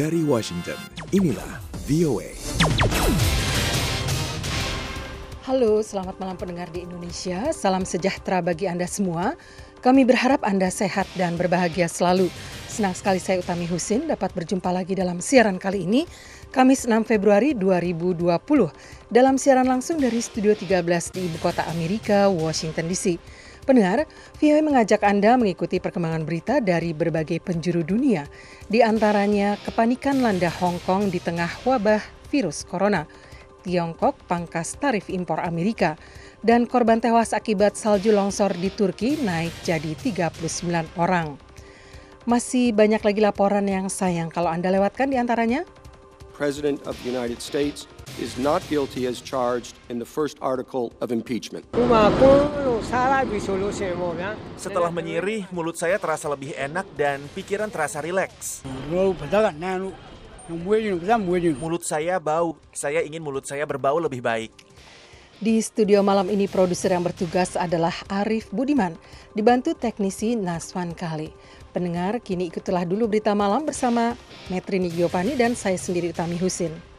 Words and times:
Dari 0.00 0.24
Washington, 0.24 0.80
inilah 1.12 1.60
VOA. 1.84 2.32
Halo, 5.44 5.84
selamat 5.84 6.16
malam 6.16 6.40
pendengar 6.40 6.72
di 6.72 6.88
Indonesia. 6.88 7.52
Salam 7.52 7.84
sejahtera 7.84 8.40
bagi 8.40 8.64
Anda 8.64 8.88
semua. 8.88 9.36
Kami 9.84 10.08
berharap 10.08 10.40
Anda 10.40 10.72
sehat 10.72 11.04
dan 11.20 11.36
berbahagia 11.36 11.84
selalu. 11.84 12.32
Senang 12.64 12.96
sekali 12.96 13.20
saya 13.20 13.44
Utami 13.44 13.68
Husin 13.68 14.08
dapat 14.08 14.32
berjumpa 14.32 14.72
lagi 14.72 14.96
dalam 14.96 15.20
siaran 15.20 15.60
kali 15.60 15.84
ini, 15.84 16.08
Kamis 16.48 16.88
6 16.88 17.04
Februari 17.04 17.52
2020, 17.52 18.24
dalam 19.12 19.36
siaran 19.36 19.68
langsung 19.68 20.00
dari 20.00 20.24
Studio 20.24 20.56
13 20.56 20.80
di 21.12 21.28
Ibu 21.28 21.44
Kota 21.44 21.68
Amerika, 21.68 22.32
Washington 22.32 22.88
DC. 22.88 23.20
Pendengar, 23.60 24.08
VOA 24.40 24.64
mengajak 24.64 25.04
Anda 25.04 25.36
mengikuti 25.36 25.78
perkembangan 25.84 26.24
berita 26.24 26.64
dari 26.64 26.96
berbagai 26.96 27.44
penjuru 27.44 27.84
dunia, 27.84 28.24
di 28.66 28.80
antaranya 28.80 29.60
kepanikan 29.60 30.24
landa 30.24 30.48
Hong 30.48 30.80
Kong 30.88 31.12
di 31.12 31.20
tengah 31.20 31.48
wabah 31.68 32.00
virus 32.32 32.64
corona, 32.64 33.04
Tiongkok 33.60 34.16
pangkas 34.24 34.80
tarif 34.80 35.12
impor 35.12 35.44
Amerika, 35.44 36.00
dan 36.40 36.64
korban 36.64 37.04
tewas 37.04 37.36
akibat 37.36 37.76
salju 37.76 38.16
longsor 38.16 38.56
di 38.56 38.72
Turki 38.72 39.20
naik 39.20 39.52
jadi 39.60 39.92
39 39.92 40.96
orang. 40.96 41.36
Masih 42.24 42.72
banyak 42.72 43.04
lagi 43.04 43.20
laporan 43.20 43.68
yang 43.68 43.92
sayang 43.92 44.32
kalau 44.32 44.48
Anda 44.48 44.72
lewatkan 44.72 45.12
di 45.12 45.20
antaranya. 45.20 45.68
President 46.32 46.80
of 46.88 46.96
the 47.04 47.12
United 47.12 47.44
States 47.44 47.84
is 48.18 48.34
not 48.40 48.64
guilty 48.66 49.06
as 49.06 49.22
charged 49.22 49.78
in 49.86 50.02
the 50.02 50.08
first 50.08 50.40
article 50.42 50.90
of 50.98 51.14
impeachment. 51.14 51.62
Setelah 54.58 54.90
menyirih, 54.90 55.46
mulut 55.54 55.78
saya 55.78 56.00
terasa 56.00 56.26
lebih 56.26 56.56
enak 56.58 56.88
dan 56.98 57.22
pikiran 57.36 57.70
terasa 57.70 58.02
rileks. 58.02 58.66
Mulut 60.50 61.82
saya 61.86 62.18
bau. 62.18 62.58
Saya 62.74 63.06
ingin 63.06 63.22
mulut 63.22 63.46
saya 63.46 63.62
berbau 63.62 64.02
lebih 64.02 64.18
baik. 64.18 64.50
Di 65.40 65.56
studio 65.64 66.04
malam 66.04 66.28
ini 66.28 66.44
produser 66.44 66.92
yang 66.92 67.00
bertugas 67.00 67.56
adalah 67.56 67.96
Arif 68.12 68.52
Budiman, 68.52 68.92
dibantu 69.32 69.72
teknisi 69.72 70.36
Naswan 70.36 70.92
Kali. 70.92 71.32
Pendengar, 71.72 72.20
kini 72.20 72.52
ikutilah 72.52 72.84
dulu 72.84 73.08
berita 73.08 73.32
malam 73.32 73.64
bersama 73.64 74.12
Metrini 74.52 74.92
Giovanni 74.92 75.40
dan 75.40 75.56
saya 75.56 75.80
sendiri 75.80 76.12
Utami 76.12 76.36
Husin. 76.36 76.89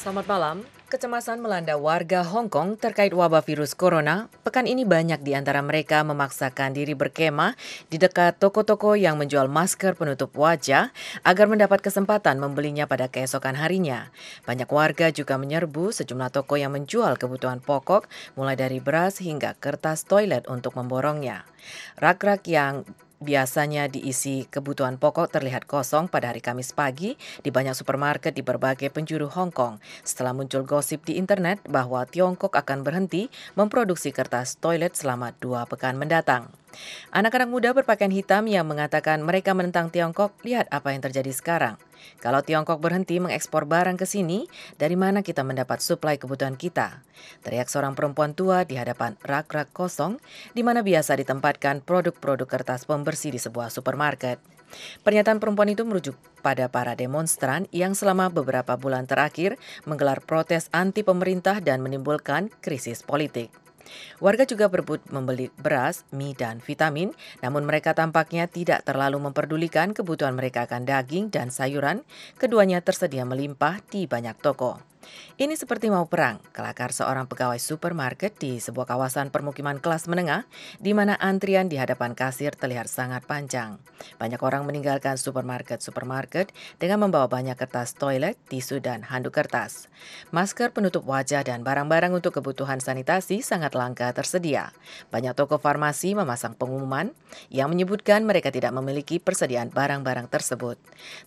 Selamat 0.00 0.32
malam. 0.32 0.56
Kecemasan 0.88 1.44
melanda 1.44 1.76
warga 1.76 2.24
Hong 2.24 2.48
Kong 2.48 2.80
terkait 2.80 3.12
wabah 3.12 3.44
virus 3.44 3.76
corona. 3.76 4.32
Pekan 4.40 4.64
ini 4.64 4.88
banyak 4.88 5.20
di 5.20 5.36
antara 5.36 5.60
mereka 5.60 6.00
memaksakan 6.08 6.72
diri 6.72 6.96
berkemah 6.96 7.52
di 7.92 8.00
dekat 8.00 8.40
toko-toko 8.40 8.96
yang 8.96 9.20
menjual 9.20 9.52
masker 9.52 9.92
penutup 10.00 10.32
wajah 10.32 10.88
agar 11.20 11.46
mendapat 11.52 11.84
kesempatan 11.84 12.40
membelinya 12.40 12.88
pada 12.88 13.12
keesokan 13.12 13.60
harinya. 13.60 14.08
Banyak 14.48 14.72
warga 14.72 15.12
juga 15.12 15.36
menyerbu 15.36 15.92
sejumlah 15.92 16.32
toko 16.32 16.56
yang 16.56 16.72
menjual 16.72 17.20
kebutuhan 17.20 17.60
pokok 17.60 18.08
mulai 18.40 18.56
dari 18.56 18.80
beras 18.80 19.20
hingga 19.20 19.52
kertas 19.60 20.08
toilet 20.08 20.48
untuk 20.48 20.80
memborongnya. 20.80 21.44
Rak-rak 22.00 22.48
yang 22.48 22.88
biasanya 23.20 23.86
diisi 23.86 24.48
kebutuhan 24.48 24.96
pokok 24.96 25.28
terlihat 25.28 25.68
kosong 25.68 26.08
pada 26.08 26.32
hari 26.32 26.40
Kamis 26.40 26.72
pagi 26.72 27.20
di 27.44 27.52
banyak 27.52 27.76
supermarket 27.76 28.32
di 28.32 28.40
berbagai 28.40 28.88
penjuru 28.88 29.28
Hong 29.28 29.52
Kong 29.52 29.76
setelah 30.02 30.32
muncul 30.32 30.64
gosip 30.64 31.04
di 31.04 31.20
internet 31.20 31.60
bahwa 31.68 32.08
Tiongkok 32.08 32.56
akan 32.56 32.80
berhenti 32.80 33.28
memproduksi 33.54 34.10
kertas 34.10 34.56
toilet 34.56 34.96
selama 34.96 35.36
dua 35.36 35.68
pekan 35.68 36.00
mendatang. 36.00 36.59
Anak-anak 37.10 37.50
muda 37.50 37.70
berpakaian 37.74 38.14
hitam 38.14 38.46
yang 38.46 38.66
mengatakan 38.66 39.20
mereka 39.20 39.54
menentang 39.56 39.90
Tiongkok, 39.90 40.34
lihat 40.46 40.70
apa 40.70 40.94
yang 40.94 41.02
terjadi 41.02 41.30
sekarang. 41.34 41.74
Kalau 42.22 42.40
Tiongkok 42.40 42.80
berhenti 42.80 43.20
mengekspor 43.20 43.68
barang 43.68 44.00
ke 44.00 44.06
sini, 44.08 44.48
dari 44.80 44.96
mana 44.96 45.20
kita 45.20 45.44
mendapat 45.44 45.84
suplai 45.84 46.16
kebutuhan 46.16 46.56
kita? 46.56 47.04
Teriak 47.44 47.68
seorang 47.68 47.92
perempuan 47.92 48.32
tua 48.32 48.64
di 48.64 48.80
hadapan 48.80 49.20
rak-rak 49.20 49.74
kosong, 49.74 50.16
di 50.56 50.64
mana 50.64 50.80
biasa 50.80 51.18
ditempatkan 51.20 51.84
produk-produk 51.84 52.48
kertas 52.48 52.88
pembersih 52.88 53.34
di 53.34 53.40
sebuah 53.42 53.68
supermarket. 53.68 54.40
Pernyataan 55.02 55.42
perempuan 55.42 55.74
itu 55.74 55.82
merujuk 55.82 56.14
pada 56.46 56.70
para 56.70 56.94
demonstran 56.94 57.66
yang 57.74 57.92
selama 57.98 58.30
beberapa 58.30 58.78
bulan 58.78 59.04
terakhir 59.04 59.58
menggelar 59.82 60.22
protes 60.22 60.70
anti 60.70 61.02
pemerintah 61.02 61.58
dan 61.58 61.82
menimbulkan 61.82 62.48
krisis 62.62 63.02
politik. 63.02 63.50
Warga 64.18 64.44
juga 64.44 64.66
berebut 64.66 65.06
membeli 65.08 65.48
beras, 65.56 66.04
mie, 66.12 66.36
dan 66.36 66.58
vitamin, 66.60 67.14
namun 67.40 67.64
mereka 67.64 67.94
tampaknya 67.94 68.50
tidak 68.50 68.82
terlalu 68.82 69.22
memperdulikan 69.22 69.94
kebutuhan 69.96 70.34
mereka 70.34 70.66
akan 70.66 70.84
daging 70.84 71.30
dan 71.30 71.54
sayuran. 71.54 72.02
Keduanya 72.36 72.82
tersedia 72.82 73.22
melimpah 73.22 73.78
di 73.88 74.10
banyak 74.10 74.36
toko. 74.42 74.89
Ini 75.40 75.56
seperti 75.56 75.88
mau 75.88 76.04
perang, 76.04 76.36
kelakar 76.52 76.92
seorang 76.92 77.24
pegawai 77.24 77.56
supermarket 77.56 78.36
di 78.36 78.60
sebuah 78.60 78.84
kawasan 78.84 79.32
permukiman 79.32 79.80
kelas 79.80 80.04
menengah, 80.04 80.44
di 80.76 80.92
mana 80.92 81.16
antrian 81.16 81.64
di 81.64 81.80
hadapan 81.80 82.12
kasir 82.12 82.52
terlihat 82.52 82.92
sangat 82.92 83.24
panjang. 83.24 83.80
Banyak 84.20 84.40
orang 84.42 84.68
meninggalkan 84.68 85.16
supermarket-supermarket 85.16 86.52
dengan 86.76 87.08
membawa 87.08 87.30
banyak 87.30 87.56
kertas 87.56 87.96
toilet, 87.96 88.36
tisu, 88.52 88.84
dan 88.84 89.00
handuk 89.06 89.32
kertas. 89.32 89.88
Masker 90.34 90.76
penutup 90.76 91.08
wajah 91.08 91.40
dan 91.40 91.64
barang-barang 91.64 92.12
untuk 92.12 92.36
kebutuhan 92.36 92.80
sanitasi 92.80 93.40
sangat 93.40 93.72
langka 93.72 94.12
tersedia. 94.12 94.76
Banyak 95.08 95.32
toko 95.32 95.56
farmasi 95.56 96.12
memasang 96.12 96.52
pengumuman 96.52 97.16
yang 97.48 97.72
menyebutkan 97.72 98.26
mereka 98.26 98.52
tidak 98.52 98.76
memiliki 98.76 99.16
persediaan 99.16 99.72
barang-barang 99.72 100.28
tersebut. 100.28 100.76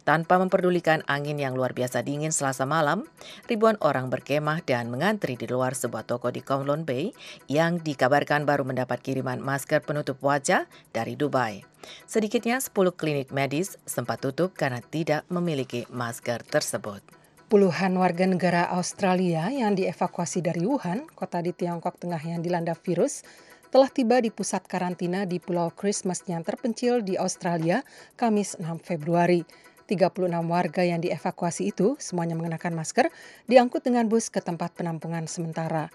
Tanpa 0.05 0.37
memperdulikan 0.37 1.01
angin 1.09 1.39
yang 1.39 1.57
luar 1.57 1.73
biasa 1.73 2.03
dingin 2.03 2.35
selasa 2.35 2.67
malam, 2.67 3.07
ribuan 3.47 3.62
orang 3.79 4.11
berkemah 4.11 4.59
dan 4.67 4.91
mengantri 4.91 5.39
di 5.39 5.47
luar 5.47 5.71
sebuah 5.71 6.03
toko 6.03 6.27
di 6.27 6.43
Kowloon 6.43 6.83
Bay 6.83 7.15
yang 7.47 7.79
dikabarkan 7.79 8.43
baru 8.43 8.67
mendapat 8.67 8.99
kiriman 8.99 9.39
masker 9.39 9.79
penutup 9.87 10.19
wajah 10.19 10.67
dari 10.91 11.15
Dubai. 11.15 11.63
Sedikitnya 12.03 12.59
10 12.59 12.75
klinik 12.91 13.31
medis 13.31 13.79
sempat 13.87 14.19
tutup 14.19 14.51
karena 14.51 14.83
tidak 14.83 15.23
memiliki 15.31 15.87
masker 15.87 16.43
tersebut. 16.43 16.99
Puluhan 17.47 17.95
warga 17.95 18.27
negara 18.27 18.67
Australia 18.75 19.47
yang 19.47 19.79
dievakuasi 19.79 20.43
dari 20.43 20.67
Wuhan, 20.67 21.07
kota 21.15 21.39
di 21.39 21.55
Tiongkok 21.55 21.95
Tengah 22.03 22.19
yang 22.19 22.43
dilanda 22.43 22.75
virus, 22.75 23.23
telah 23.71 23.87
tiba 23.87 24.19
di 24.19 24.29
pusat 24.29 24.67
karantina 24.67 25.23
di 25.23 25.39
Pulau 25.39 25.71
Christmas 25.71 26.19
yang 26.27 26.43
terpencil 26.43 26.99
di 26.99 27.15
Australia, 27.15 27.81
Kamis 28.19 28.59
6 28.59 28.67
Februari. 28.83 29.47
36 29.85 30.31
warga 30.47 30.81
yang 30.83 31.03
dievakuasi 31.03 31.71
itu, 31.75 31.99
semuanya 31.99 32.33
mengenakan 32.39 32.73
masker, 32.75 33.11
diangkut 33.45 33.83
dengan 33.83 34.07
bus 34.07 34.31
ke 34.31 34.39
tempat 34.39 34.73
penampungan 34.75 35.27
sementara. 35.27 35.91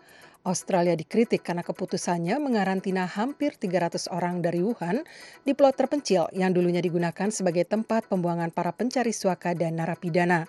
Australia 0.46 0.94
dikritik 0.94 1.42
karena 1.42 1.66
keputusannya 1.66 2.38
mengarantina 2.40 3.04
hampir 3.04 3.58
300 3.58 4.08
orang 4.08 4.40
dari 4.40 4.62
Wuhan 4.62 5.02
di 5.42 5.52
pulau 5.52 5.74
terpencil 5.74 6.30
yang 6.32 6.54
dulunya 6.54 6.80
digunakan 6.80 7.28
sebagai 7.28 7.66
tempat 7.66 8.06
pembuangan 8.06 8.54
para 8.54 8.70
pencari 8.72 9.10
suaka 9.10 9.52
dan 9.52 9.76
narapidana. 9.76 10.46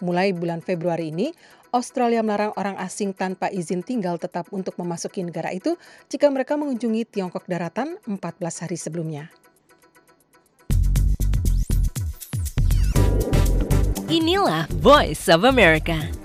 Mulai 0.00 0.32
bulan 0.32 0.64
Februari 0.64 1.12
ini, 1.12 1.28
Australia 1.76 2.24
melarang 2.24 2.56
orang 2.56 2.76
asing 2.80 3.12
tanpa 3.12 3.52
izin 3.52 3.84
tinggal 3.84 4.16
tetap 4.16 4.48
untuk 4.50 4.74
memasuki 4.80 5.20
negara 5.20 5.52
itu 5.52 5.76
jika 6.08 6.26
mereka 6.32 6.56
mengunjungi 6.56 7.06
Tiongkok 7.06 7.44
daratan 7.46 8.00
14 8.08 8.64
hari 8.64 8.78
sebelumnya. 8.80 9.28
Inilah 14.10 14.66
Voice 14.82 15.30
of 15.30 15.44
America. 15.44 16.19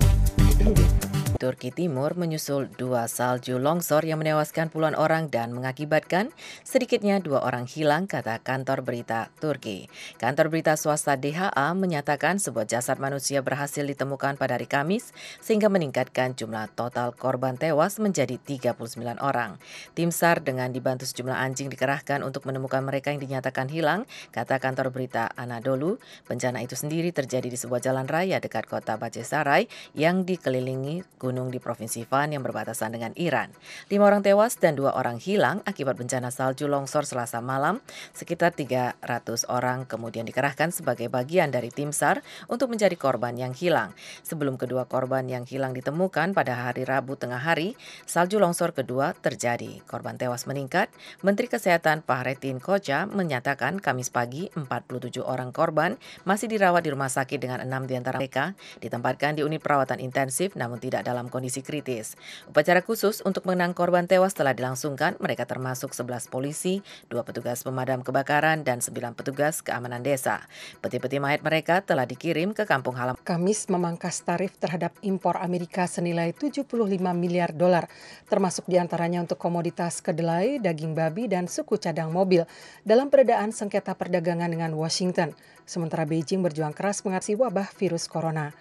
Turki 1.36 1.68
Timur 1.68 2.16
menyusul 2.16 2.72
dua 2.80 3.04
salju 3.12 3.60
longsor 3.60 4.08
yang 4.08 4.24
menewaskan 4.24 4.72
puluhan 4.72 4.96
orang 4.96 5.28
dan 5.28 5.52
mengakibatkan 5.52 6.32
sedikitnya 6.64 7.20
dua 7.20 7.44
orang 7.44 7.68
hilang, 7.68 8.08
kata 8.08 8.40
kantor 8.40 8.80
berita 8.80 9.28
Turki. 9.36 9.92
Kantor 10.16 10.48
berita 10.48 10.80
swasta 10.80 11.20
DHA 11.20 11.76
menyatakan 11.76 12.40
sebuah 12.40 12.64
jasad 12.64 12.96
manusia 12.96 13.44
berhasil 13.44 13.84
ditemukan 13.84 14.40
pada 14.40 14.56
hari 14.56 14.64
Kamis 14.64 15.12
sehingga 15.44 15.68
meningkatkan 15.68 16.32
jumlah 16.32 16.72
total 16.72 17.12
korban 17.12 17.60
tewas 17.60 18.00
menjadi 18.00 18.40
39 18.40 19.20
orang. 19.20 19.60
Tim 19.92 20.08
SAR 20.08 20.40
dengan 20.40 20.72
dibantu 20.72 21.04
sejumlah 21.04 21.36
anjing 21.36 21.68
dikerahkan 21.68 22.24
untuk 22.24 22.48
menemukan 22.48 22.80
mereka 22.80 23.12
yang 23.12 23.20
dinyatakan 23.20 23.68
hilang, 23.68 24.08
kata 24.32 24.56
kantor 24.56 24.88
berita 24.88 25.28
Anadolu. 25.36 26.00
Bencana 26.24 26.64
itu 26.64 26.72
sendiri 26.72 27.12
terjadi 27.12 27.52
di 27.52 27.58
sebuah 27.60 27.84
jalan 27.84 28.08
raya 28.08 28.40
dekat 28.40 28.64
kota 28.64 28.96
Sarai 29.20 29.68
yang 29.92 30.24
dikelilingi 30.24 31.04
gunung 31.26 31.50
di 31.50 31.58
Provinsi 31.58 32.06
Van 32.06 32.30
yang 32.30 32.46
berbatasan 32.46 32.94
dengan 32.94 33.10
Iran. 33.18 33.50
Lima 33.90 34.06
orang 34.06 34.22
tewas 34.22 34.54
dan 34.62 34.78
dua 34.78 34.94
orang 34.94 35.18
hilang 35.18 35.58
akibat 35.66 35.98
bencana 35.98 36.30
salju 36.30 36.70
longsor 36.70 37.02
selasa 37.02 37.42
malam. 37.42 37.82
Sekitar 38.14 38.54
300 38.54 39.02
orang 39.50 39.90
kemudian 39.90 40.22
dikerahkan 40.22 40.70
sebagai 40.70 41.10
bagian 41.10 41.50
dari 41.50 41.74
tim 41.74 41.90
SAR 41.90 42.22
untuk 42.46 42.70
mencari 42.70 42.94
korban 42.94 43.34
yang 43.34 43.56
hilang. 43.56 43.96
Sebelum 44.22 44.60
kedua 44.60 44.86
korban 44.86 45.26
yang 45.26 45.42
hilang 45.48 45.72
ditemukan 45.72 46.36
pada 46.36 46.68
hari 46.68 46.86
Rabu 46.86 47.16
tengah 47.16 47.40
hari, 47.40 47.74
salju 48.06 48.36
longsor 48.36 48.76
kedua 48.76 49.16
terjadi. 49.16 49.82
Korban 49.88 50.20
tewas 50.20 50.44
meningkat. 50.44 50.92
Menteri 51.24 51.48
Kesehatan 51.48 52.04
Fahrettin 52.04 52.60
Koja 52.60 53.08
menyatakan 53.08 53.80
Kamis 53.80 54.12
pagi 54.12 54.52
47 54.52 55.24
orang 55.24 55.50
korban 55.56 55.96
masih 56.28 56.52
dirawat 56.52 56.84
di 56.84 56.92
rumah 56.92 57.08
sakit 57.08 57.40
dengan 57.40 57.64
enam 57.64 57.88
di 57.88 57.96
antara 57.96 58.20
mereka 58.20 58.52
ditempatkan 58.84 59.40
di 59.40 59.42
unit 59.46 59.64
perawatan 59.64 60.04
intensif 60.04 60.52
namun 60.52 60.76
tidak 60.76 61.08
dalam 61.08 61.15
kondisi 61.32 61.64
kritis. 61.64 62.20
Upacara 62.44 62.84
khusus 62.84 63.24
untuk 63.24 63.48
mengenang 63.48 63.72
korban 63.72 64.04
tewas 64.04 64.36
telah 64.36 64.52
dilangsungkan. 64.52 65.16
Mereka 65.16 65.48
termasuk 65.48 65.96
11 65.96 66.28
polisi, 66.28 66.84
dua 67.08 67.24
petugas 67.24 67.64
pemadam 67.64 68.04
kebakaran, 68.04 68.60
dan 68.60 68.84
9 68.84 69.16
petugas 69.16 69.64
keamanan 69.64 70.04
desa. 70.04 70.44
Peti-peti 70.84 71.16
mayat 71.16 71.40
mereka 71.40 71.80
telah 71.80 72.04
dikirim 72.04 72.52
ke 72.52 72.68
kampung 72.68 73.00
halaman. 73.00 73.16
Kamis 73.24 73.72
memangkas 73.72 74.20
tarif 74.20 74.52
terhadap 74.60 74.92
impor 75.00 75.40
Amerika 75.40 75.88
senilai 75.88 76.36
75 76.36 76.68
miliar 77.16 77.56
dolar, 77.56 77.88
termasuk 78.28 78.68
di 78.68 78.76
antaranya 78.76 79.24
untuk 79.24 79.40
komoditas 79.40 80.04
kedelai, 80.04 80.60
daging 80.60 80.92
babi, 80.92 81.24
dan 81.32 81.48
suku 81.48 81.80
cadang 81.80 82.12
mobil 82.12 82.44
dalam 82.84 83.08
peredaan 83.08 83.54
sengketa 83.54 83.96
perdagangan 83.96 84.52
dengan 84.52 84.76
Washington. 84.76 85.32
Sementara 85.66 86.04
Beijing 86.06 86.42
berjuang 86.42 86.74
keras 86.74 87.02
mengatasi 87.06 87.38
wabah 87.38 87.70
virus 87.74 88.06
corona. 88.10 88.54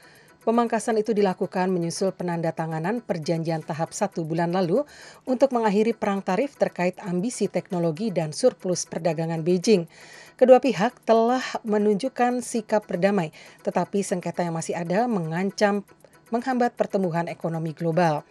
Pemangkasan 0.46 1.02
itu 1.02 1.10
dilakukan 1.10 1.74
menyusul 1.74 2.14
penandatanganan 2.14 3.02
perjanjian 3.02 3.66
tahap 3.66 3.98
satu 3.98 4.22
bulan 4.22 4.54
lalu 4.54 4.86
untuk 5.26 5.50
mengakhiri 5.50 5.98
perang 5.98 6.22
tarif 6.22 6.54
terkait 6.54 6.94
ambisi 7.02 7.50
teknologi 7.50 8.14
dan 8.14 8.30
surplus 8.30 8.86
perdagangan 8.86 9.42
Beijing. 9.42 9.90
Kedua 10.38 10.62
pihak 10.62 11.02
telah 11.02 11.42
menunjukkan 11.66 12.46
sikap 12.46 12.86
berdamai, 12.86 13.34
tetapi 13.66 14.06
sengketa 14.06 14.46
yang 14.46 14.54
masih 14.54 14.78
ada 14.78 15.10
mengancam 15.10 15.82
menghambat 16.30 16.78
pertumbuhan 16.78 17.26
ekonomi 17.26 17.74
global. 17.74 18.22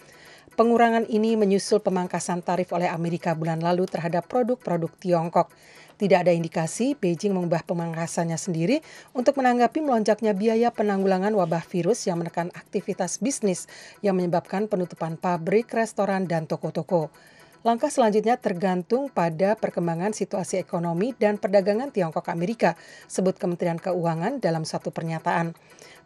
Pengurangan 0.55 1.11
ini 1.11 1.35
menyusul 1.35 1.83
pemangkasan 1.83 2.47
tarif 2.47 2.71
oleh 2.71 2.87
Amerika 2.87 3.35
bulan 3.35 3.59
lalu 3.59 3.91
terhadap 3.91 4.31
produk-produk 4.31 4.95
Tiongkok. 5.03 5.51
Tidak 5.94 6.26
ada 6.26 6.35
indikasi 6.35 6.99
Beijing 6.99 7.31
mengubah 7.38 7.62
pemangkasannya 7.62 8.35
sendiri 8.35 8.82
untuk 9.14 9.38
menanggapi 9.38 9.79
melonjaknya 9.79 10.35
biaya 10.35 10.75
penanggulangan 10.75 11.31
wabah 11.31 11.62
virus 11.70 12.11
yang 12.11 12.19
menekan 12.19 12.50
aktivitas 12.50 13.23
bisnis 13.23 13.70
yang 14.02 14.19
menyebabkan 14.19 14.67
penutupan 14.67 15.14
pabrik, 15.14 15.70
restoran, 15.70 16.26
dan 16.26 16.50
toko-toko. 16.50 17.14
Langkah 17.64 17.88
selanjutnya 17.88 18.37
tergantung 18.37 19.08
pada 19.08 19.56
perkembangan 19.56 20.12
situasi 20.12 20.61
ekonomi 20.61 21.17
dan 21.17 21.41
perdagangan 21.41 21.88
Tiongkok 21.88 22.29
Amerika, 22.29 22.76
sebut 23.08 23.41
Kementerian 23.41 23.81
Keuangan 23.81 24.37
dalam 24.37 24.69
satu 24.69 24.93
pernyataan. 24.93 25.56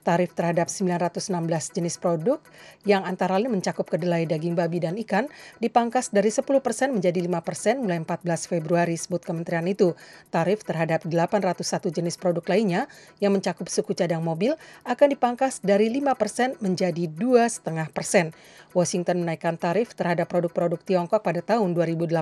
Tarif 0.02 0.32
terhadap 0.32 0.70
916 0.70 1.28
jenis 1.74 1.96
produk 2.00 2.38
yang 2.86 3.04
antara 3.04 3.36
lain 3.36 3.52
mencakup 3.52 3.88
kedelai, 3.88 4.24
daging 4.24 4.54
babi, 4.54 4.78
dan 4.82 4.94
ikan 5.02 5.26
dipangkas 5.58 6.10
dari 6.14 6.30
10 6.30 6.44
persen 6.60 6.94
menjadi 6.94 7.18
5 7.24 7.40
persen 7.42 7.74
mulai 7.82 8.00
14 8.02 8.50
Februari, 8.50 8.96
sebut 8.96 9.22
kementerian 9.24 9.64
itu. 9.66 9.96
Tarif 10.28 10.62
terhadap 10.62 11.06
801 11.06 11.90
jenis 11.90 12.20
produk 12.20 12.44
lainnya 12.46 12.86
yang 13.18 13.32
mencakup 13.32 13.66
suku 13.72 13.96
cadang 13.96 14.20
mobil 14.20 14.54
akan 14.84 15.08
dipangkas 15.10 15.64
dari 15.64 15.88
5 15.90 16.14
persen 16.14 16.48
menjadi 16.60 17.08
2,5 17.08 17.64
persen. 17.90 18.30
Washington 18.76 19.24
menaikkan 19.24 19.56
tarif 19.56 19.96
terhadap 19.96 20.28
produk-produk 20.28 20.76
Tiongkok 20.84 21.24
pada 21.24 21.40
tahun 21.40 21.72
2018 21.72 22.12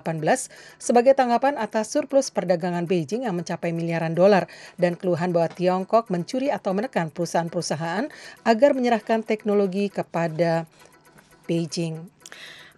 sebagai 0.78 1.18
tanggapan 1.18 1.58
atas 1.58 1.90
surplus 1.90 2.30
perdagangan 2.30 2.86
Beijing 2.86 3.26
yang 3.26 3.34
mencapai 3.34 3.74
miliaran 3.74 4.14
dolar 4.14 4.46
dan 4.78 4.94
keluhan 4.94 5.34
bahwa 5.34 5.50
Tiongkok 5.50 6.06
mencuri 6.06 6.54
atau 6.54 6.70
menekan 6.70 7.10
perusahaan-perusahaan 7.10 7.65
perusahaan 7.66 8.06
agar 8.46 8.78
menyerahkan 8.78 9.26
teknologi 9.26 9.90
kepada 9.90 10.70
Beijing. 11.50 12.06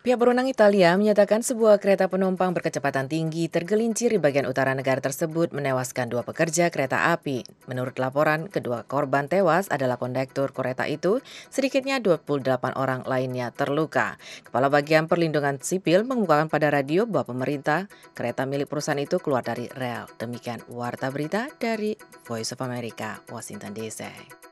Pihak 0.08 0.24
berwenang 0.24 0.48
Italia 0.48 0.96
menyatakan 0.96 1.44
sebuah 1.44 1.82
kereta 1.82 2.08
penumpang 2.08 2.56
berkecepatan 2.56 3.12
tinggi 3.12 3.50
tergelincir 3.52 4.08
di 4.08 4.16
bagian 4.16 4.48
utara 4.48 4.72
negara 4.72 5.04
tersebut 5.04 5.52
menewaskan 5.52 6.08
dua 6.08 6.24
pekerja 6.24 6.72
kereta 6.72 7.12
api. 7.12 7.44
Menurut 7.68 7.98
laporan, 8.00 8.48
kedua 8.48 8.88
korban 8.88 9.28
tewas 9.28 9.68
adalah 9.68 10.00
kondektur 10.00 10.56
kereta 10.56 10.88
itu, 10.88 11.20
sedikitnya 11.52 12.00
28 12.00 12.78
orang 12.78 13.04
lainnya 13.04 13.52
terluka. 13.52 14.16
Kepala 14.48 14.72
Bagian 14.72 15.12
Perlindungan 15.12 15.60
Sipil 15.60 16.08
mengukakan 16.08 16.48
pada 16.48 16.72
radio 16.72 17.04
bahwa 17.04 17.36
pemerintah 17.36 17.90
kereta 18.16 18.48
milik 18.48 18.72
perusahaan 18.72 18.96
itu 18.96 19.20
keluar 19.20 19.44
dari 19.44 19.68
rel. 19.76 20.08
Demikian 20.16 20.64
Warta 20.72 21.12
Berita 21.12 21.52
dari 21.60 21.92
Voice 22.24 22.56
of 22.56 22.64
America, 22.64 23.20
Washington 23.28 23.76
DC. 23.76 24.47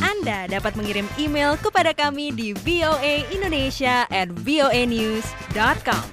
Anda 0.00 0.48
dapat 0.48 0.80
mengirim 0.80 1.04
email 1.20 1.60
kepada 1.60 1.92
kami 1.92 2.32
di 2.32 2.56
voaindonesia 2.56 4.08
at 4.08 4.32
voanews.com. 4.32 6.04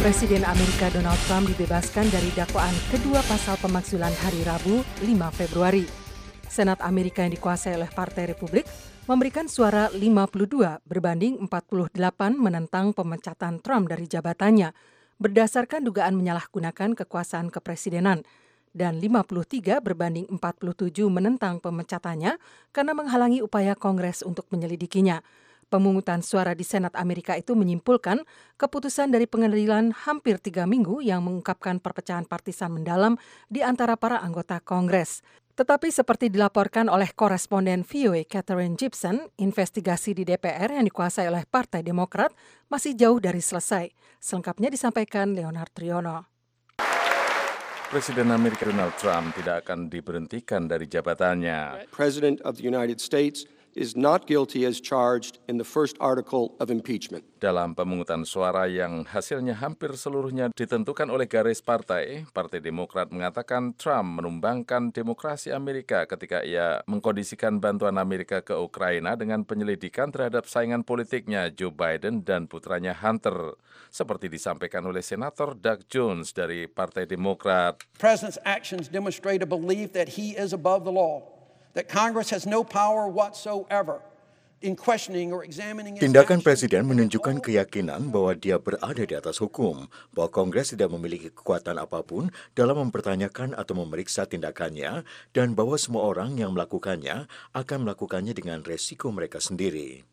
Presiden 0.00 0.44
Amerika 0.44 0.92
Donald 0.92 1.16
Trump 1.24 1.48
dibebaskan 1.48 2.12
dari 2.12 2.28
dakwaan 2.36 2.76
kedua 2.92 3.24
pasal 3.24 3.56
pemakzulan 3.56 4.12
hari 4.20 4.44
Rabu 4.44 4.84
5 5.00 5.08
Februari. 5.32 5.88
Senat 6.44 6.80
Amerika 6.84 7.24
yang 7.24 7.32
dikuasai 7.32 7.72
oleh 7.76 7.88
Partai 7.88 8.28
Republik 8.28 8.68
memberikan 9.08 9.48
suara 9.48 9.88
52 9.92 10.84
berbanding 10.84 11.40
48 11.44 11.96
menentang 12.36 12.92
pemecatan 12.92 13.64
Trump 13.64 13.88
dari 13.88 14.04
jabatannya 14.04 14.93
berdasarkan 15.18 15.86
dugaan 15.86 16.18
menyalahgunakan 16.18 16.94
kekuasaan 16.98 17.50
kepresidenan 17.50 18.26
dan 18.74 18.98
53 18.98 19.78
berbanding 19.78 20.26
47 20.28 21.06
menentang 21.06 21.62
pemecatannya 21.62 22.36
karena 22.74 22.92
menghalangi 22.92 23.40
upaya 23.40 23.78
Kongres 23.78 24.26
untuk 24.26 24.50
menyelidikinya. 24.50 25.22
Pemungutan 25.72 26.20
suara 26.20 26.52
di 26.52 26.62
Senat 26.62 26.92
Amerika 26.94 27.34
itu 27.34 27.56
menyimpulkan 27.56 28.22
keputusan 28.60 29.10
dari 29.10 29.24
pengadilan 29.24 29.90
hampir 30.06 30.38
tiga 30.38 30.68
minggu 30.68 31.00
yang 31.00 31.24
mengungkapkan 31.24 31.80
perpecahan 31.80 32.28
partisan 32.28 32.78
mendalam 32.78 33.16
di 33.48 33.64
antara 33.64 33.96
para 33.98 34.20
anggota 34.20 34.60
Kongres. 34.60 35.24
Tetapi 35.54 35.86
seperti 35.86 36.34
dilaporkan 36.34 36.90
oleh 36.90 37.14
koresponden 37.14 37.86
VOA 37.86 38.26
Catherine 38.26 38.74
Gibson, 38.74 39.22
investigasi 39.38 40.10
di 40.10 40.26
DPR 40.26 40.74
yang 40.74 40.82
dikuasai 40.82 41.30
oleh 41.30 41.46
Partai 41.46 41.86
Demokrat 41.86 42.34
masih 42.66 42.98
jauh 42.98 43.22
dari 43.22 43.38
selesai. 43.38 43.86
Selengkapnya 44.18 44.66
disampaikan 44.66 45.30
Leonard 45.30 45.70
Triono. 45.70 46.26
Presiden 47.86 48.34
Amerika 48.34 48.66
Donald 48.66 48.98
Trump 48.98 49.30
tidak 49.38 49.62
akan 49.62 49.86
diberhentikan 49.86 50.66
dari 50.66 50.90
jabatannya. 50.90 51.86
President 51.94 52.42
of 52.42 52.58
the 52.58 52.66
United 52.66 52.98
States 52.98 53.46
is 53.74 53.98
not 53.98 54.26
guilty 54.26 54.62
as 54.64 54.78
charged 54.80 55.42
in 55.50 55.58
the 55.58 55.66
first 55.66 55.98
article 55.98 56.54
of 56.62 56.70
impeachment. 56.70 57.26
Dalam 57.42 57.76
pemungutan 57.76 58.24
suara 58.24 58.64
yang 58.70 59.04
hasilnya 59.04 59.60
hampir 59.60 59.92
seluruhnya 59.92 60.48
ditentukan 60.56 61.12
oleh 61.12 61.28
garis 61.28 61.60
partai, 61.60 62.24
Partai 62.32 62.64
Demokrat 62.64 63.12
mengatakan 63.12 63.76
Trump 63.76 64.22
menumbangkan 64.22 64.88
demokrasi 64.94 65.52
Amerika 65.52 66.08
ketika 66.08 66.40
ia 66.40 66.80
mengkondisikan 66.88 67.60
bantuan 67.60 68.00
Amerika 68.00 68.40
ke 68.40 68.56
Ukraina 68.56 69.12
dengan 69.12 69.44
penyelidikan 69.44 70.08
terhadap 70.08 70.48
saingan 70.48 70.86
politiknya 70.86 71.52
Joe 71.52 71.74
Biden 71.74 72.24
dan 72.24 72.48
putranya 72.48 72.96
Hunter, 72.96 73.60
seperti 73.92 74.32
disampaikan 74.32 74.86
oleh 74.88 75.04
Senator 75.04 75.52
Doug 75.52 75.84
Jones 75.92 76.32
dari 76.32 76.64
Partai 76.64 77.04
Demokrat. 77.04 77.84
President's 78.00 78.40
actions 78.48 78.88
demonstrate 78.88 79.44
a 79.44 79.48
belief 79.48 79.92
that 79.92 80.16
he 80.16 80.32
is 80.32 80.56
above 80.56 80.88
the 80.88 80.94
law 80.94 81.33
that 81.74 81.90
Congress 81.90 82.30
has 82.30 82.46
no 82.46 82.64
power 82.64 83.06
whatsoever 83.06 84.00
Tindakan 84.64 86.40
Presiden 86.40 86.88
menunjukkan 86.88 87.36
keyakinan 87.44 88.08
bahwa 88.08 88.32
dia 88.32 88.56
berada 88.56 89.04
di 89.04 89.12
atas 89.12 89.36
hukum, 89.36 89.92
bahwa 90.16 90.28
Kongres 90.32 90.72
tidak 90.72 90.88
memiliki 90.88 91.28
kekuatan 91.28 91.76
apa 91.76 92.00
pun 92.00 92.32
dalam 92.56 92.80
mempertanyakan 92.88 93.52
atau 93.52 93.76
memeriksa 93.76 94.24
tindakannya, 94.24 95.04
dan 95.36 95.52
bahwa 95.52 95.76
semua 95.76 96.08
orang 96.08 96.40
yang 96.40 96.56
melakukannya 96.56 97.28
akan 97.52 97.78
melakukannya 97.84 98.32
dengan 98.32 98.64
resiko 98.64 99.12
mereka 99.12 99.36
sendiri. 99.36 100.08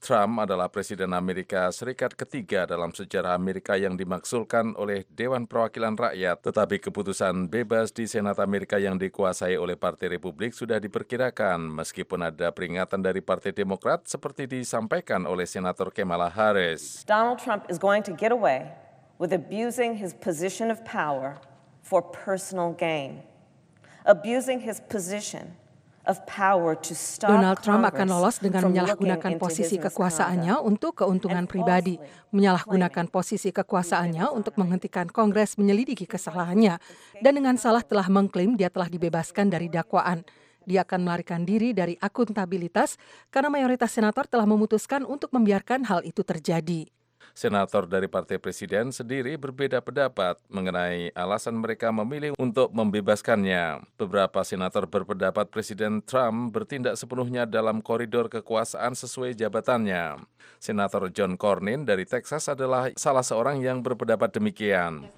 Trump 0.00 0.40
adalah 0.40 0.72
Presiden 0.72 1.12
Amerika 1.12 1.68
Serikat 1.68 2.16
ketiga 2.16 2.64
dalam 2.64 2.88
sejarah 2.88 3.36
Amerika 3.36 3.76
yang 3.76 4.00
dimaksulkan 4.00 4.72
oleh 4.80 5.04
Dewan 5.12 5.44
Perwakilan 5.44 5.92
Rakyat, 5.92 6.40
tetapi 6.40 6.80
keputusan 6.80 7.52
bebas 7.52 7.92
di 7.92 8.08
Senat 8.08 8.40
Amerika 8.40 8.80
yang 8.80 8.96
dikuasai 8.96 9.60
oleh 9.60 9.76
Partai 9.76 10.16
Republik 10.16 10.56
sudah 10.56 10.80
diperkirakan 10.80 11.60
meskipun 11.68 12.32
ada 12.32 12.48
peringatan 12.48 13.04
dari 13.04 13.20
Partai 13.20 13.52
Demokrat 13.52 14.08
seperti 14.08 14.48
disampaikan 14.48 15.28
oleh 15.28 15.44
Senator 15.44 15.92
Kamala 15.92 16.32
Harris. 16.32 17.04
Donald 17.04 17.36
Trump 17.36 17.68
is 17.68 17.76
going 17.76 18.00
to 18.00 18.16
get 18.16 18.32
away 18.32 18.72
with 19.20 19.36
abusing 19.36 20.00
his 20.00 20.16
position 20.16 20.72
of 20.72 20.80
power 20.88 21.36
for 21.84 22.00
personal 22.00 22.72
gain, 22.72 23.20
abusing 24.08 24.64
his 24.64 24.80
position 24.80 25.59
Donald 27.30 27.60
Trump 27.62 27.86
akan 27.86 28.06
lolos 28.10 28.42
dengan 28.42 28.66
menyalahgunakan 28.66 29.38
posisi 29.38 29.76
kekuasaannya 29.78 30.58
untuk 30.64 31.04
keuntungan 31.04 31.46
pribadi, 31.46 32.00
menyalahgunakan 32.34 33.06
posisi 33.06 33.54
kekuasaannya 33.54 34.26
untuk 34.34 34.58
menghentikan 34.58 35.06
Kongres 35.06 35.54
menyelidiki 35.60 36.08
kesalahannya, 36.08 36.80
dan 37.22 37.32
dengan 37.36 37.54
salah 37.60 37.84
telah 37.84 38.10
mengklaim 38.10 38.58
dia 38.58 38.72
telah 38.72 38.90
dibebaskan 38.90 39.52
dari 39.52 39.70
dakwaan. 39.70 40.26
Dia 40.68 40.84
akan 40.84 41.08
melarikan 41.08 41.42
diri 41.42 41.72
dari 41.72 41.96
akuntabilitas 41.98 43.00
karena 43.32 43.48
mayoritas 43.48 43.90
senator 43.90 44.28
telah 44.28 44.44
memutuskan 44.44 45.08
untuk 45.08 45.32
membiarkan 45.32 45.88
hal 45.88 46.04
itu 46.04 46.20
terjadi. 46.20 46.86
Senator 47.32 47.86
dari 47.86 48.10
Partai 48.10 48.36
Presiden 48.36 48.90
sendiri 48.90 49.38
berbeda 49.38 49.80
pendapat 49.80 50.36
mengenai 50.50 51.14
alasan 51.14 51.58
mereka 51.58 51.88
memilih 51.94 52.34
untuk 52.36 52.70
membebaskannya. 52.74 53.84
Beberapa 53.96 54.42
senator 54.42 54.86
berpendapat 54.86 55.48
Presiden 55.48 56.02
Trump 56.02 56.52
bertindak 56.54 56.98
sepenuhnya 56.98 57.46
dalam 57.46 57.80
koridor 57.80 58.28
kekuasaan 58.28 58.92
sesuai 58.94 59.38
jabatannya. 59.38 60.20
Senator 60.60 61.08
John 61.12 61.40
Cornyn 61.40 61.88
dari 61.88 62.04
Texas 62.04 62.48
adalah 62.50 62.92
salah 62.94 63.24
seorang 63.24 63.62
yang 63.64 63.80
berpendapat 63.80 64.36
demikian. 64.36 65.08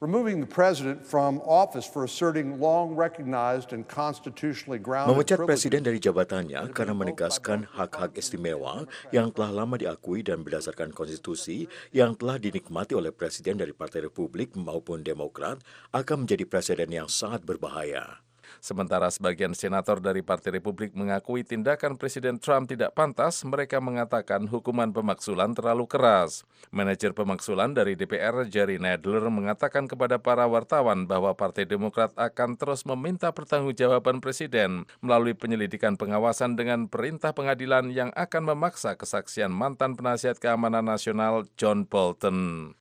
Removing 0.00 0.40
the 0.40 0.48
president 0.48 1.04
from 1.04 1.36
office 1.44 1.84
for 1.84 2.08
asserting 2.08 2.56
long 2.56 2.96
recognized 2.96 3.76
and 3.76 3.84
constitutionally 3.84 4.80
grounded 4.80 5.12
Memecat 5.12 5.44
presiden 5.44 5.84
dari 5.84 6.00
jabatannya 6.00 6.72
karena 6.72 6.96
menegaskan 6.96 7.68
hak-hak 7.76 8.16
istimewa 8.16 8.88
yang 9.12 9.28
telah 9.36 9.52
lama 9.52 9.76
diakui 9.76 10.24
dan 10.24 10.40
berdasarkan 10.40 10.96
konstitusi 10.96 11.68
yang 11.92 12.16
telah 12.16 12.40
dinikmati 12.40 12.96
oleh 12.96 13.12
presiden 13.12 13.60
dari 13.60 13.76
Partai 13.76 14.08
Republik 14.08 14.56
maupun 14.56 15.04
Demokrat 15.04 15.60
akan 15.92 16.24
menjadi 16.24 16.48
presiden 16.48 16.88
yang 16.96 17.08
sangat 17.12 17.44
berbahaya. 17.44 18.25
Sementara 18.66 19.06
sebagian 19.14 19.54
senator 19.54 20.02
dari 20.02 20.26
Partai 20.26 20.58
Republik 20.58 20.90
mengakui 20.98 21.46
tindakan 21.46 21.94
Presiden 21.94 22.42
Trump 22.42 22.66
tidak 22.66 22.98
pantas, 22.98 23.46
mereka 23.46 23.78
mengatakan 23.78 24.42
hukuman 24.50 24.90
pemaksulan 24.90 25.54
terlalu 25.54 25.86
keras. 25.86 26.42
Manajer 26.74 27.14
pemaksulan 27.14 27.78
dari 27.78 27.94
DPR, 27.94 28.42
Jerry 28.50 28.82
Nadler, 28.82 29.22
mengatakan 29.30 29.86
kepada 29.86 30.18
para 30.18 30.50
wartawan 30.50 31.06
bahwa 31.06 31.30
Partai 31.38 31.62
Demokrat 31.62 32.10
akan 32.18 32.58
terus 32.58 32.82
meminta 32.82 33.30
pertanggungjawaban 33.30 34.18
Presiden 34.18 34.82
melalui 34.98 35.38
penyelidikan 35.38 35.94
pengawasan 35.94 36.58
dengan 36.58 36.90
perintah 36.90 37.30
pengadilan 37.38 37.94
yang 37.94 38.10
akan 38.18 38.50
memaksa 38.50 38.98
kesaksian 38.98 39.54
mantan 39.54 39.94
penasihat 39.94 40.42
keamanan 40.42 40.90
nasional 40.90 41.46
John 41.54 41.86
Bolton. 41.86 42.74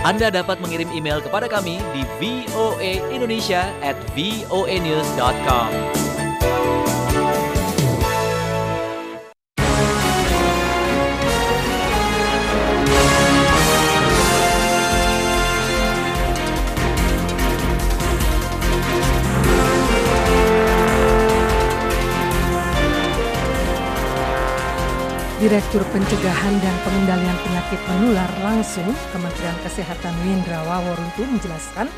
Anda 0.00 0.32
dapat 0.32 0.64
mengirim 0.64 0.88
email 0.96 1.20
kepada 1.20 1.44
kami 1.44 1.76
di 1.92 2.02
voaindonesia 2.16 3.68
at 3.84 3.96
voanews.com. 4.16 6.09
Direktur 25.40 25.80
Pencegahan 25.88 26.52
dan 26.60 26.76
Pengendalian 26.84 27.38
Penyakit 27.40 27.80
Menular 27.88 28.28
langsung 28.44 28.92
Kementerian 29.08 29.56
Kesehatan 29.64 30.12
Windra 30.20 30.60
Waworuntu 30.68 31.24
menjelaskan 31.24 31.88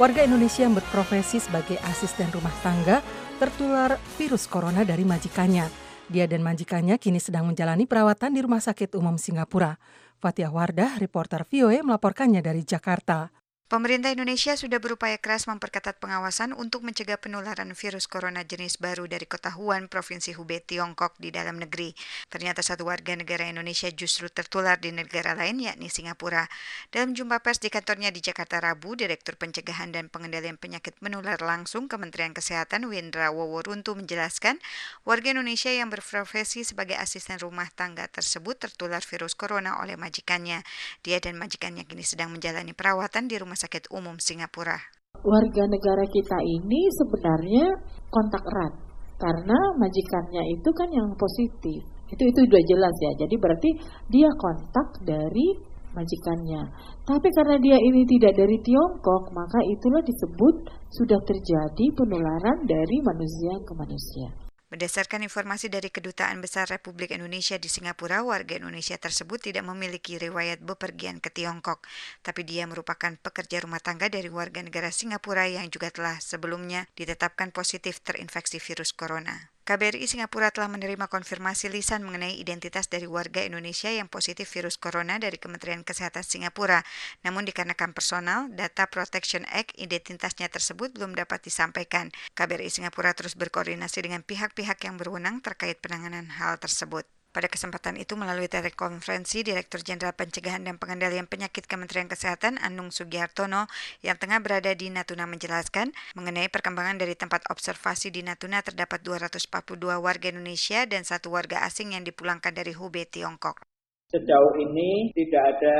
warga 0.00 0.24
Indonesia 0.24 0.64
yang 0.64 0.72
berprofesi 0.72 1.36
sebagai 1.36 1.76
asisten 1.84 2.32
rumah 2.32 2.56
tangga 2.64 3.04
tertular 3.36 4.00
virus 4.16 4.48
corona 4.48 4.80
dari 4.80 5.04
majikannya. 5.04 5.68
Dia 6.08 6.24
dan 6.24 6.40
majikannya 6.40 6.96
kini 6.96 7.20
sedang 7.20 7.44
menjalani 7.44 7.84
perawatan 7.84 8.32
di 8.32 8.40
Rumah 8.40 8.64
Sakit 8.64 8.96
Umum 8.96 9.20
Singapura. 9.20 9.76
Fatia 10.16 10.48
Wardah, 10.48 10.96
reporter 10.96 11.44
VOA 11.44 11.84
melaporkannya 11.84 12.40
dari 12.40 12.64
Jakarta. 12.64 13.28
Pemerintah 13.66 14.14
Indonesia 14.14 14.54
sudah 14.54 14.78
berupaya 14.78 15.18
keras 15.18 15.50
memperketat 15.50 15.98
pengawasan 15.98 16.54
untuk 16.54 16.86
mencegah 16.86 17.18
penularan 17.18 17.74
virus 17.74 18.06
corona 18.06 18.46
jenis 18.46 18.78
baru 18.78 19.10
dari 19.10 19.26
kota 19.26 19.50
Wuhan, 19.58 19.90
Provinsi 19.90 20.38
Hubei, 20.38 20.62
Tiongkok 20.62 21.18
di 21.18 21.34
dalam 21.34 21.58
negeri. 21.58 21.90
Ternyata 22.30 22.62
satu 22.62 22.86
warga 22.86 23.18
negara 23.18 23.42
Indonesia 23.42 23.90
justru 23.90 24.30
tertular 24.30 24.78
di 24.78 24.94
negara 24.94 25.34
lain 25.34 25.58
yakni 25.58 25.90
Singapura. 25.90 26.46
Dalam 26.94 27.18
jumpa 27.18 27.42
pers 27.42 27.58
di 27.58 27.66
kantornya 27.66 28.14
di 28.14 28.22
Jakarta 28.22 28.62
Rabu, 28.62 28.94
Direktur 28.94 29.34
Pencegahan 29.34 29.90
dan 29.90 30.14
Pengendalian 30.14 30.62
Penyakit 30.62 31.02
Menular 31.02 31.42
langsung 31.42 31.90
Kementerian 31.90 32.38
Kesehatan 32.38 32.86
Windra 32.86 33.34
Woworuntu 33.34 33.98
menjelaskan, 33.98 34.62
warga 35.02 35.34
Indonesia 35.34 35.74
yang 35.74 35.90
berprofesi 35.90 36.62
sebagai 36.62 36.94
asisten 37.02 37.42
rumah 37.42 37.66
tangga 37.74 38.06
tersebut 38.06 38.62
tertular 38.62 39.02
virus 39.02 39.34
corona 39.34 39.82
oleh 39.82 39.98
majikannya. 39.98 40.62
Dia 41.02 41.18
dan 41.18 41.34
majikannya 41.34 41.82
kini 41.82 42.06
sedang 42.06 42.30
menjalani 42.30 42.70
perawatan 42.70 43.26
di 43.26 43.34
rumah 43.42 43.55
Rumah 43.56 43.72
Sakit 43.72 43.88
Umum 43.88 44.20
Singapura. 44.20 44.76
Warga 45.16 45.64
negara 45.64 46.04
kita 46.04 46.38
ini 46.44 46.92
sebenarnya 46.92 47.72
kontak 48.12 48.44
erat 48.44 48.74
karena 49.16 49.56
majikannya 49.80 50.44
itu 50.52 50.68
kan 50.76 50.84
yang 50.92 51.08
positif. 51.16 51.80
Itu 52.04 52.20
itu 52.20 52.36
sudah 52.44 52.62
jelas 52.68 52.92
ya. 53.00 53.24
Jadi 53.24 53.34
berarti 53.40 53.70
dia 54.12 54.28
kontak 54.36 55.00
dari 55.08 55.56
majikannya. 55.96 56.68
Tapi 57.08 57.28
karena 57.32 57.56
dia 57.56 57.80
ini 57.80 58.04
tidak 58.04 58.36
dari 58.36 58.60
Tiongkok, 58.60 59.32
maka 59.32 59.56
itulah 59.72 60.04
disebut 60.04 60.54
sudah 60.92 61.20
terjadi 61.24 61.86
penularan 61.96 62.60
dari 62.68 62.96
manusia 63.08 63.56
ke 63.64 63.72
manusia. 63.72 64.45
Berdasarkan 64.66 65.22
informasi 65.22 65.70
dari 65.70 65.94
Kedutaan 65.94 66.42
Besar 66.42 66.66
Republik 66.66 67.14
Indonesia 67.14 67.54
di 67.54 67.70
Singapura, 67.70 68.26
warga 68.26 68.58
Indonesia 68.58 68.98
tersebut 68.98 69.38
tidak 69.38 69.62
memiliki 69.62 70.18
riwayat 70.18 70.58
bepergian 70.58 71.22
ke 71.22 71.30
Tiongkok, 71.30 71.86
tapi 72.26 72.42
dia 72.42 72.66
merupakan 72.66 73.14
pekerja 73.14 73.62
rumah 73.62 73.78
tangga 73.78 74.10
dari 74.10 74.26
warga 74.26 74.58
negara 74.66 74.90
Singapura 74.90 75.46
yang 75.46 75.70
juga 75.70 75.94
telah 75.94 76.18
sebelumnya 76.18 76.90
ditetapkan 76.98 77.54
positif 77.54 78.02
terinfeksi 78.02 78.58
virus 78.58 78.90
corona. 78.90 79.55
KBRI 79.66 80.06
Singapura 80.06 80.54
telah 80.54 80.70
menerima 80.70 81.10
konfirmasi 81.10 81.66
lisan 81.74 82.06
mengenai 82.06 82.38
identitas 82.38 82.86
dari 82.86 83.10
warga 83.10 83.42
Indonesia 83.42 83.90
yang 83.90 84.06
positif 84.06 84.46
virus 84.54 84.78
corona 84.78 85.18
dari 85.18 85.42
Kementerian 85.42 85.82
Kesehatan 85.82 86.22
Singapura. 86.22 86.86
Namun 87.26 87.42
dikarenakan 87.42 87.90
personal, 87.90 88.46
Data 88.54 88.86
Protection 88.86 89.42
Act 89.50 89.74
identitasnya 89.74 90.46
tersebut 90.46 90.94
belum 90.94 91.18
dapat 91.18 91.42
disampaikan. 91.42 92.14
KBRI 92.38 92.70
Singapura 92.70 93.10
terus 93.18 93.34
berkoordinasi 93.34 94.06
dengan 94.06 94.22
pihak-pihak 94.22 94.86
yang 94.86 95.02
berwenang 95.02 95.42
terkait 95.42 95.82
penanganan 95.82 96.30
hal 96.38 96.62
tersebut. 96.62 97.15
Pada 97.36 97.52
kesempatan 97.52 98.00
itu 98.00 98.16
melalui 98.16 98.48
telekonferensi 98.48 99.44
Direktur 99.44 99.84
Jenderal 99.84 100.16
Pencegahan 100.16 100.64
dan 100.64 100.80
Pengendalian 100.80 101.28
Penyakit 101.28 101.68
Kementerian 101.68 102.08
Kesehatan 102.08 102.56
Anung 102.56 102.88
Sugihartono 102.88 103.68
yang 104.00 104.16
tengah 104.16 104.40
berada 104.40 104.72
di 104.72 104.88
Natuna 104.88 105.28
menjelaskan 105.28 105.92
mengenai 106.16 106.48
perkembangan 106.48 106.96
dari 106.96 107.12
tempat 107.12 107.44
observasi 107.52 108.08
di 108.08 108.24
Natuna 108.24 108.64
terdapat 108.64 109.04
242 109.04 109.52
warga 110.00 110.26
Indonesia 110.32 110.88
dan 110.88 111.04
satu 111.04 111.28
warga 111.28 111.60
asing 111.68 111.92
yang 111.92 112.08
dipulangkan 112.08 112.56
dari 112.56 112.72
Hubei, 112.72 113.04
Tiongkok. 113.04 113.60
Sejauh 114.08 114.56
ini 114.56 115.12
tidak 115.12 115.60
ada 115.60 115.76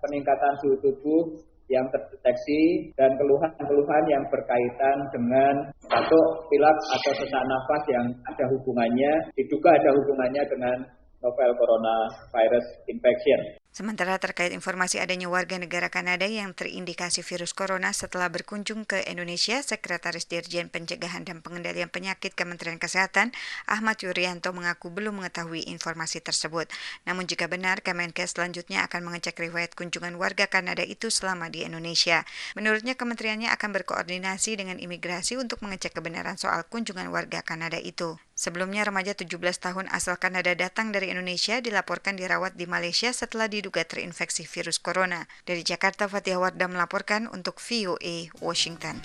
peningkatan 0.00 0.52
suhu 0.64 0.80
tubuh 0.80 1.36
yang 1.72 1.86
terdeteksi 1.88 2.92
dan 2.94 3.10
keluhan-keluhan 3.16 4.04
yang 4.10 4.24
berkaitan 4.28 4.96
dengan 5.14 5.54
batuk, 5.88 6.28
pilek 6.52 6.78
atau 6.92 7.12
sesak 7.16 7.44
nafas 7.44 7.82
yang 7.88 8.06
ada 8.28 8.44
hubungannya, 8.52 9.12
diduga 9.32 9.72
ada 9.72 9.90
hubungannya 9.96 10.42
dengan 10.48 10.76
novel 11.24 11.50
coronavirus 11.56 12.66
infection. 12.92 13.63
Sementara 13.74 14.14
terkait 14.22 14.54
informasi 14.54 15.02
adanya 15.02 15.26
warga 15.26 15.58
negara 15.58 15.90
Kanada 15.90 16.30
yang 16.30 16.54
terindikasi 16.54 17.26
virus 17.26 17.50
corona 17.50 17.90
setelah 17.90 18.30
berkunjung 18.30 18.86
ke 18.86 19.02
Indonesia, 19.10 19.58
Sekretaris 19.58 20.30
Dirjen 20.30 20.70
Pencegahan 20.70 21.26
dan 21.26 21.42
Pengendalian 21.42 21.90
Penyakit 21.90 22.38
Kementerian 22.38 22.78
Kesehatan 22.78 23.34
Ahmad 23.66 23.98
Yuryanto 23.98 24.54
mengaku 24.54 24.94
belum 24.94 25.18
mengetahui 25.18 25.66
informasi 25.74 26.22
tersebut. 26.22 26.70
Namun 27.02 27.26
jika 27.26 27.50
benar, 27.50 27.82
Kemenkes 27.82 28.38
selanjutnya 28.38 28.86
akan 28.86 29.10
mengecek 29.10 29.42
riwayat 29.42 29.74
kunjungan 29.74 30.14
warga 30.22 30.46
Kanada 30.46 30.86
itu 30.86 31.10
selama 31.10 31.50
di 31.50 31.66
Indonesia. 31.66 32.22
Menurutnya 32.54 32.94
kementeriannya 32.94 33.50
akan 33.58 33.74
berkoordinasi 33.74 34.54
dengan 34.54 34.78
imigrasi 34.78 35.34
untuk 35.34 35.66
mengecek 35.66 35.98
kebenaran 35.98 36.38
soal 36.38 36.62
kunjungan 36.70 37.10
warga 37.10 37.42
Kanada 37.42 37.82
itu. 37.82 38.14
Sebelumnya 38.34 38.82
remaja 38.82 39.14
17 39.14 39.38
tahun 39.62 39.86
asal 39.94 40.18
Kanada 40.18 40.50
datang 40.58 40.90
dari 40.90 41.14
Indonesia 41.14 41.62
dilaporkan 41.62 42.18
dirawat 42.18 42.58
di 42.58 42.66
Malaysia 42.66 43.14
setelah 43.14 43.46
diduga 43.46 43.86
terinfeksi 43.86 44.42
virus 44.42 44.82
corona. 44.82 45.30
Dari 45.46 45.62
Jakarta, 45.62 46.10
Fatih 46.10 46.42
Wardah 46.42 46.66
melaporkan 46.66 47.30
untuk 47.30 47.62
VOA 47.62 48.34
Washington. 48.42 48.98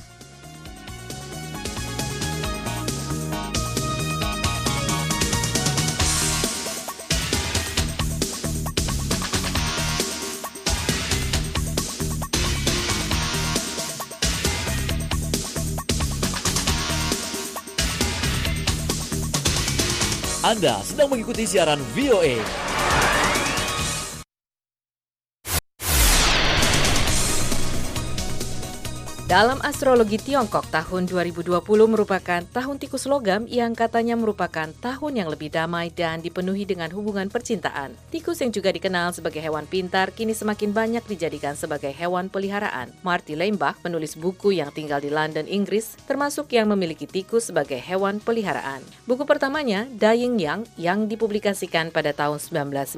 Anda 20.40 20.80
sedang 20.88 21.12
mengikuti 21.12 21.44
siaran 21.44 21.84
VOA. 21.92 22.40
Dalam 29.30 29.62
astrologi 29.62 30.18
Tiongkok, 30.18 30.66
tahun 30.74 31.06
2020 31.06 31.62
merupakan 31.86 32.42
tahun 32.50 32.82
tikus 32.82 33.06
logam 33.06 33.46
yang 33.46 33.78
katanya 33.78 34.18
merupakan 34.18 34.66
tahun 34.82 35.22
yang 35.22 35.30
lebih 35.30 35.54
damai 35.54 35.94
dan 35.94 36.18
dipenuhi 36.26 36.66
dengan 36.66 36.90
hubungan 36.90 37.30
percintaan. 37.30 37.94
Tikus 38.10 38.42
yang 38.42 38.50
juga 38.50 38.74
dikenal 38.74 39.14
sebagai 39.14 39.38
hewan 39.38 39.70
pintar 39.70 40.10
kini 40.18 40.34
semakin 40.34 40.74
banyak 40.74 41.06
dijadikan 41.06 41.54
sebagai 41.54 41.94
hewan 41.94 42.26
peliharaan. 42.34 42.90
Marty 43.06 43.38
Leimbach, 43.38 43.78
penulis 43.86 44.18
buku 44.18 44.58
yang 44.58 44.74
tinggal 44.74 44.98
di 44.98 45.14
London, 45.14 45.46
Inggris, 45.46 45.94
termasuk 46.10 46.50
yang 46.50 46.66
memiliki 46.74 47.06
tikus 47.06 47.54
sebagai 47.54 47.78
hewan 47.78 48.18
peliharaan. 48.18 48.82
Buku 49.06 49.30
pertamanya, 49.30 49.86
Dying 49.94 50.42
Young, 50.42 50.66
yang 50.74 51.06
dipublikasikan 51.06 51.94
pada 51.94 52.18
tahun 52.18 52.42
1990, 52.42 52.98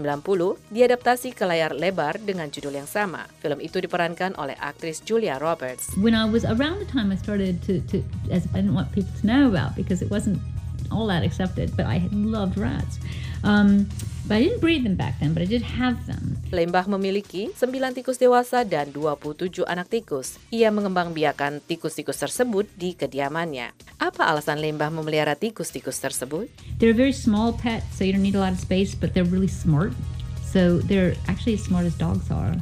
diadaptasi 0.72 1.36
ke 1.36 1.44
layar 1.44 1.76
lebar 1.76 2.24
dengan 2.24 2.48
judul 2.48 2.80
yang 2.80 2.88
sama. 2.88 3.28
Film 3.44 3.60
itu 3.60 3.84
diperankan 3.84 4.40
oleh 4.40 4.56
aktris 4.64 5.04
Julia 5.04 5.36
Roberts. 5.36 5.92
when 6.00 6.21
I 6.22 6.26
was 6.30 6.46
around 6.46 6.78
the 6.80 6.86
time 6.86 7.12
I 7.12 7.18
started 7.18 7.62
to, 7.66 7.82
to 7.90 8.04
as 8.30 8.46
I 8.54 8.62
didn't 8.62 8.78
want 8.78 8.94
people 8.94 9.10
to 9.20 9.26
know 9.26 9.50
about 9.50 9.76
because 9.76 10.02
it 10.06 10.10
wasn't 10.14 10.38
all 10.92 11.08
that 11.08 11.24
accepted, 11.24 11.74
but 11.76 11.86
I 11.88 11.98
had 11.98 12.14
loved 12.14 12.58
rats. 12.58 13.00
Um, 13.44 13.90
but 14.28 14.38
I 14.38 14.42
didn't 14.46 14.62
breed 14.62 14.86
them 14.86 14.94
back 14.94 15.18
then, 15.20 15.34
but 15.34 15.42
I 15.42 15.50
did 15.50 15.66
have 15.66 16.06
them. 16.06 16.38
Lembah 16.54 16.86
memiliki 16.86 17.50
9 17.58 17.58
tikus 17.98 18.22
dewasa 18.22 18.62
dan 18.62 18.94
27 18.94 19.66
anak 19.66 19.90
tikus. 19.90 20.38
Ia 20.54 20.70
mengembangbiakan 20.70 21.66
tikus-tikus 21.66 22.22
tersebut 22.22 22.70
di 22.78 22.94
kediamannya. 22.94 23.74
Apa 23.98 24.30
alasan 24.30 24.62
Lembah 24.62 24.94
memelihara 24.94 25.34
tikus-tikus 25.34 25.98
tersebut? 25.98 26.54
They're 26.78 26.94
very 26.96 27.16
small 27.16 27.58
pets, 27.58 27.98
so 27.98 28.06
you 28.06 28.14
don't 28.14 28.22
need 28.24 28.38
a 28.38 28.44
lot 28.44 28.54
of 28.54 28.62
space, 28.62 28.94
but 28.94 29.18
they're 29.18 29.28
really 29.28 29.50
smart. 29.50 29.98
So 30.46 30.84
they're 30.86 31.18
actually 31.26 31.58
as 31.58 31.66
smart 31.66 31.90
as 31.90 31.98
dogs 31.98 32.30
are. 32.30 32.54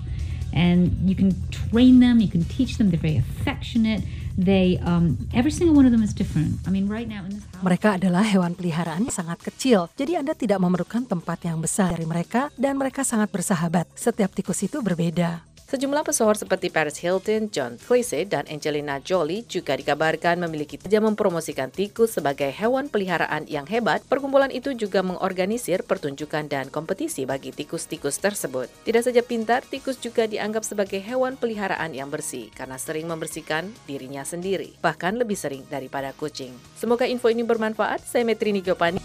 And 0.49 0.95
you 1.05 1.13
can 1.13 1.35
train 1.53 2.01
them, 2.01 2.19
you 2.19 2.31
can 2.31 2.45
teach 2.45 2.77
them, 2.77 2.89
they're 2.89 3.01
very 3.01 3.21
affectionate. 3.21 4.01
They, 4.39 4.79
um, 4.87 5.19
every 5.35 5.51
single 5.51 5.75
one 5.75 5.83
of 5.83 5.91
them 5.91 5.99
is 5.99 6.15
different. 6.15 6.63
I 6.63 6.71
mean, 6.71 6.87
right 6.87 7.05
now 7.05 7.27
in 7.27 7.35
this 7.35 7.43
house. 7.51 7.59
Mereka 7.59 7.99
adalah 7.99 8.23
hewan 8.23 8.55
peliharaan 8.55 9.11
sangat 9.11 9.43
kecil, 9.43 9.91
jadi 9.99 10.23
Anda 10.23 10.31
tidak 10.31 10.63
memerlukan 10.63 11.03
tempat 11.03 11.43
yang 11.43 11.59
besar 11.59 11.91
dari 11.91 12.07
mereka 12.07 12.47
dan 12.55 12.79
mereka 12.79 13.03
sangat 13.03 13.27
bersahabat. 13.35 13.91
Setiap 13.99 14.31
tikus 14.31 14.63
itu 14.63 14.79
berbeda. 14.79 15.43
Sejumlah 15.69 16.01
pesohor 16.01 16.33
seperti 16.33 16.73
Paris 16.73 16.97
Hilton, 16.97 17.53
John 17.53 17.77
Cleese, 17.77 18.25
dan 18.25 18.49
Angelina 18.49 18.97
Jolie 19.05 19.45
juga 19.45 19.77
dikabarkan 19.77 20.41
memiliki 20.41 20.81
kerja 20.81 20.97
mempromosikan 20.97 21.69
tikus 21.69 22.17
sebagai 22.17 22.49
hewan 22.49 22.89
peliharaan 22.89 23.45
yang 23.45 23.69
hebat. 23.69 24.01
Perkumpulan 24.09 24.49
itu 24.49 24.73
juga 24.73 25.05
mengorganisir 25.05 25.85
pertunjukan 25.85 26.49
dan 26.49 26.73
kompetisi 26.73 27.29
bagi 27.29 27.53
tikus-tikus 27.53 28.17
tersebut. 28.17 28.65
Tidak 28.81 29.05
saja 29.05 29.21
pintar, 29.21 29.61
tikus 29.61 30.01
juga 30.01 30.25
dianggap 30.25 30.65
sebagai 30.65 30.97
hewan 31.05 31.37
peliharaan 31.37 31.93
yang 31.93 32.09
bersih 32.09 32.49
karena 32.57 32.81
sering 32.81 33.05
membersihkan 33.05 33.69
dirinya 33.85 34.25
sendiri, 34.25 34.73
bahkan 34.81 35.21
lebih 35.21 35.37
sering 35.37 35.61
daripada 35.69 36.17
kucing. 36.17 36.49
Semoga 36.81 37.05
info 37.05 37.29
ini 37.29 37.45
bermanfaat. 37.45 38.01
Saya 38.09 38.25
Metrini 38.25 38.65
Gopani. 38.65 38.97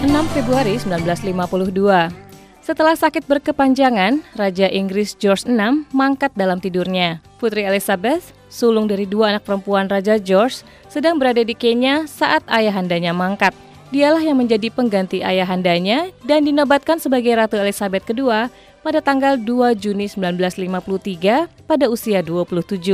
6 0.00 0.08
Februari 0.32 0.80
1952. 0.80 2.29
Setelah 2.70 2.94
sakit 2.94 3.26
berkepanjangan, 3.26 4.22
Raja 4.38 4.70
Inggris 4.70 5.18
George 5.18 5.42
VI 5.42 5.90
mangkat 5.90 6.30
dalam 6.38 6.62
tidurnya. 6.62 7.18
Putri 7.42 7.66
Elizabeth, 7.66 8.30
sulung 8.46 8.86
dari 8.86 9.10
dua 9.10 9.34
anak 9.34 9.42
perempuan 9.42 9.90
Raja 9.90 10.22
George, 10.22 10.62
sedang 10.86 11.18
berada 11.18 11.42
di 11.42 11.50
Kenya 11.50 12.06
saat 12.06 12.46
ayahandanya 12.46 13.10
mangkat. 13.10 13.50
Dialah 13.90 14.22
yang 14.22 14.38
menjadi 14.38 14.70
pengganti 14.70 15.18
ayahandanya 15.18 16.14
dan 16.22 16.46
dinobatkan 16.46 17.02
sebagai 17.02 17.34
Ratu 17.34 17.58
Elizabeth 17.58 18.06
II 18.06 18.30
pada 18.86 19.02
tanggal 19.02 19.34
2 19.34 19.74
Juni 19.74 20.06
1953 20.06 21.50
pada 21.66 21.90
usia 21.90 22.22
27. 22.22 22.86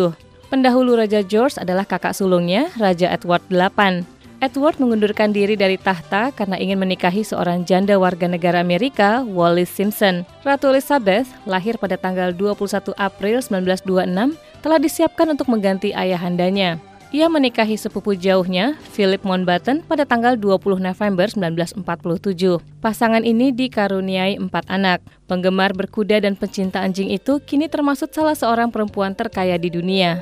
Pendahulu 0.49 0.97
Raja 0.97 1.21
George 1.21 1.61
adalah 1.61 1.85
kakak 1.85 2.17
sulungnya, 2.17 2.73
Raja 2.81 3.13
Edward 3.13 3.45
VIII. 3.53 4.16
Edward 4.37 4.77
mengundurkan 4.77 5.33
diri 5.33 5.57
dari 5.57 5.81
tahta 5.81 6.29
karena 6.29 6.61
ingin 6.61 6.77
menikahi 6.77 7.25
seorang 7.25 7.65
janda 7.65 7.97
warga 7.97 8.29
negara 8.29 8.61
Amerika, 8.61 9.25
Wallis 9.25 9.73
Simpson. 9.73 10.29
Ratu 10.45 10.69
Elizabeth, 10.69 11.25
lahir 11.49 11.81
pada 11.81 11.97
tanggal 11.97 12.37
21 12.37 12.93
April 13.01 13.41
1926, 13.41 14.37
telah 14.61 14.77
disiapkan 14.77 15.33
untuk 15.33 15.49
mengganti 15.49 15.97
ayahandanya. 15.97 16.77
Ia 17.17 17.33
menikahi 17.33 17.81
sepupu 17.81 18.13
jauhnya, 18.13 18.77
Philip 18.93 19.25
Mountbatten, 19.25 19.81
pada 19.89 20.05
tanggal 20.05 20.37
20 20.37 20.85
November 20.85 21.33
1947. 21.33 22.61
Pasangan 22.85 23.25
ini 23.25 23.57
dikaruniai 23.57 24.37
empat 24.37 24.69
anak. 24.69 25.01
Penggemar 25.25 25.73
berkuda 25.73 26.21
dan 26.21 26.37
pencinta 26.37 26.85
anjing 26.85 27.09
itu 27.09 27.41
kini 27.41 27.73
termasuk 27.73 28.13
salah 28.13 28.37
seorang 28.37 28.69
perempuan 28.69 29.17
terkaya 29.17 29.57
di 29.57 29.73
dunia. 29.73 30.21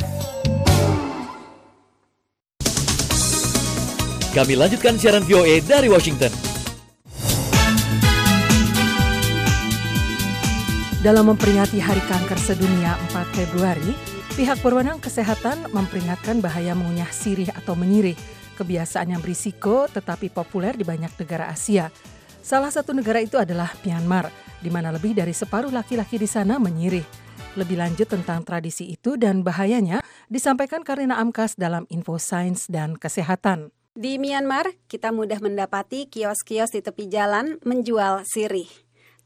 Kami 4.34 4.58
lanjutkan 4.58 4.98
siaran 4.98 5.22
VOA 5.22 5.62
dari 5.62 5.86
Washington. 5.86 6.26
Dalam 10.98 11.30
memperingati 11.30 11.78
Hari 11.78 12.02
Kanker 12.02 12.34
Sedunia 12.42 12.98
4 13.14 13.30
Februari, 13.30 13.94
pihak 14.34 14.58
berwenang 14.58 14.98
kesehatan 14.98 15.70
memperingatkan 15.70 16.42
bahaya 16.42 16.74
mengunyah 16.74 17.06
sirih 17.14 17.46
atau 17.54 17.78
menyirih, 17.78 18.18
kebiasaan 18.58 19.14
yang 19.14 19.22
berisiko 19.22 19.86
tetapi 19.86 20.34
populer 20.34 20.74
di 20.74 20.82
banyak 20.82 21.14
negara 21.14 21.54
Asia. 21.54 21.86
Salah 22.42 22.74
satu 22.74 22.90
negara 22.90 23.22
itu 23.22 23.38
adalah 23.38 23.70
Myanmar, 23.86 24.34
di 24.58 24.66
mana 24.66 24.90
lebih 24.90 25.14
dari 25.14 25.30
separuh 25.30 25.70
laki-laki 25.70 26.18
di 26.18 26.26
sana 26.26 26.58
menyirih. 26.58 27.06
Lebih 27.54 27.78
lanjut 27.78 28.10
tentang 28.10 28.42
tradisi 28.42 28.98
itu 28.98 29.14
dan 29.14 29.46
bahayanya 29.46 30.02
disampaikan 30.26 30.82
Karina 30.82 31.22
Amkas 31.22 31.54
dalam 31.54 31.86
Info 31.86 32.18
Sains 32.18 32.66
dan 32.66 32.98
Kesehatan. 32.98 33.83
Di 33.94 34.18
Myanmar, 34.18 34.74
kita 34.90 35.14
mudah 35.14 35.38
mendapati 35.38 36.10
kios-kios 36.10 36.74
di 36.74 36.82
tepi 36.82 37.06
jalan 37.06 37.62
menjual 37.62 38.26
sirih. 38.26 38.66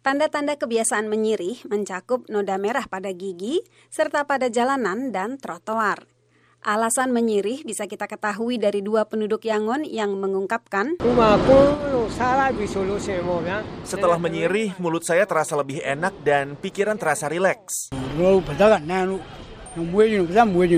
Tanda-tanda 0.05 0.61
kebiasaan 0.61 1.09
menyirih 1.09 1.65
mencakup 1.73 2.29
noda 2.29 2.61
merah 2.61 2.85
pada 2.85 3.09
gigi, 3.17 3.65
serta 3.89 4.29
pada 4.29 4.53
jalanan 4.53 5.09
dan 5.09 5.41
trotoar. 5.41 6.05
Alasan 6.61 7.17
menyirih 7.17 7.65
bisa 7.65 7.89
kita 7.89 8.05
ketahui 8.05 8.61
dari 8.61 8.85
dua 8.85 9.09
penduduk 9.09 9.49
Yangon 9.49 9.89
yang 9.89 10.13
mengungkapkan, 10.21 11.01
Setelah 13.89 14.21
menyirih, 14.21 14.77
mulut 14.77 15.01
saya 15.01 15.25
terasa 15.25 15.57
lebih 15.57 15.81
enak 15.81 16.13
dan 16.21 16.61
pikiran 16.61 17.01
terasa 17.01 17.25
rileks. 17.33 17.89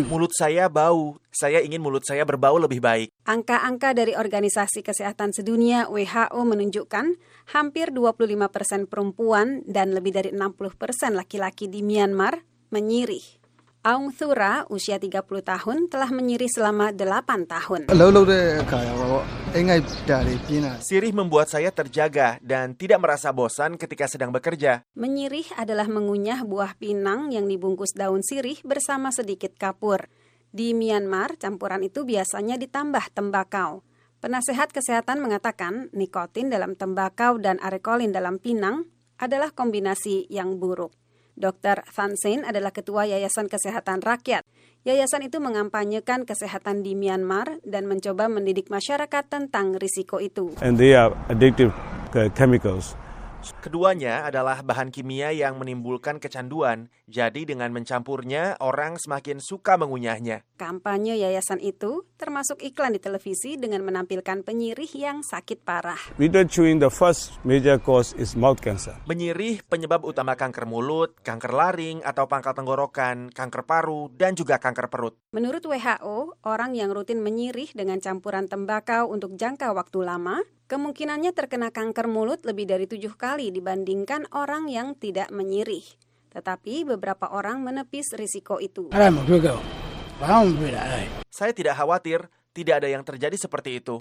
Mulut 0.04 0.36
saya 0.36 0.68
bau. 0.68 1.16
Saya 1.32 1.64
ingin 1.64 1.80
mulut 1.80 2.04
saya 2.04 2.20
berbau 2.28 2.60
lebih 2.60 2.84
baik. 2.84 3.08
Angka-angka 3.24 3.96
dari 3.96 4.12
Organisasi 4.12 4.84
Kesehatan 4.84 5.32
Sedunia 5.32 5.88
WHO 5.88 6.40
menunjukkan 6.44 7.16
hampir 7.56 7.96
25 7.96 8.52
persen 8.52 8.84
perempuan 8.84 9.64
dan 9.64 9.96
lebih 9.96 10.12
dari 10.12 10.30
60 10.36 10.76
persen 10.76 11.16
laki-laki 11.16 11.72
di 11.72 11.80
Myanmar 11.80 12.44
menyirih. 12.68 13.40
Aung 13.80 14.12
Thura, 14.12 14.68
usia 14.68 15.00
30 15.00 15.24
tahun, 15.40 15.88
telah 15.88 16.12
menyirih 16.12 16.52
selama 16.52 16.92
8 16.92 17.48
tahun. 17.48 17.88
Sirih 20.78 21.10
membuat 21.10 21.50
saya 21.50 21.74
terjaga 21.74 22.38
dan 22.38 22.78
tidak 22.78 23.02
merasa 23.02 23.34
bosan 23.34 23.74
ketika 23.74 24.06
sedang 24.06 24.30
bekerja. 24.30 24.86
Menyirih 24.94 25.58
adalah 25.58 25.90
mengunyah 25.90 26.46
buah 26.46 26.78
pinang 26.78 27.34
yang 27.34 27.50
dibungkus 27.50 27.90
daun 27.90 28.22
sirih 28.22 28.62
bersama 28.62 29.10
sedikit 29.10 29.50
kapur. 29.58 30.06
Di 30.54 30.70
Myanmar, 30.70 31.34
campuran 31.34 31.82
itu 31.82 32.06
biasanya 32.06 32.54
ditambah 32.62 33.10
tembakau. 33.10 33.82
Penasehat 34.22 34.70
kesehatan 34.70 35.18
mengatakan 35.18 35.90
nikotin 35.98 36.46
dalam 36.46 36.78
tembakau 36.78 37.42
dan 37.42 37.58
arekolin 37.58 38.14
dalam 38.14 38.38
pinang 38.38 38.86
adalah 39.18 39.50
kombinasi 39.50 40.30
yang 40.30 40.62
buruk. 40.62 40.94
Dr. 41.40 41.82
Sen 42.20 42.44
adalah 42.44 42.68
Ketua 42.68 43.08
Yayasan 43.08 43.48
Kesehatan 43.48 44.04
Rakyat. 44.04 44.44
Yayasan 44.84 45.24
itu 45.24 45.40
mengampanyekan 45.40 46.28
kesehatan 46.28 46.84
di 46.84 46.92
Myanmar 46.92 47.60
dan 47.64 47.88
mencoba 47.88 48.28
mendidik 48.28 48.68
masyarakat 48.68 49.24
tentang 49.28 49.76
risiko 49.80 50.20
itu. 50.20 50.52
And 50.60 50.76
they 50.76 50.92
are 50.92 51.16
addictive 51.32 51.72
chemicals. 52.36 52.92
Keduanya 53.60 54.28
adalah 54.28 54.60
bahan 54.60 54.92
kimia 54.92 55.32
yang 55.32 55.56
menimbulkan 55.56 56.20
kecanduan, 56.20 56.92
jadi 57.08 57.48
dengan 57.48 57.72
mencampurnya 57.72 58.60
orang 58.60 59.00
semakin 59.00 59.40
suka 59.40 59.80
mengunyahnya. 59.80 60.44
Kampanye 60.60 61.16
yayasan 61.16 61.56
itu 61.64 62.04
termasuk 62.20 62.60
iklan 62.60 62.92
di 62.92 63.00
televisi 63.00 63.56
dengan 63.56 63.80
menampilkan 63.80 64.44
penyirih 64.44 64.92
yang 64.92 65.24
sakit 65.24 65.64
parah. 65.64 65.98
Video 66.20 66.44
chewing 66.44 66.76
the 66.76 66.92
first 66.92 67.40
major 67.42 67.80
cause 67.80 68.12
is 68.20 68.36
mouth 68.36 68.60
cancer. 68.60 68.92
Menyirih 69.08 69.64
penyebab 69.64 70.04
utama 70.04 70.36
kanker 70.36 70.68
mulut, 70.68 71.16
kanker 71.24 71.52
laring 71.56 72.04
atau 72.04 72.28
pangkal 72.28 72.52
tenggorokan, 72.52 73.32
kanker 73.32 73.64
paru, 73.64 74.12
dan 74.12 74.36
juga 74.36 74.60
kanker 74.60 74.92
perut. 74.92 75.16
Menurut 75.32 75.64
WHO, 75.64 76.44
orang 76.44 76.76
yang 76.76 76.92
rutin 76.92 77.24
menyirih 77.24 77.72
dengan 77.72 77.96
campuran 78.04 78.46
tembakau 78.46 79.08
untuk 79.08 79.32
jangka 79.40 79.72
waktu 79.72 80.04
lama 80.04 80.44
kemungkinannya 80.70 81.34
terkena 81.34 81.74
kanker 81.74 82.06
mulut 82.06 82.46
lebih 82.46 82.70
dari 82.70 82.86
tujuh 82.86 83.18
kali 83.18 83.50
dibandingkan 83.50 84.30
orang 84.30 84.70
yang 84.70 84.94
tidak 84.94 85.26
menyirih. 85.34 85.82
Tetapi 86.30 86.86
beberapa 86.94 87.26
orang 87.34 87.58
menepis 87.58 88.14
risiko 88.14 88.62
itu. 88.62 88.94
Saya 91.26 91.50
tidak 91.50 91.74
khawatir, 91.74 92.22
tidak 92.54 92.74
ada 92.78 92.86
yang 92.86 93.02
terjadi 93.02 93.34
seperti 93.34 93.82
itu. 93.82 93.98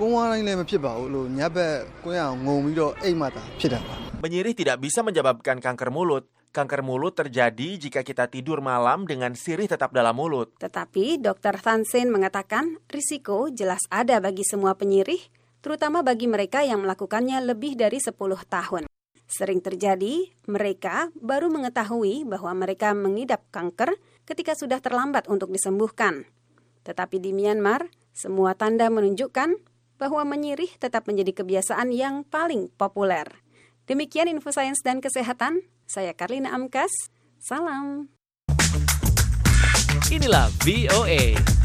Menyirih 4.22 4.54
tidak 4.54 4.78
bisa 4.78 5.02
menyebabkan 5.02 5.58
kanker 5.58 5.90
mulut. 5.90 6.30
Kanker 6.50 6.82
mulut 6.82 7.14
terjadi 7.14 7.78
jika 7.78 8.02
kita 8.02 8.26
tidur 8.26 8.58
malam 8.58 9.06
dengan 9.06 9.38
sirih 9.38 9.70
tetap 9.70 9.94
dalam 9.94 10.18
mulut. 10.18 10.58
Tetapi 10.58 11.22
Dr. 11.22 11.62
Tansen 11.62 12.10
mengatakan 12.10 12.82
risiko 12.90 13.54
jelas 13.54 13.86
ada 13.94 14.18
bagi 14.18 14.42
semua 14.42 14.74
penyirih, 14.74 15.22
terutama 15.60 16.04
bagi 16.04 16.28
mereka 16.28 16.64
yang 16.64 16.84
melakukannya 16.84 17.40
lebih 17.44 17.76
dari 17.80 18.00
10 18.00 18.16
tahun. 18.48 18.84
Sering 19.30 19.62
terjadi, 19.62 20.34
mereka 20.50 21.14
baru 21.14 21.54
mengetahui 21.54 22.26
bahwa 22.26 22.66
mereka 22.66 22.98
mengidap 22.98 23.46
kanker 23.54 23.94
ketika 24.26 24.58
sudah 24.58 24.82
terlambat 24.82 25.30
untuk 25.30 25.54
disembuhkan. 25.54 26.26
Tetapi 26.82 27.22
di 27.22 27.30
Myanmar, 27.30 27.94
semua 28.10 28.58
tanda 28.58 28.90
menunjukkan 28.90 29.54
bahwa 30.02 30.26
menyirih 30.26 30.74
tetap 30.82 31.06
menjadi 31.06 31.44
kebiasaan 31.44 31.94
yang 31.94 32.26
paling 32.26 32.74
populer. 32.74 33.28
Demikian 33.86 34.32
info 34.32 34.50
sains 34.50 34.82
dan 34.82 34.98
kesehatan. 34.98 35.62
Saya 35.86 36.18
Karlina 36.18 36.56
Amkas. 36.56 36.92
Salam. 37.38 38.10
Inilah 40.10 40.50
VOA. 40.66 41.59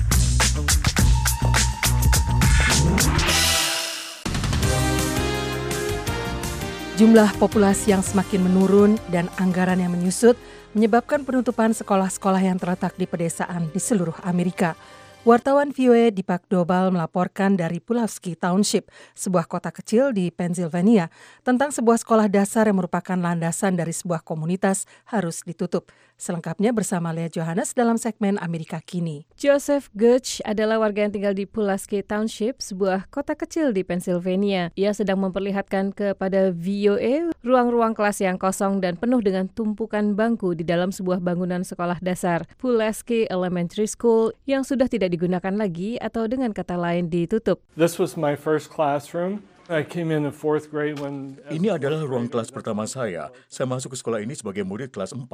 Jumlah 6.94 7.35
populasi 7.42 7.90
yang 7.90 8.07
semakin 8.07 8.46
menurun 8.46 8.94
dan 9.11 9.26
anggaran 9.42 9.83
yang 9.83 9.90
menyusut 9.90 10.38
menyebabkan 10.78 11.26
penutupan 11.26 11.74
sekolah-sekolah 11.74 12.38
yang 12.38 12.54
terletak 12.54 12.94
di 12.94 13.02
pedesaan 13.02 13.66
di 13.74 13.83
seluruh 13.83 14.14
Amerika. 14.22 14.78
Wartawan 15.26 15.74
VOA 15.74 16.14
Dipak 16.14 16.46
Dobal 16.46 16.94
melaporkan 16.94 17.59
dari 17.59 17.83
Pulaski 17.83 18.38
Township, 18.38 18.94
sebuah 19.18 19.50
kota 19.50 19.74
kecil 19.74 20.14
di 20.14 20.30
Pennsylvania, 20.30 21.11
tentang 21.42 21.74
sebuah 21.74 21.98
sekolah 21.98 22.30
dasar 22.30 22.70
yang 22.70 22.78
merupakan 22.78 23.18
landasan 23.18 23.74
dari 23.74 23.90
sebuah 23.90 24.22
komunitas 24.22 24.87
harus 25.11 25.42
ditutup. 25.42 25.90
Selengkapnya 26.14 26.70
bersama 26.70 27.11
Lea 27.11 27.27
Johannes 27.27 27.74
dalam 27.74 27.98
segmen 27.98 28.38
Amerika 28.38 28.79
Kini. 28.79 29.27
Joseph 29.35 29.90
Gutch 29.98 30.38
adalah 30.46 30.79
warga 30.79 31.05
yang 31.05 31.12
tinggal 31.12 31.35
di 31.35 31.42
Pulaski 31.44 32.07
Township, 32.07 32.62
sebuah 32.62 33.11
kota 33.11 33.35
kecil 33.35 33.74
di 33.74 33.83
Pennsylvania. 33.83 34.70
Ia 34.79 34.94
sedang 34.94 35.18
memperlihatkan 35.27 35.90
kepada 35.90 36.55
VOA 36.55 37.35
ruang-ruang 37.42 37.92
kelas 37.92 38.22
yang 38.22 38.38
kosong 38.38 38.79
dan 38.79 38.94
penuh 38.96 39.20
dengan 39.20 39.50
tumpukan 39.50 40.14
bangku 40.14 40.55
di 40.55 40.62
dalam 40.62 40.94
sebuah 40.94 41.20
bangunan 41.20 41.66
sekolah 41.66 41.98
dasar, 42.00 42.46
Pulaski 42.57 43.27
Elementary 43.29 43.90
School, 43.90 44.33
yang 44.48 44.62
sudah 44.62 44.87
tidak 44.87 45.12
digunakan 45.12 45.53
lagi 45.53 46.00
atau 46.00 46.24
dengan 46.31 46.55
kata 46.55 46.79
lain 46.79 47.12
ditutup. 47.12 47.61
This 47.77 47.98
was 47.98 48.16
my 48.16 48.38
first 48.38 48.72
classroom. 48.72 49.44
I 49.64 49.81
came 49.81 50.12
in 50.12 50.29
the 50.29 50.35
fourth 50.35 50.68
grade 50.68 51.00
when... 51.00 51.40
Ini 51.48 51.81
adalah 51.81 52.05
ruang 52.05 52.29
kelas 52.29 52.53
pertama 52.53 52.85
saya. 52.85 53.33
Saya 53.48 53.64
masuk 53.64 53.96
ke 53.96 53.98
sekolah 53.98 54.20
ini 54.20 54.37
sebagai 54.37 54.61
murid 54.61 54.92
kelas 54.92 55.16
4. 55.16 55.24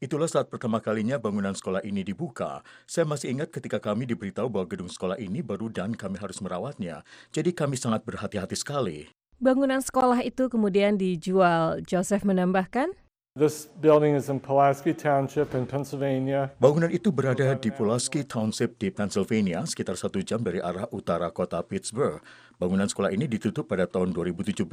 Itulah 0.00 0.24
saat 0.24 0.48
pertama 0.48 0.80
kalinya 0.80 1.20
bangunan 1.20 1.52
sekolah 1.52 1.84
ini 1.84 2.00
dibuka. 2.00 2.64
Saya 2.88 3.04
masih 3.04 3.36
ingat 3.36 3.52
ketika 3.52 3.76
kami 3.76 4.08
diberitahu 4.08 4.48
bahwa 4.48 4.64
gedung 4.72 4.88
sekolah 4.88 5.20
ini 5.20 5.44
baru 5.44 5.68
dan 5.68 5.92
kami 5.92 6.16
harus 6.16 6.40
merawatnya. 6.40 7.04
Jadi 7.28 7.52
kami 7.52 7.76
sangat 7.76 8.08
berhati-hati 8.08 8.56
sekali. 8.56 9.12
Bangunan 9.36 9.84
sekolah 9.84 10.24
itu 10.24 10.48
kemudian 10.48 10.96
dijual. 10.96 11.84
Joseph 11.84 12.24
menambahkan, 12.24 12.88
This 13.34 13.66
building 13.82 14.14
is 14.14 14.30
in 14.30 14.38
Pulaski 14.38 14.94
Township 14.94 15.58
in 15.58 15.66
Pennsylvania. 15.66 16.54
Bangunan 16.62 16.86
itu 16.86 17.10
berada 17.10 17.58
di 17.58 17.74
Pulaski 17.74 18.22
Township 18.22 18.78
di 18.78 18.94
Pennsylvania, 18.94 19.66
sekitar 19.66 19.98
satu 19.98 20.22
jam 20.22 20.38
dari 20.38 20.62
arah 20.62 20.86
utara 20.94 21.34
kota 21.34 21.58
Pittsburgh. 21.66 22.22
Bangunan 22.58 22.86
sekolah 22.86 23.10
ini 23.10 23.26
ditutup 23.26 23.66
pada 23.66 23.88
tahun 23.90 24.14
2017. 24.14 24.66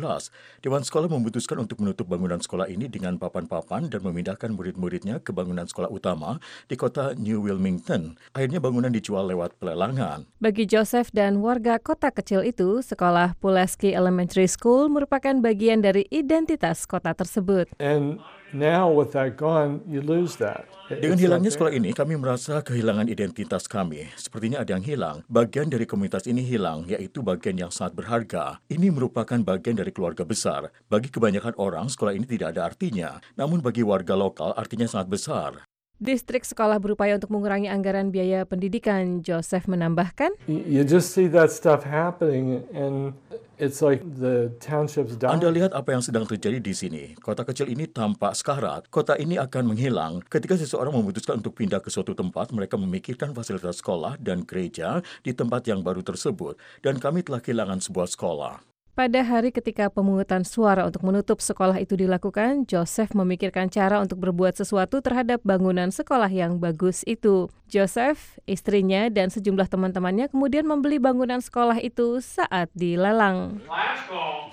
Dewan 0.61 0.83
sekolah 0.85 1.07
memutuskan 1.09 1.61
untuk 1.61 1.81
menutup 1.81 2.05
bangunan 2.05 2.37
sekolah 2.37 2.69
ini 2.69 2.85
dengan 2.87 3.17
papan-papan 3.17 3.89
dan 3.89 4.01
memindahkan 4.05 4.53
murid-muridnya 4.53 5.19
ke 5.21 5.33
bangunan 5.33 5.65
sekolah 5.65 5.89
utama 5.89 6.37
di 6.69 6.77
kota 6.77 7.17
New 7.17 7.41
Wilmington. 7.41 8.17
Akhirnya 8.33 8.61
bangunan 8.61 8.93
dijual 8.93 9.29
lewat 9.29 9.57
pelelangan. 9.57 10.29
Bagi 10.37 10.69
Joseph 10.69 11.09
dan 11.13 11.41
warga 11.41 11.81
kota 11.81 12.13
kecil 12.13 12.45
itu, 12.45 12.85
sekolah 12.85 13.37
Pulaski 13.41 13.93
Elementary 13.93 14.45
School 14.45 14.89
merupakan 14.89 15.33
bagian 15.41 15.81
dari 15.81 16.05
identitas 16.09 16.85
kota 16.85 17.13
tersebut. 17.17 17.69
And 17.81 18.21
now 18.53 18.87
with 18.91 19.11
that 19.15 19.35
gone, 19.39 19.81
you 19.87 20.03
lose 20.03 20.37
that. 20.37 20.67
Dengan 20.91 21.15
hilangnya 21.15 21.47
sekolah 21.47 21.71
ini, 21.71 21.95
kami 21.95 22.19
merasa 22.19 22.59
kehilangan 22.59 23.07
identitas 23.07 23.63
kami. 23.63 24.11
Sepertinya 24.19 24.59
ada 24.59 24.75
yang 24.75 24.83
hilang. 24.83 25.17
Bagian 25.31 25.71
dari 25.71 25.87
komunitas 25.87 26.27
ini 26.27 26.43
hilang, 26.43 26.83
yaitu 26.83 27.23
bagian 27.23 27.55
yang 27.55 27.71
sangat 27.71 27.95
berharga. 27.95 28.59
Ini 28.67 28.91
merupakan 28.91 29.39
bagian 29.39 29.79
dari 29.79 29.95
keluarga 29.95 30.27
besar. 30.27 30.67
Bagi 30.91 31.07
kebanyakan 31.07 31.55
orang, 31.55 31.87
sekolah 31.87 32.11
ini 32.11 32.27
tidak 32.27 32.59
ada 32.59 32.67
artinya. 32.67 33.23
Namun 33.39 33.63
bagi 33.63 33.87
warga 33.87 34.19
lokal, 34.19 34.51
artinya 34.59 34.83
sangat 34.83 35.07
besar. 35.07 35.70
Distrik 36.01 36.49
sekolah 36.49 36.81
berupaya 36.81 37.13
untuk 37.13 37.29
mengurangi 37.29 37.69
anggaran 37.69 38.09
biaya 38.09 38.41
pendidikan. 38.41 39.21
Joseph 39.21 39.69
menambahkan, 39.69 40.33
You 40.49 40.81
just 40.81 41.13
see 41.13 41.29
that 41.29 41.53
stuff 41.53 41.85
happening 41.85 42.65
and 42.73 43.13
it's 43.61 43.85
like 43.85 44.01
the 44.17 44.49
townships 44.57 45.13
die. 45.13 45.29
Anda 45.29 45.53
lihat 45.53 45.77
apa 45.77 45.93
yang 45.93 46.01
sedang 46.01 46.25
terjadi 46.25 46.57
di 46.57 46.73
sini. 46.73 47.13
Kota 47.21 47.45
kecil 47.45 47.69
ini 47.69 47.85
tampak 47.85 48.33
sekarat. 48.33 48.89
Kota 48.89 49.13
ini 49.13 49.37
akan 49.37 49.77
menghilang 49.77 50.25
ketika 50.25 50.57
seseorang 50.57 50.89
memutuskan 50.89 51.37
untuk 51.37 51.53
pindah 51.53 51.77
ke 51.77 51.93
suatu 51.93 52.17
tempat. 52.17 52.49
Mereka 52.49 52.81
memikirkan 52.81 53.37
fasilitas 53.37 53.77
sekolah 53.77 54.17
dan 54.17 54.41
gereja 54.41 55.05
di 55.21 55.37
tempat 55.37 55.69
yang 55.69 55.85
baru 55.85 56.01
tersebut. 56.01 56.57
Dan 56.81 56.97
kami 56.97 57.21
telah 57.21 57.45
kehilangan 57.45 57.77
sebuah 57.77 58.09
sekolah. 58.09 58.57
Pada 58.91 59.23
hari 59.23 59.55
ketika 59.55 59.87
pemungutan 59.87 60.43
suara 60.43 60.83
untuk 60.83 61.07
menutup 61.07 61.39
sekolah 61.39 61.79
itu 61.79 61.95
dilakukan, 61.95 62.67
Joseph 62.67 63.15
memikirkan 63.15 63.71
cara 63.71 64.03
untuk 64.03 64.19
berbuat 64.19 64.59
sesuatu 64.59 64.99
terhadap 64.99 65.39
bangunan 65.47 65.95
sekolah 65.95 66.27
yang 66.27 66.59
bagus 66.59 67.07
itu. 67.07 67.47
Joseph, 67.71 68.35
istrinya, 68.43 69.07
dan 69.07 69.31
sejumlah 69.31 69.71
teman-temannya 69.71 70.27
kemudian 70.27 70.67
membeli 70.67 70.99
bangunan 70.99 71.39
sekolah 71.39 71.79
itu 71.79 72.19
saat 72.19 72.67
dilelang. 72.75 73.63
Last 73.63 74.11
call, 74.11 74.51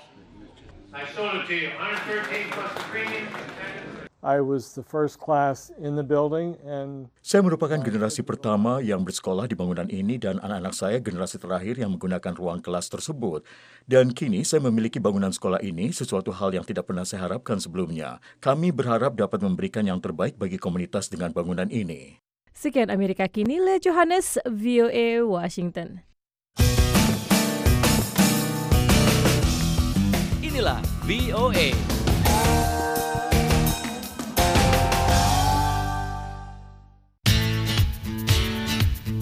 I 0.95 1.03
sold 1.11 1.35
it 1.35 1.43
to 1.51 1.55
you, 1.59 1.75
113 1.75 2.47
plus 2.55 2.71
the 2.79 2.83
premium. 2.87 3.27
I 4.19 4.43
was 4.43 4.75
the 4.75 4.83
first 4.83 5.15
class 5.15 5.71
in 5.79 5.95
the 5.95 6.03
building 6.03 6.59
and 6.67 7.07
Saya 7.23 7.39
merupakan 7.39 7.79
generasi 7.79 8.19
pertama 8.19 8.83
yang 8.83 8.99
bersekolah 9.07 9.47
di 9.47 9.55
bangunan 9.55 9.87
ini 9.87 10.19
dan 10.19 10.43
anak-anak 10.43 10.75
saya 10.75 10.99
generasi 10.99 11.39
terakhir 11.39 11.79
yang 11.79 11.95
menggunakan 11.95 12.35
ruang 12.35 12.59
kelas 12.59 12.91
tersebut. 12.91 13.47
Dan 13.87 14.11
kini 14.11 14.43
saya 14.43 14.59
memiliki 14.59 14.99
bangunan 14.99 15.31
sekolah 15.31 15.63
ini, 15.63 15.95
sesuatu 15.95 16.35
hal 16.35 16.51
yang 16.51 16.67
tidak 16.67 16.91
pernah 16.91 17.07
saya 17.07 17.31
harapkan 17.31 17.63
sebelumnya. 17.63 18.19
Kami 18.43 18.75
berharap 18.75 19.15
dapat 19.15 19.39
memberikan 19.39 19.87
yang 19.87 20.03
terbaik 20.03 20.35
bagi 20.35 20.59
komunitas 20.59 21.07
dengan 21.07 21.31
bangunan 21.31 21.71
ini. 21.71 22.19
Sekian 22.51 22.91
Amerika 22.91 23.23
Kini, 23.31 23.63
Lea 23.63 23.79
Johannes, 23.79 24.35
VOA 24.43 25.23
Washington. 25.23 26.03
Inilah 30.43 30.83
VOA. 31.07 31.98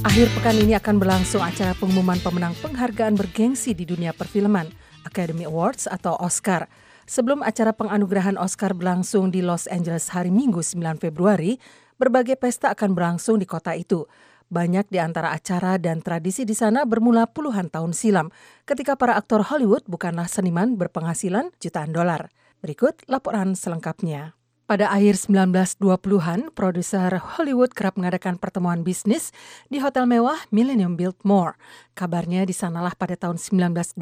Akhir 0.07 0.31
pekan 0.31 0.55
ini 0.55 0.71
akan 0.71 1.03
berlangsung 1.03 1.43
acara 1.43 1.75
pengumuman 1.75 2.15
pemenang 2.23 2.55
penghargaan 2.63 3.19
bergengsi 3.19 3.75
di 3.75 3.83
dunia 3.83 4.15
perfilman, 4.15 4.71
Academy 5.03 5.43
Awards 5.43 5.83
atau 5.83 6.15
Oscar. 6.23 6.71
Sebelum 7.03 7.43
acara 7.43 7.75
penganugerahan 7.75 8.39
Oscar 8.39 8.71
berlangsung 8.71 9.35
di 9.35 9.43
Los 9.43 9.67
Angeles 9.67 10.07
hari 10.15 10.31
Minggu 10.31 10.63
9 10.63 11.03
Februari, 11.03 11.59
berbagai 11.99 12.39
pesta 12.39 12.71
akan 12.71 12.95
berlangsung 12.95 13.35
di 13.35 13.43
kota 13.43 13.75
itu. 13.75 14.07
Banyak 14.47 14.87
di 14.87 14.95
antara 14.95 15.35
acara 15.35 15.75
dan 15.75 15.99
tradisi 15.99 16.47
di 16.47 16.55
sana 16.55 16.87
bermula 16.87 17.27
puluhan 17.27 17.67
tahun 17.67 17.91
silam, 17.91 18.31
ketika 18.63 18.95
para 18.95 19.19
aktor 19.19 19.43
Hollywood 19.43 19.83
bukanlah 19.91 20.31
seniman 20.31 20.79
berpenghasilan 20.79 21.51
jutaan 21.59 21.91
dolar. 21.91 22.31
Berikut 22.63 23.03
laporan 23.11 23.59
selengkapnya. 23.59 24.36
Pada 24.67 24.91
akhir 24.91 25.31
1920-an, 25.31 26.51
produser 26.51 27.23
Hollywood 27.23 27.71
kerap 27.71 27.95
mengadakan 27.95 28.35
pertemuan 28.35 28.83
bisnis 28.83 29.31
di 29.71 29.79
hotel 29.79 30.03
mewah 30.03 30.35
Millennium 30.51 30.99
Biltmore. 30.99 31.55
Kabarnya 31.95 32.43
di 32.43 32.51
sanalah 32.51 32.91
pada 32.91 33.15
tahun 33.15 33.39
1927, 33.39 33.95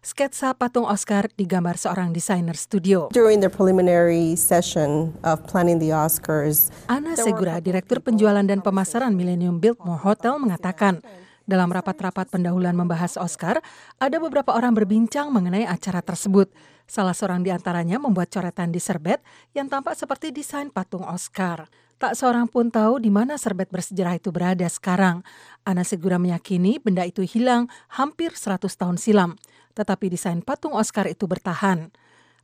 sketsa 0.00 0.56
patung 0.56 0.88
Oscar 0.88 1.28
digambar 1.36 1.76
seorang 1.76 2.16
desainer 2.16 2.56
studio. 2.56 3.12
During 3.12 3.44
the 3.44 3.52
preliminary 3.52 4.40
session 4.40 5.12
of 5.20 5.44
planning 5.44 5.76
the 5.76 5.92
Oscars, 5.92 6.72
Ana 6.88 7.12
Segura, 7.20 7.60
Direktur 7.60 8.00
Penjualan 8.00 8.48
dan 8.48 8.64
Pemasaran 8.64 9.12
Millennium 9.12 9.60
Biltmore 9.60 10.00
Hotel 10.00 10.40
mengatakan, 10.40 11.04
dalam 11.44 11.68
rapat-rapat 11.68 12.32
pendahuluan 12.32 12.72
membahas 12.72 13.20
Oscar, 13.20 13.60
ada 14.00 14.16
beberapa 14.16 14.56
orang 14.56 14.72
berbincang 14.72 15.28
mengenai 15.28 15.68
acara 15.68 16.00
tersebut. 16.00 16.48
Salah 16.88 17.12
seorang 17.12 17.44
di 17.44 17.52
antaranya 17.52 18.00
membuat 18.00 18.32
coretan 18.32 18.72
di 18.72 18.80
serbet 18.80 19.20
yang 19.52 19.68
tampak 19.68 19.92
seperti 19.92 20.32
desain 20.32 20.72
patung 20.72 21.04
Oscar. 21.04 21.68
Tak 22.00 22.16
seorang 22.16 22.48
pun 22.48 22.72
tahu 22.72 22.96
di 22.96 23.12
mana 23.12 23.36
serbet 23.36 23.68
bersejarah 23.68 24.16
itu 24.16 24.32
berada 24.32 24.64
sekarang. 24.64 25.20
Ana 25.68 25.84
Segura 25.84 26.16
meyakini 26.16 26.80
benda 26.80 27.04
itu 27.04 27.20
hilang 27.28 27.68
hampir 27.92 28.32
100 28.32 28.72
tahun 28.72 28.96
silam. 28.96 29.36
Tetapi 29.76 30.08
desain 30.08 30.40
patung 30.40 30.72
Oscar 30.72 31.04
itu 31.04 31.28
bertahan. 31.28 31.92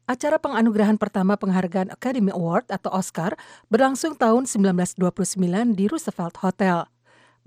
Acara 0.05 0.37
penganugerahan 0.37 1.01
pertama 1.01 1.41
penghargaan 1.41 1.89
Academy 1.89 2.29
Award 2.29 2.69
atau 2.69 2.93
Oscar 2.93 3.41
berlangsung 3.73 4.13
tahun 4.13 4.45
1929 4.45 5.01
di 5.73 5.89
Roosevelt 5.89 6.37
Hotel. 6.45 6.85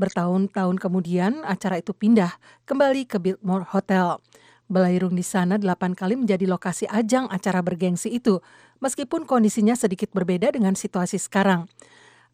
Bertahun-tahun 0.01 0.81
kemudian, 0.81 1.45
acara 1.45 1.77
itu 1.77 1.93
pindah 1.93 2.41
kembali 2.65 3.05
ke 3.05 3.21
Biltmore 3.21 3.69
Hotel. 3.69 4.17
Belairung 4.67 5.15
di 5.15 5.23
sana 5.23 5.55
delapan 5.55 5.95
kali 5.95 6.19
menjadi 6.19 6.43
lokasi 6.43 6.91
ajang 6.91 7.31
acara 7.31 7.63
bergengsi 7.63 8.11
itu, 8.11 8.43
meskipun 8.83 9.23
kondisinya 9.23 9.79
sedikit 9.79 10.11
berbeda 10.11 10.51
dengan 10.51 10.75
situasi 10.75 11.15
sekarang. 11.15 11.71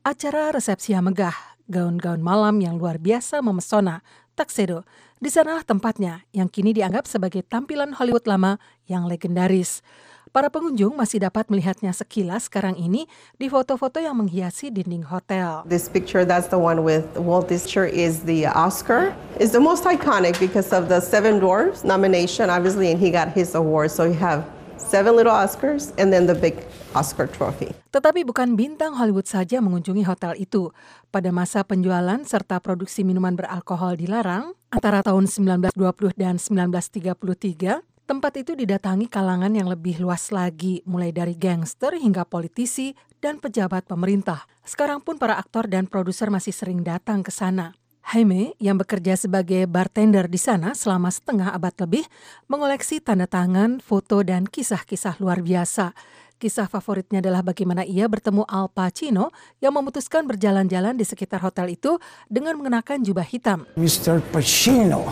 Acara 0.02 0.50
resepsi 0.50 0.98
yang 0.98 1.06
megah, 1.06 1.38
gaun-gaun 1.70 2.26
malam 2.26 2.58
yang 2.58 2.82
luar 2.82 2.98
biasa 2.98 3.46
memesona, 3.46 4.02
tuxedo, 4.34 4.82
di 5.22 5.30
sanalah 5.30 5.62
tempatnya 5.62 6.26
yang 6.34 6.50
kini 6.50 6.74
dianggap 6.74 7.06
sebagai 7.06 7.46
tampilan 7.46 7.94
Hollywood 7.96 8.26
lama 8.26 8.58
yang 8.90 9.06
legendaris. 9.06 9.86
Para 10.34 10.50
pengunjung 10.50 10.98
masih 10.98 11.22
dapat 11.22 11.46
melihatnya 11.46 11.94
sekilas 11.94 12.50
sekarang 12.50 12.74
ini 12.74 13.06
di 13.38 13.54
foto-foto 13.54 14.02
yang 14.02 14.18
menghiasi 14.18 14.74
dinding 14.74 15.06
hotel. 15.06 15.62
This 15.70 15.86
picture, 15.86 16.26
that's 16.26 16.50
the 16.50 16.58
one 16.58 16.82
with 16.82 17.06
Walt 17.22 17.54
Disney, 17.54 17.94
is 17.94 18.26
the 18.26 18.50
Oscar. 18.50 19.14
It's 19.38 19.54
the 19.54 19.62
most 19.62 19.86
iconic 19.86 20.42
because 20.42 20.74
of 20.74 20.90
the 20.90 21.06
Seven 21.06 21.38
Dwarfs 21.38 21.86
nomination, 21.86 22.50
obviously, 22.50 22.90
and 22.90 22.98
he 22.98 23.14
got 23.14 23.30
his 23.30 23.54
award. 23.54 23.94
So 23.94 24.10
you 24.10 24.18
have 24.26 24.42
seven 24.82 25.14
little 25.14 25.38
Oscars 25.38 25.94
and 26.02 26.10
then 26.10 26.26
the 26.26 26.34
big 26.34 26.66
Oscar 26.98 27.30
trophy. 27.30 27.70
Tetapi 27.94 28.26
bukan 28.26 28.58
bintang 28.58 28.98
Hollywood 28.98 29.30
saja 29.30 29.62
mengunjungi 29.62 30.02
hotel 30.02 30.34
itu. 30.42 30.74
Pada 31.14 31.30
masa 31.30 31.62
penjualan 31.62 32.26
serta 32.26 32.58
produksi 32.58 33.06
minuman 33.06 33.38
beralkohol 33.38 34.02
dilarang, 34.02 34.58
antara 34.74 35.06
tahun 35.06 35.30
1920 35.30 35.78
dan 36.18 36.42
1933, 36.42 37.86
Tempat 38.04 38.36
itu 38.36 38.52
didatangi 38.52 39.08
kalangan 39.08 39.56
yang 39.56 39.72
lebih 39.72 40.04
luas 40.04 40.28
lagi, 40.36 40.84
mulai 40.84 41.16
dari 41.16 41.40
gangster 41.40 41.96
hingga 41.96 42.28
politisi 42.28 42.92
dan 43.24 43.40
pejabat 43.40 43.88
pemerintah. 43.88 44.44
Sekarang 44.68 45.00
pun 45.00 45.16
para 45.16 45.40
aktor 45.40 45.72
dan 45.72 45.88
produser 45.88 46.28
masih 46.28 46.52
sering 46.52 46.84
datang 46.84 47.24
ke 47.24 47.32
sana. 47.32 47.72
Jaime, 48.04 48.60
yang 48.60 48.76
bekerja 48.76 49.16
sebagai 49.16 49.64
bartender 49.72 50.28
di 50.28 50.36
sana 50.36 50.76
selama 50.76 51.08
setengah 51.08 51.56
abad 51.56 51.72
lebih, 51.88 52.04
mengoleksi 52.52 53.00
tanda 53.00 53.24
tangan, 53.24 53.80
foto, 53.80 54.20
dan 54.20 54.52
kisah-kisah 54.52 55.24
luar 55.24 55.40
biasa. 55.40 55.96
Kisah 56.36 56.68
favoritnya 56.68 57.24
adalah 57.24 57.40
bagaimana 57.40 57.88
ia 57.88 58.04
bertemu 58.12 58.44
Al 58.52 58.68
Pacino 58.68 59.32
yang 59.64 59.72
memutuskan 59.72 60.28
berjalan-jalan 60.28 61.00
di 61.00 61.08
sekitar 61.08 61.40
hotel 61.40 61.72
itu 61.72 61.96
dengan 62.28 62.60
mengenakan 62.60 63.00
jubah 63.00 63.24
hitam. 63.24 63.64
Mr. 63.80 64.20
Pacino, 64.36 65.08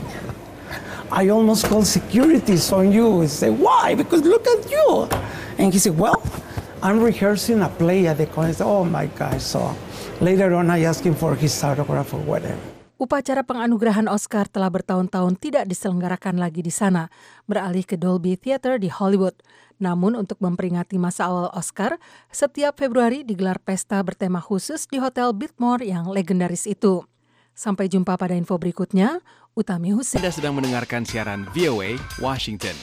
I 1.12 1.28
almost 1.28 1.68
called 1.68 1.84
securities 1.84 2.72
on 2.72 2.96
you. 2.96 3.24
I 3.24 3.28
said, 3.28 3.60
why? 3.60 4.00
Because 4.00 4.24
look 4.24 4.48
at 4.48 4.64
you. 4.72 5.12
And 5.60 5.76
he 5.76 5.78
said, 5.78 6.00
well, 6.00 6.24
I'm 6.80 7.04
rehearsing 7.04 7.60
a 7.60 7.68
play 7.68 8.08
at 8.08 8.16
the 8.16 8.32
college. 8.32 8.64
Oh 8.64 8.88
my 8.88 9.12
gosh. 9.12 9.44
So 9.44 9.76
later 10.24 10.56
on, 10.56 10.72
I 10.72 10.88
asked 10.88 11.04
him 11.04 11.12
for 11.12 11.36
his 11.36 11.52
autograph 11.68 12.16
or 12.16 12.24
whatever. 12.24 12.64
Upacara 12.96 13.44
penganugerahan 13.44 14.08
Oscar 14.08 14.48
telah 14.48 14.72
bertahun-tahun 14.72 15.36
tidak 15.36 15.68
diselenggarakan 15.68 16.40
lagi 16.40 16.64
di 16.64 16.72
sana, 16.72 17.12
beralih 17.44 17.84
ke 17.84 18.00
Dolby 18.00 18.40
Theater 18.40 18.80
di 18.80 18.88
Hollywood. 18.88 19.36
Namun 19.84 20.16
untuk 20.16 20.40
memperingati 20.40 20.96
masa 20.96 21.28
awal 21.28 21.52
Oscar, 21.52 22.00
setiap 22.32 22.80
Februari 22.80 23.28
digelar 23.28 23.60
pesta 23.60 24.00
bertema 24.00 24.40
khusus 24.40 24.88
di 24.88 25.02
Hotel 25.02 25.34
Biltmore 25.36 25.84
yang 25.84 26.08
legendaris 26.08 26.70
itu. 26.70 27.04
Sampai 27.52 27.92
jumpa 27.92 28.16
pada 28.16 28.38
info 28.38 28.56
berikutnya. 28.56 29.20
Utami 29.62 29.94
Husin. 29.94 30.18
Anda 30.18 30.34
sedang 30.34 30.58
mendengarkan 30.58 31.06
siaran 31.06 31.46
VOA 31.54 32.02
Washington. 32.18 32.74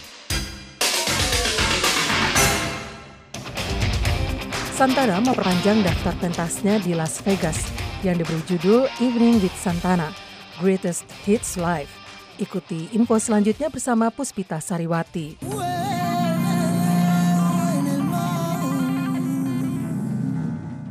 Santana 4.79 5.19
memperpanjang 5.19 5.83
daftar 5.83 6.15
pentasnya 6.23 6.79
di 6.79 6.95
Las 6.95 7.19
Vegas 7.27 7.67
yang 8.07 8.15
diberi 8.15 8.39
judul 8.47 8.87
Evening 9.03 9.43
with 9.43 9.51
Santana, 9.59 10.15
Greatest 10.63 11.03
Hits 11.27 11.59
Live. 11.59 11.91
Ikuti 12.39 12.87
info 12.95 13.19
selanjutnya 13.19 13.67
bersama 13.75 14.15
Puspita 14.15 14.63
Sariwati. 14.63 15.43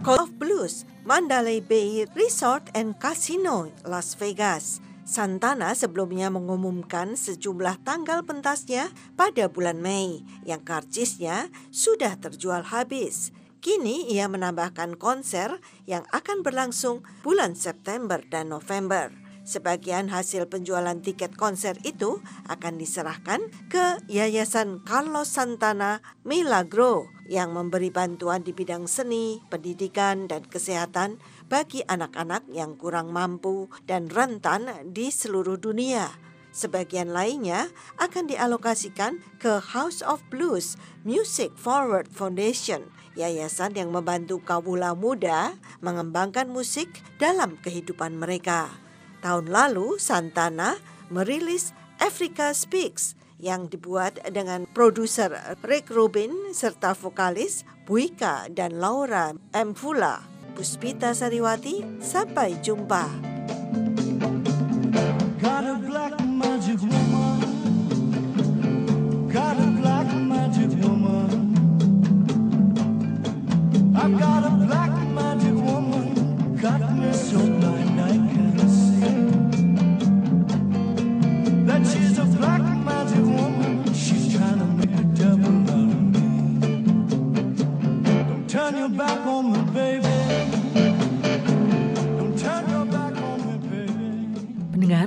Call 0.03 0.19
of 0.19 0.35
Blues, 0.35 0.83
Mandalay 1.07 1.63
Bay 1.63 2.03
Resort 2.11 2.67
and 2.75 2.99
Casino, 2.99 3.71
Las 3.87 4.19
Vegas. 4.19 4.83
Santana 5.07 5.71
sebelumnya 5.71 6.27
mengumumkan 6.27 7.15
sejumlah 7.15 7.79
tanggal 7.87 8.27
pentasnya 8.27 8.91
pada 9.15 9.47
bulan 9.47 9.79
Mei 9.79 10.27
yang 10.43 10.59
karcisnya 10.67 11.47
sudah 11.71 12.19
terjual 12.19 12.67
habis. 12.67 13.31
Kini 13.63 14.11
ia 14.11 14.27
menambahkan 14.27 14.99
konser 14.99 15.63
yang 15.87 16.03
akan 16.11 16.43
berlangsung 16.43 17.07
bulan 17.23 17.55
September 17.55 18.19
dan 18.27 18.51
November. 18.51 19.15
Sebagian 19.47 20.11
hasil 20.11 20.51
penjualan 20.51 20.99
tiket 20.99 21.39
konser 21.39 21.79
itu 21.87 22.19
akan 22.51 22.75
diserahkan 22.75 23.47
ke 23.71 24.03
Yayasan 24.11 24.83
Carlos 24.83 25.31
Santana 25.31 26.03
Milagro 26.27 27.07
yang 27.31 27.55
memberi 27.55 27.87
bantuan 27.87 28.43
di 28.43 28.51
bidang 28.51 28.91
seni, 28.91 29.39
pendidikan, 29.47 30.27
dan 30.27 30.43
kesehatan 30.43 31.23
bagi 31.47 31.83
anak-anak 31.87 32.47
yang 32.51 32.75
kurang 32.75 33.11
mampu 33.11 33.71
dan 33.87 34.11
rentan 34.11 34.67
di 34.91 35.11
seluruh 35.11 35.55
dunia. 35.59 36.11
Sebagian 36.51 37.13
lainnya 37.13 37.69
akan 38.01 38.31
dialokasikan 38.31 39.19
ke 39.37 39.61
House 39.61 40.01
of 40.01 40.23
Blues 40.31 40.73
Music 41.05 41.53
Forward 41.53 42.09
Foundation, 42.09 42.89
yayasan 43.13 43.77
yang 43.77 43.93
membantu 43.93 44.41
kawula 44.41 44.97
muda 44.97 45.53
mengembangkan 45.85 46.49
musik 46.49 46.89
dalam 47.21 47.61
kehidupan 47.61 48.17
mereka. 48.17 48.73
Tahun 49.21 49.49
lalu, 49.49 50.01
Santana 50.01 50.81
merilis 51.13 51.77
Africa 52.01 52.53
Speaks 52.53 53.13
yang 53.37 53.69
dibuat 53.69 54.17
dengan 54.33 54.65
produser 54.73 55.29
Rick 55.61 55.93
Rubin 55.93 56.57
serta 56.57 56.97
vokalis 56.97 57.61
Buika 57.85 58.49
dan 58.49 58.81
Laura 58.81 59.33
Mfula. 59.53 60.36
Puspita 60.57 61.13
Sariwati, 61.13 61.85
sampai 62.01 62.57
jumpa. 62.65 63.05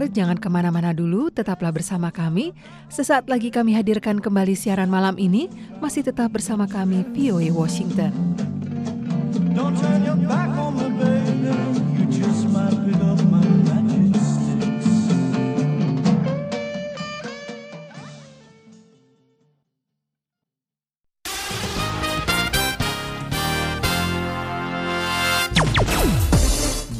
pendengar, 0.00 0.16
jangan 0.16 0.38
ke 0.40 0.48
mana-mana 0.48 0.96
dulu, 0.96 1.28
tetaplah 1.28 1.68
bersama 1.68 2.08
kami. 2.08 2.56
Sesaat 2.88 3.28
lagi 3.28 3.52
kami 3.52 3.76
hadirkan 3.76 4.16
kembali 4.16 4.56
siaran 4.56 4.88
malam 4.88 5.20
ini, 5.20 5.52
masih 5.76 6.00
tetap 6.00 6.32
bersama 6.32 6.64
kami, 6.64 7.04
POE 7.12 7.52
Washington. 7.52 8.08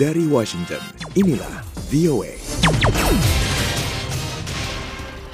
Dari 0.01 0.25
Washington, 0.33 0.81
inilah 1.13 1.61
VOA. 1.93 2.50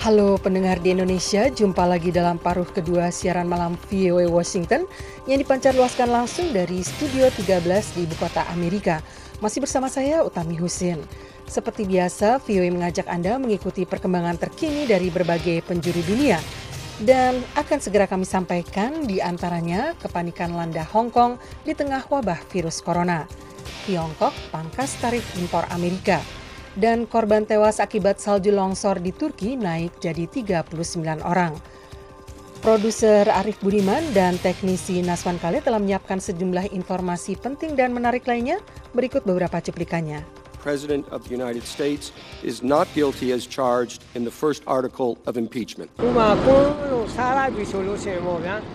Halo 0.00 0.40
pendengar 0.40 0.80
di 0.80 0.96
Indonesia, 0.96 1.52
jumpa 1.52 1.84
lagi 1.84 2.08
dalam 2.08 2.40
paruh 2.40 2.64
kedua 2.64 3.12
siaran 3.12 3.44
malam 3.44 3.76
VOA 3.92 4.24
Washington 4.24 4.88
yang 5.28 5.44
dipancar 5.44 5.76
luaskan 5.76 6.16
langsung 6.16 6.48
dari 6.56 6.80
Studio 6.80 7.28
13 7.28 7.92
di 7.92 8.08
Ibu 8.08 8.16
Kota 8.16 8.48
Amerika. 8.48 9.04
Masih 9.44 9.60
bersama 9.60 9.92
saya 9.92 10.24
Utami 10.24 10.56
Husin. 10.56 11.04
Seperti 11.44 11.84
biasa, 11.84 12.40
VOA 12.40 12.72
mengajak 12.72 13.04
Anda 13.04 13.36
mengikuti 13.36 13.84
perkembangan 13.84 14.40
terkini 14.40 14.88
dari 14.88 15.12
berbagai 15.12 15.60
penjuru 15.68 16.00
dunia. 16.08 16.40
Dan 17.04 17.44
akan 17.52 17.78
segera 17.84 18.08
kami 18.08 18.24
sampaikan 18.24 19.04
di 19.04 19.20
antaranya 19.20 19.92
kepanikan 20.00 20.56
landa 20.56 20.88
Hong 20.88 21.12
Kong 21.12 21.36
di 21.68 21.76
tengah 21.76 22.00
wabah 22.08 22.40
virus 22.48 22.80
corona. 22.80 23.28
Tiongkok 23.84 24.32
pangkas 24.48 24.96
tarif 25.04 25.26
impor 25.36 25.68
Amerika 25.68 26.45
dan 26.76 27.08
korban 27.08 27.48
tewas 27.48 27.80
akibat 27.80 28.20
salju 28.20 28.52
longsor 28.52 29.00
di 29.00 29.10
Turki 29.10 29.56
naik 29.56 29.96
jadi 29.98 30.28
39 30.28 31.24
orang. 31.24 31.56
Produser 32.60 33.28
Arif 33.32 33.60
Budiman 33.60 34.02
dan 34.16 34.36
teknisi 34.40 35.00
Naswan 35.04 35.40
Kale 35.40 35.60
telah 35.60 35.80
menyiapkan 35.80 36.18
sejumlah 36.18 36.72
informasi 36.72 37.36
penting 37.36 37.76
dan 37.76 37.92
menarik 37.92 38.24
lainnya. 38.24 38.60
Berikut 38.96 39.22
beberapa 39.22 39.60
cuplikannya. 39.60 40.24
President 40.66 41.06
of 41.14 41.22
the 41.22 41.30
United 41.30 41.62
States 41.62 42.10
is 42.42 42.58
not 42.58 42.90
guilty 42.90 43.30
as 43.30 43.46
charged 43.46 44.02
in 44.18 44.26
the 44.26 44.34
first 44.34 44.66
article 44.66 45.14
of 45.22 45.38
impeachment. 45.38 45.86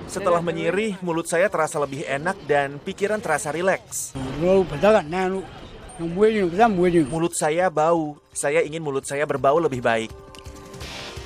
Setelah 0.08 0.40
menyirih, 0.40 0.96
mulut 1.04 1.28
saya 1.28 1.52
terasa 1.52 1.84
lebih 1.84 2.08
enak 2.08 2.40
dan 2.48 2.80
pikiran 2.80 3.20
terasa 3.20 3.52
rileks. 3.52 4.16
Mulut 7.06 7.38
saya 7.38 7.70
bau. 7.70 8.18
Saya 8.34 8.66
ingin 8.66 8.82
mulut 8.82 9.06
saya 9.06 9.28
berbau 9.28 9.62
lebih 9.62 9.84
baik. 9.84 10.10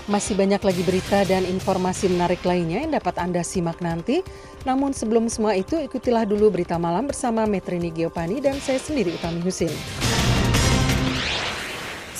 Masih 0.05 0.37
banyak 0.37 0.61
lagi 0.61 0.85
berita 0.85 1.25
dan 1.25 1.49
informasi 1.49 2.13
menarik 2.13 2.45
lainnya 2.45 2.85
yang 2.85 2.93
dapat 2.93 3.17
Anda 3.17 3.41
simak 3.41 3.81
nanti. 3.81 4.21
Namun 4.61 4.93
sebelum 4.93 5.29
semua 5.33 5.57
itu, 5.57 5.81
ikutilah 5.81 6.29
dulu 6.29 6.53
berita 6.53 6.77
malam 6.77 7.09
bersama 7.09 7.49
Metrini 7.49 7.89
Geopani 7.89 8.37
dan 8.37 8.61
saya 8.61 8.77
sendiri 8.77 9.17
Utami 9.17 9.41
Husin. 9.41 9.73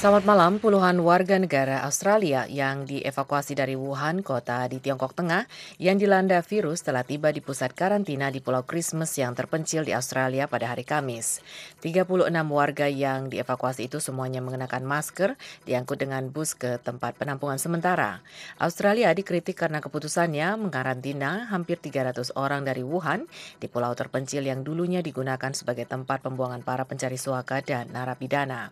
Selamat 0.06 0.22
malam, 0.22 0.62
puluhan 0.62 1.02
warga 1.02 1.34
negara 1.41 1.82
Australia 1.82 2.46
yang 2.46 2.86
dievakuasi 2.86 3.58
dari 3.58 3.74
Wuhan, 3.74 4.22
kota 4.22 4.62
di 4.70 4.78
Tiongkok 4.78 5.18
Tengah, 5.18 5.50
yang 5.82 5.98
dilanda 5.98 6.46
virus 6.46 6.86
telah 6.86 7.02
tiba 7.02 7.34
di 7.34 7.41
pusat 7.41 7.74
karantina 7.74 8.30
di 8.30 8.38
Pulau 8.38 8.62
Christmas 8.70 9.10
yang 9.18 9.34
terpencil 9.34 9.82
di 9.82 9.98
Australia 9.98 10.46
pada 10.46 10.70
hari 10.70 10.86
Kamis. 10.86 11.41
36 11.82 12.06
warga 12.54 12.86
yang 12.86 13.34
dievakuasi 13.34 13.89
itu 13.89 13.98
semuanya 13.98 14.46
mengenakan 14.46 14.86
masker, 14.86 15.41
diangkut 15.65 15.98
dengan 15.98 16.30
bus 16.30 16.54
ke 16.54 16.78
tempat 16.86 17.18
penampungan 17.18 17.58
sementara. 17.58 18.22
Australia 18.62 19.10
dikritik 19.10 19.58
karena 19.58 19.82
keputusannya 19.82 20.54
mengkarantina 20.62 21.50
hampir 21.50 21.82
300 21.82 22.38
orang 22.38 22.62
dari 22.62 22.86
Wuhan 22.86 23.26
di 23.58 23.65
pulau 23.65 23.98
terpencil 23.98 24.46
yang 24.46 24.62
dulunya 24.62 25.02
digunakan 25.02 25.50
sebagai 25.58 25.89
tempat 25.89 26.22
pembuangan 26.22 26.62
para 26.62 26.86
pencari 26.86 27.18
suaka 27.18 27.65
dan 27.65 27.89
narapidana. 27.89 28.70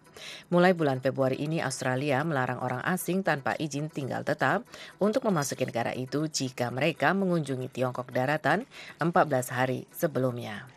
Mulai 0.54 0.78
bulan 0.78 1.02
Februari 1.02 1.23
Februari 1.24 1.40
ini 1.40 1.64
Australia 1.64 2.20
melarang 2.28 2.60
orang 2.60 2.84
asing 2.84 3.24
tanpa 3.24 3.56
izin 3.56 3.88
tinggal 3.88 4.28
tetap 4.28 4.68
untuk 5.00 5.24
memasuki 5.24 5.64
negara 5.64 5.96
itu 5.96 6.28
jika 6.28 6.68
mereka 6.68 7.16
mengunjungi 7.16 7.72
Tiongkok 7.72 8.12
daratan 8.12 8.68
14 9.00 9.56
hari 9.56 9.88
sebelumnya. 9.96 10.68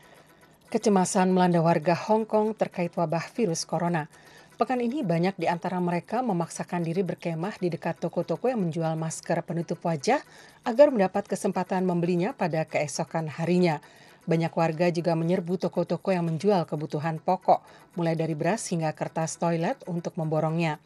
Kecemasan 0.70 1.34
melanda 1.34 1.58
warga 1.66 1.98
Hong 1.98 2.22
Kong 2.30 2.54
terkait 2.54 2.94
wabah 2.94 3.26
virus 3.34 3.66
corona. 3.66 4.06
Pekan 4.54 4.78
ini 4.78 5.02
banyak 5.02 5.34
di 5.34 5.50
antara 5.50 5.82
mereka 5.82 6.22
memaksakan 6.22 6.86
diri 6.86 7.02
berkemah 7.02 7.58
di 7.58 7.66
dekat 7.66 7.98
toko-toko 7.98 8.46
yang 8.46 8.62
menjual 8.62 8.94
masker 8.94 9.42
penutup 9.42 9.82
wajah 9.82 10.22
agar 10.62 10.94
mendapat 10.94 11.26
kesempatan 11.26 11.82
membelinya 11.82 12.30
pada 12.38 12.62
keesokan 12.62 13.26
harinya. 13.26 13.82
Banyak 14.26 14.50
warga 14.58 14.90
juga 14.90 15.14
menyerbu 15.14 15.54
toko-toko 15.54 16.10
yang 16.10 16.26
menjual 16.26 16.66
kebutuhan 16.66 17.22
pokok, 17.22 17.62
mulai 17.94 18.18
dari 18.18 18.34
beras 18.34 18.66
hingga 18.74 18.90
kertas 18.90 19.38
toilet 19.38 19.78
untuk 19.86 20.18
memborongnya. 20.18 20.82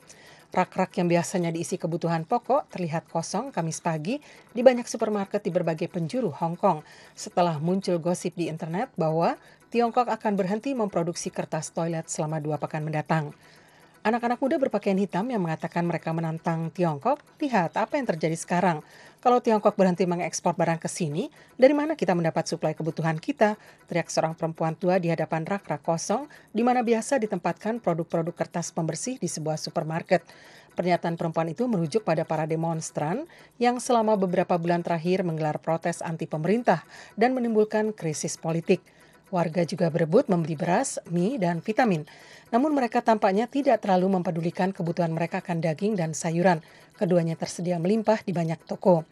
Rak-rak 0.50 0.98
yang 0.98 1.07
biasanya 1.07 1.55
diisi 1.55 1.79
kebutuhan 1.79 2.26
pokok 2.26 2.68
terlihat 2.74 3.07
kosong 3.07 3.55
Kamis 3.55 3.79
pagi 3.79 4.18
di 4.50 4.61
banyak 4.66 4.83
supermarket 4.85 5.46
di 5.46 5.55
berbagai 5.55 5.87
penjuru 5.87 6.35
Hong 6.35 6.59
Kong 6.59 6.83
setelah 7.14 7.57
muncul 7.62 8.03
gosip 8.03 8.35
di 8.35 8.50
internet 8.50 8.90
bahwa 8.98 9.38
Tiongkok 9.70 10.11
akan 10.11 10.35
berhenti 10.35 10.74
memproduksi 10.74 11.31
kertas 11.31 11.70
toilet 11.70 12.11
selama 12.11 12.42
dua 12.42 12.59
pekan 12.59 12.83
mendatang. 12.83 13.31
Anak-anak 14.01 14.41
muda 14.41 14.57
berpakaian 14.57 14.97
hitam 14.97 15.29
yang 15.29 15.45
mengatakan 15.45 15.85
mereka 15.85 16.09
menantang 16.17 16.73
Tiongkok, 16.73 17.21
lihat 17.37 17.77
apa 17.77 18.01
yang 18.01 18.09
terjadi 18.09 18.33
sekarang. 18.33 18.81
Kalau 19.21 19.45
Tiongkok 19.45 19.77
berhenti 19.77 20.09
mengekspor 20.09 20.57
barang 20.57 20.81
ke 20.81 20.89
sini, 20.89 21.29
dari 21.61 21.77
mana 21.77 21.93
kita 21.93 22.17
mendapat 22.17 22.49
suplai 22.49 22.73
kebutuhan 22.73 23.21
kita? 23.21 23.61
Teriak 23.93 24.09
seorang 24.09 24.33
perempuan 24.33 24.73
tua 24.73 24.97
di 24.97 25.13
hadapan 25.13 25.45
rak-rak 25.45 25.85
kosong, 25.85 26.33
di 26.49 26.65
mana 26.65 26.81
biasa 26.81 27.21
ditempatkan 27.21 27.77
produk-produk 27.85 28.33
kertas 28.33 28.73
pembersih 28.73 29.21
di 29.21 29.29
sebuah 29.29 29.61
supermarket. 29.61 30.25
Pernyataan 30.73 31.21
perempuan 31.21 31.53
itu 31.53 31.69
merujuk 31.69 32.01
pada 32.01 32.25
para 32.25 32.49
demonstran 32.49 33.29
yang 33.61 33.77
selama 33.85 34.17
beberapa 34.17 34.57
bulan 34.57 34.81
terakhir 34.81 35.29
menggelar 35.29 35.61
protes 35.61 36.01
anti 36.01 36.25
pemerintah 36.25 36.89
dan 37.21 37.37
menimbulkan 37.37 37.93
krisis 37.93 38.41
politik. 38.41 38.81
Warga 39.31 39.62
juga 39.62 39.87
berebut 39.95 40.27
membeli 40.27 40.59
beras, 40.59 40.99
mie, 41.07 41.38
dan 41.38 41.62
vitamin. 41.62 42.03
Namun 42.51 42.75
mereka 42.75 42.99
tampaknya 42.99 43.47
tidak 43.47 43.87
terlalu 43.87 44.19
mempedulikan 44.19 44.75
kebutuhan 44.75 45.14
mereka 45.14 45.38
akan 45.38 45.62
daging 45.62 45.95
dan 45.95 46.11
sayuran. 46.19 46.59
Keduanya 46.99 47.38
tersedia 47.38 47.79
melimpah 47.79 48.19
di 48.27 48.35
banyak 48.35 48.59
toko. 48.66 49.07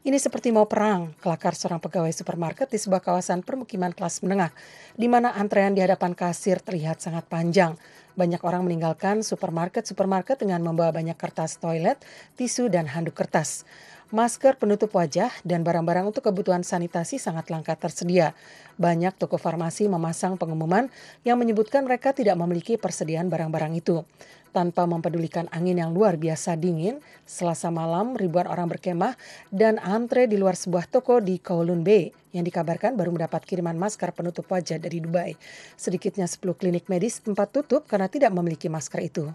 Ini 0.00 0.16
seperti 0.16 0.48
mau 0.48 0.64
perang, 0.64 1.12
kelakar 1.20 1.52
seorang 1.52 1.76
pegawai 1.76 2.08
supermarket 2.10 2.72
di 2.72 2.80
sebuah 2.80 3.04
kawasan 3.04 3.44
permukiman 3.44 3.92
kelas 3.92 4.24
menengah, 4.24 4.48
di 4.96 5.12
mana 5.12 5.36
antrean 5.36 5.76
di 5.76 5.84
hadapan 5.84 6.16
kasir 6.16 6.56
terlihat 6.56 7.04
sangat 7.04 7.28
panjang. 7.28 7.76
Banyak 8.16 8.40
orang 8.40 8.64
meninggalkan 8.64 9.20
supermarket-supermarket 9.20 10.40
dengan 10.40 10.64
membawa 10.64 10.88
banyak 10.90 11.20
kertas 11.20 11.60
toilet, 11.60 12.00
tisu, 12.34 12.72
dan 12.72 12.88
handuk 12.88 13.12
kertas. 13.12 13.68
Masker 14.10 14.58
penutup 14.58 14.90
wajah 14.98 15.30
dan 15.46 15.62
barang-barang 15.62 16.10
untuk 16.10 16.26
kebutuhan 16.26 16.66
sanitasi 16.66 17.22
sangat 17.22 17.46
langka 17.46 17.78
tersedia. 17.78 18.34
Banyak 18.74 19.14
toko 19.14 19.38
farmasi 19.38 19.86
memasang 19.86 20.34
pengumuman 20.34 20.90
yang 21.22 21.38
menyebutkan 21.38 21.86
mereka 21.86 22.10
tidak 22.10 22.34
memiliki 22.34 22.74
persediaan 22.74 23.30
barang-barang 23.30 23.70
itu. 23.78 24.02
Tanpa 24.50 24.82
mempedulikan 24.82 25.46
angin 25.54 25.78
yang 25.78 25.94
luar 25.94 26.18
biasa 26.18 26.58
dingin, 26.58 26.98
selasa 27.22 27.70
malam 27.70 28.18
ribuan 28.18 28.50
orang 28.50 28.66
berkemah 28.66 29.14
dan 29.54 29.78
antre 29.78 30.26
di 30.26 30.34
luar 30.34 30.58
sebuah 30.58 30.90
toko 30.90 31.22
di 31.22 31.38
Kowloon 31.38 31.86
Bay 31.86 32.10
yang 32.34 32.42
dikabarkan 32.42 32.98
baru 32.98 33.14
mendapat 33.14 33.46
kiriman 33.46 33.78
masker 33.78 34.10
penutup 34.10 34.50
wajah 34.50 34.82
dari 34.82 34.98
Dubai. 34.98 35.38
Sedikitnya 35.78 36.26
10 36.26 36.58
klinik 36.58 36.90
medis 36.90 37.22
tempat 37.22 37.54
tutup 37.54 37.86
karena 37.86 38.10
tidak 38.10 38.34
memiliki 38.34 38.66
masker 38.66 39.06
itu. 39.06 39.30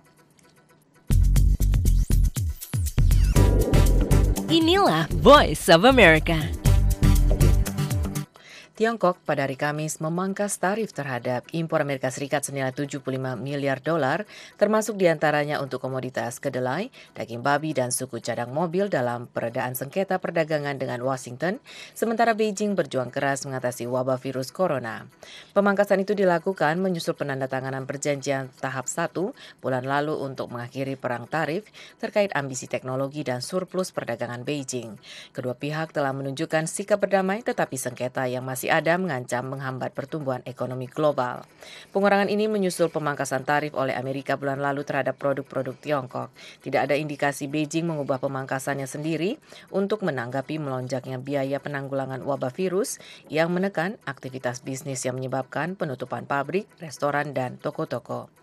Inilah 4.56 5.12
Voice 5.12 5.68
of 5.68 5.84
America. 5.84 6.64
Tiongkok 8.76 9.16
pada 9.24 9.48
hari 9.48 9.56
Kamis 9.56 10.04
memangkas 10.04 10.60
tarif 10.60 10.92
terhadap 10.92 11.48
impor 11.56 11.80
Amerika 11.80 12.12
Serikat 12.12 12.44
senilai 12.44 12.76
75 12.76 13.08
miliar 13.40 13.80
dolar, 13.80 14.28
termasuk 14.60 15.00
di 15.00 15.08
antaranya 15.08 15.64
untuk 15.64 15.80
komoditas 15.80 16.44
kedelai, 16.44 16.92
daging 17.16 17.40
babi, 17.40 17.72
dan 17.72 17.96
suku 17.96 18.20
cadang 18.20 18.52
mobil 18.52 18.92
dalam 18.92 19.32
peredaan 19.32 19.80
sengketa 19.80 20.20
perdagangan 20.20 20.76
dengan 20.76 21.00
Washington, 21.08 21.64
sementara 21.96 22.36
Beijing 22.36 22.76
berjuang 22.76 23.16
keras 23.16 23.48
mengatasi 23.48 23.88
wabah 23.88 24.20
virus 24.20 24.52
corona. 24.52 25.08
Pemangkasan 25.56 26.04
itu 26.04 26.12
dilakukan 26.12 26.76
menyusul 26.76 27.16
penandatanganan 27.16 27.88
perjanjian 27.88 28.52
tahap 28.60 28.92
1 28.92 29.16
bulan 29.64 29.88
lalu 29.88 30.20
untuk 30.20 30.52
mengakhiri 30.52 31.00
perang 31.00 31.32
tarif 31.32 31.64
terkait 32.04 32.36
ambisi 32.36 32.68
teknologi 32.68 33.24
dan 33.24 33.40
surplus 33.40 33.96
perdagangan 33.96 34.44
Beijing. 34.44 35.00
Kedua 35.32 35.56
pihak 35.56 35.96
telah 35.96 36.12
menunjukkan 36.12 36.68
sikap 36.68 37.00
berdamai 37.00 37.40
tetapi 37.40 37.80
sengketa 37.80 38.28
yang 38.28 38.44
masih 38.44 38.64
masih 38.65 38.82
ada 38.82 38.97
mengancam 38.97 39.45
menghambat 39.45 39.93
pertumbuhan 39.93 40.41
ekonomi 40.41 40.89
global. 40.89 41.45
Pengurangan 41.93 42.34
ini 42.34 42.49
menyusul 42.49 42.89
pemangkasan 42.89 43.45
tarif 43.45 43.78
oleh 43.78 43.93
Amerika 43.93 44.41
bulan 44.41 44.58
lalu 44.58 44.82
terhadap 44.82 45.21
produk-produk 45.21 45.78
Tiongkok. 45.78 46.34
Tidak 46.65 46.82
ada 46.89 46.97
indikasi 46.97 47.45
Beijing 47.45 47.86
mengubah 47.86 48.17
pemangkasannya 48.17 48.89
sendiri 48.89 49.38
untuk 49.69 50.01
menanggapi 50.01 50.58
melonjaknya 50.58 51.21
biaya 51.21 51.62
penanggulangan 51.62 52.25
wabah 52.25 52.49
virus 52.49 52.97
yang 53.30 53.54
menekan 53.54 54.01
aktivitas 54.10 54.65
bisnis 54.65 55.06
yang 55.06 55.21
menyebabkan 55.21 55.77
penutupan 55.77 56.25
pabrik, 56.25 56.65
restoran, 56.81 57.37
dan 57.37 57.62
toko-toko. 57.62 58.33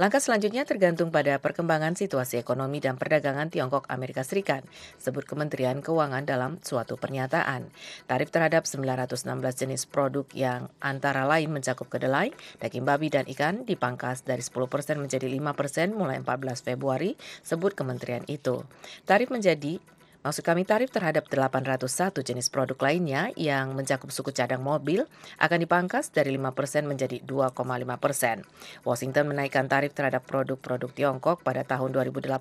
Langkah 0.00 0.16
selanjutnya 0.16 0.64
tergantung 0.64 1.12
pada 1.12 1.36
perkembangan 1.36 1.92
situasi 1.92 2.40
ekonomi 2.40 2.80
dan 2.80 2.96
perdagangan 2.96 3.52
Tiongkok 3.52 3.84
Amerika 3.92 4.24
Serikat, 4.24 4.64
sebut 4.96 5.28
Kementerian 5.28 5.84
Keuangan 5.84 6.24
dalam 6.24 6.56
suatu 6.64 6.96
pernyataan. 6.96 7.68
Tarif 8.08 8.32
terhadap 8.32 8.64
916 8.64 9.28
jenis 9.60 9.84
produk 9.84 10.24
yang 10.32 10.72
antara 10.80 11.28
lain 11.28 11.52
mencakup 11.52 11.92
kedelai, 11.92 12.32
daging 12.64 12.88
babi 12.88 13.12
dan 13.12 13.28
ikan 13.28 13.68
dipangkas 13.68 14.24
dari 14.24 14.40
10% 14.40 14.96
menjadi 14.96 15.28
5% 15.28 15.92
mulai 15.92 16.16
14 16.24 16.64
Februari, 16.64 17.20
sebut 17.44 17.76
kementerian 17.76 18.24
itu. 18.24 18.64
Tarif 19.04 19.28
menjadi 19.28 19.84
Maksud 20.20 20.44
kami 20.44 20.68
tarif 20.68 20.92
terhadap 20.92 21.32
801 21.32 22.20
jenis 22.20 22.52
produk 22.52 22.76
lainnya 22.76 23.32
yang 23.40 23.72
mencakup 23.72 24.12
suku 24.12 24.36
cadang 24.36 24.60
mobil 24.60 25.08
akan 25.40 25.64
dipangkas 25.64 26.12
dari 26.12 26.36
5% 26.36 26.84
menjadi 26.84 27.24
2,5%. 27.24 28.84
Washington 28.84 29.32
menaikkan 29.32 29.64
tarif 29.64 29.96
terhadap 29.96 30.28
produk-produk 30.28 30.92
Tiongkok 30.92 31.40
pada 31.40 31.64
tahun 31.64 31.96
2018 31.96 32.36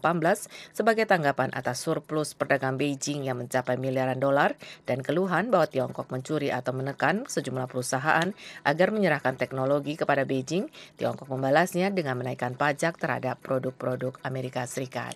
sebagai 0.75 1.07
tanggapan 1.07 1.55
atas 1.55 1.79
surplus 1.79 2.35
perdagangan 2.35 2.75
Beijing 2.75 3.23
yang 3.23 3.39
mencapai 3.39 3.79
miliaran 3.79 4.19
dolar 4.19 4.59
dan 4.83 4.99
keluhan 4.99 5.47
bahwa 5.47 5.71
Tiongkok 5.71 6.11
mencuri 6.11 6.51
atau 6.51 6.75
menekan 6.75 7.31
sejumlah 7.31 7.71
perusahaan 7.71 8.35
agar 8.67 8.91
menyerahkan 8.91 9.39
teknologi 9.39 9.95
kepada 9.95 10.27
Beijing. 10.27 10.67
Tiongkok 10.99 11.31
membalasnya 11.31 11.95
dengan 11.95 12.19
menaikkan 12.19 12.59
pajak 12.59 12.99
terhadap 12.99 13.39
produk-produk 13.39 14.19
Amerika 14.27 14.67
Serikat. 14.67 15.15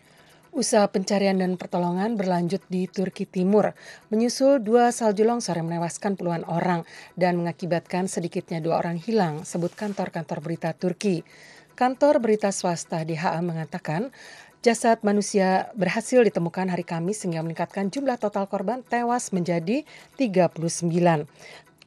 Usaha 0.54 0.86
pencarian 0.86 1.34
dan 1.34 1.58
pertolongan 1.58 2.14
berlanjut 2.14 2.62
di 2.70 2.86
Turki 2.86 3.26
Timur, 3.26 3.74
menyusul 4.14 4.62
dua 4.62 4.94
salju 4.94 5.26
longsor 5.26 5.58
yang 5.58 5.66
menewaskan 5.66 6.14
puluhan 6.14 6.46
orang 6.46 6.86
dan 7.18 7.42
mengakibatkan 7.42 8.06
sedikitnya 8.06 8.62
dua 8.62 8.78
orang 8.78 9.02
hilang, 9.02 9.50
sebut 9.50 9.74
kantor-kantor 9.74 10.46
berita 10.46 10.70
Turki. 10.78 11.26
Kantor 11.74 12.22
berita 12.22 12.54
swasta 12.54 13.02
DHA 13.02 13.42
mengatakan 13.42 14.14
jasad 14.62 15.02
manusia 15.02 15.74
berhasil 15.74 16.22
ditemukan 16.22 16.70
hari 16.70 16.86
Kamis 16.86 17.26
sehingga 17.26 17.42
meningkatkan 17.42 17.90
jumlah 17.90 18.22
total 18.22 18.46
korban 18.46 18.86
tewas 18.86 19.34
menjadi 19.34 19.82
39. 20.22 20.54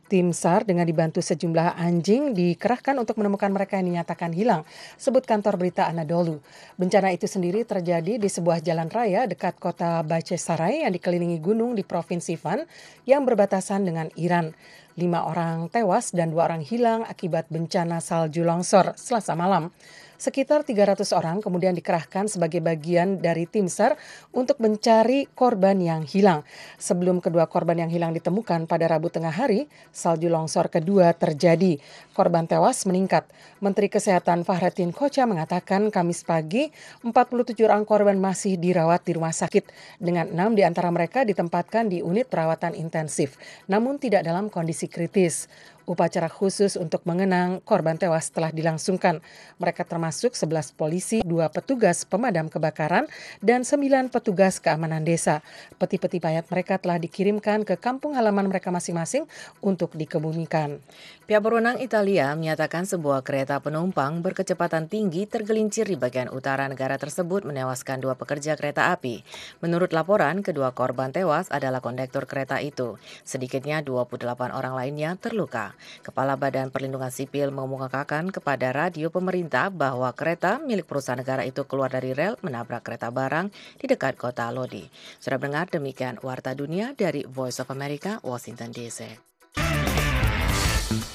Tim 0.07 0.31
SAR 0.31 0.63
dengan 0.63 0.87
dibantu 0.87 1.19
sejumlah 1.19 1.75
anjing 1.75 2.31
dikerahkan 2.31 2.95
untuk 2.95 3.19
menemukan 3.19 3.51
mereka 3.51 3.75
yang 3.83 3.91
dinyatakan 3.91 4.31
hilang, 4.31 4.63
sebut 4.95 5.27
kantor 5.27 5.59
berita 5.59 5.91
Anadolu. 5.91 6.39
Bencana 6.79 7.11
itu 7.11 7.27
sendiri 7.27 7.67
terjadi 7.67 8.15
di 8.15 8.29
sebuah 8.31 8.63
jalan 8.63 8.87
raya 8.87 9.27
dekat 9.27 9.59
kota 9.59 10.07
Bacesarai 10.07 10.87
yang 10.87 10.95
dikelilingi 10.95 11.43
gunung 11.43 11.75
di 11.75 11.83
Provinsi 11.83 12.39
Van 12.39 12.63
yang 13.03 13.27
berbatasan 13.27 13.83
dengan 13.83 14.07
Iran. 14.15 14.55
Lima 14.95 15.27
orang 15.27 15.69
tewas 15.75 16.15
dan 16.15 16.31
dua 16.31 16.49
orang 16.49 16.63
hilang 16.63 17.03
akibat 17.03 17.51
bencana 17.51 17.99
salju 17.99 18.47
longsor 18.47 18.95
selasa 18.95 19.35
malam. 19.35 19.75
Sekitar 20.17 20.65
300 20.65 21.13
orang 21.13 21.45
kemudian 21.45 21.77
dikerahkan 21.77 22.25
sebagai 22.25 22.65
bagian 22.65 23.21
dari 23.21 23.45
tim 23.45 23.69
SAR 23.69 24.01
untuk 24.33 24.57
mencari 24.65 25.29
korban 25.37 25.77
yang 25.77 26.09
hilang. 26.09 26.41
Sebelum 26.81 27.21
kedua 27.21 27.45
korban 27.45 27.85
yang 27.85 27.93
hilang 27.93 28.17
ditemukan 28.17 28.65
pada 28.65 28.89
Rabu 28.89 29.13
tengah 29.13 29.33
hari, 29.33 29.69
salju 29.93 30.33
longsor 30.33 30.73
kedua 30.73 31.13
terjadi. 31.13 31.77
Korban 32.17 32.49
tewas 32.49 32.89
meningkat. 32.89 33.29
Menteri 33.61 33.93
Kesehatan 33.93 34.49
Fahrettin 34.49 34.89
Koca 34.97 35.29
mengatakan 35.29 35.93
Kamis 35.93 36.25
pagi 36.25 36.73
47 37.05 37.53
orang 37.69 37.85
korban 37.85 38.17
masih 38.17 38.57
dirawat 38.57 39.05
di 39.05 39.13
rumah 39.13 39.37
sakit 39.37 39.69
dengan 40.01 40.33
enam 40.33 40.57
di 40.57 40.65
antara 40.65 40.89
mereka 40.89 41.29
ditempatkan 41.29 41.93
di 41.93 42.01
unit 42.01 42.33
perawatan 42.33 42.73
intensif, 42.73 43.37
namun 43.69 44.01
tidak 44.01 44.25
dalam 44.25 44.49
kondisi 44.49 44.89
kritis. 44.89 45.49
Upacara 45.87 46.27
khusus 46.27 46.75
untuk 46.75 47.07
mengenang 47.07 47.63
korban 47.63 47.95
tewas 47.95 48.35
telah 48.35 48.51
dilangsungkan. 48.51 49.23
Mereka 49.63 49.87
termasuk 49.87 50.35
11 50.35 50.75
polisi, 50.75 51.23
dua 51.23 51.47
petugas 51.47 52.03
pemadam 52.03 52.51
kebakaran, 52.51 53.07
dan 53.39 53.63
9 53.63 54.11
petugas 54.11 54.59
keamanan 54.59 55.07
desa. 55.07 55.47
Peti-peti 55.79 56.19
mayat 56.19 56.51
mereka 56.51 56.83
telah 56.83 56.99
dikirimkan 56.99 57.63
ke 57.63 57.79
kampung 57.79 58.19
halaman 58.19 58.51
mereka 58.51 58.75
masing-masing 58.75 59.31
untuk 59.63 59.95
dikebumikan. 59.95 60.83
Pihak 61.31 61.39
berwenang 61.39 61.79
Italia 61.79 62.35
menyatakan 62.35 62.83
sebuah 62.83 63.23
kereta 63.23 63.63
penumpang 63.63 64.27
berkecepatan 64.27 64.91
tinggi 64.91 65.31
tergelincir 65.31 65.87
di 65.87 65.95
bagian 65.95 66.35
utara 66.35 66.67
negara 66.67 66.99
tersebut 66.99 67.47
menewaskan 67.47 68.03
dua 68.03 68.19
pekerja 68.19 68.59
kereta 68.59 68.91
api. 68.91 69.23
Menurut 69.63 69.95
laporan, 69.95 70.43
kedua 70.43 70.75
korban 70.75 71.15
tewas 71.15 71.47
adalah 71.55 71.79
kondektur 71.79 72.27
kereta 72.27 72.59
itu. 72.59 72.99
Sedikitnya 73.23 73.87
28 73.87 74.51
orang 74.51 74.75
lainnya 74.75 75.15
terluka. 75.15 75.76
Kepala 76.03 76.35
Badan 76.35 76.69
Perlindungan 76.69 77.13
Sipil 77.13 77.55
mengemukakan 77.55 78.35
kepada 78.35 78.75
radio 78.75 79.09
pemerintah 79.09 79.71
bahwa 79.71 80.11
kereta 80.13 80.59
milik 80.59 80.89
perusahaan 80.89 81.21
negara 81.21 81.47
itu 81.47 81.63
keluar 81.69 81.93
dari 81.93 82.13
rel 82.13 82.35
menabrak 82.43 82.85
kereta 82.85 83.13
barang 83.13 83.53
di 83.79 83.87
dekat 83.87 84.19
kota 84.19 84.51
Lodi. 84.51 84.89
Sudah 85.21 85.37
mendengar 85.37 85.71
demikian 85.71 86.19
Warta 86.21 86.57
Dunia 86.57 86.97
dari 86.97 87.23
Voice 87.29 87.63
of 87.63 87.71
America, 87.71 88.19
Washington 88.25 88.73
DC. 88.73 89.07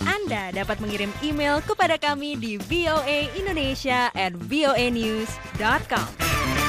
Anda 0.01 0.55
dapat 0.55 0.79
mengirim 0.79 1.11
email 1.19 1.59
kepada 1.65 1.99
kami 1.99 2.39
di 2.39 2.55
voaindonesia 2.55 4.13
at 4.15 4.31
voanews.com. 4.37 6.60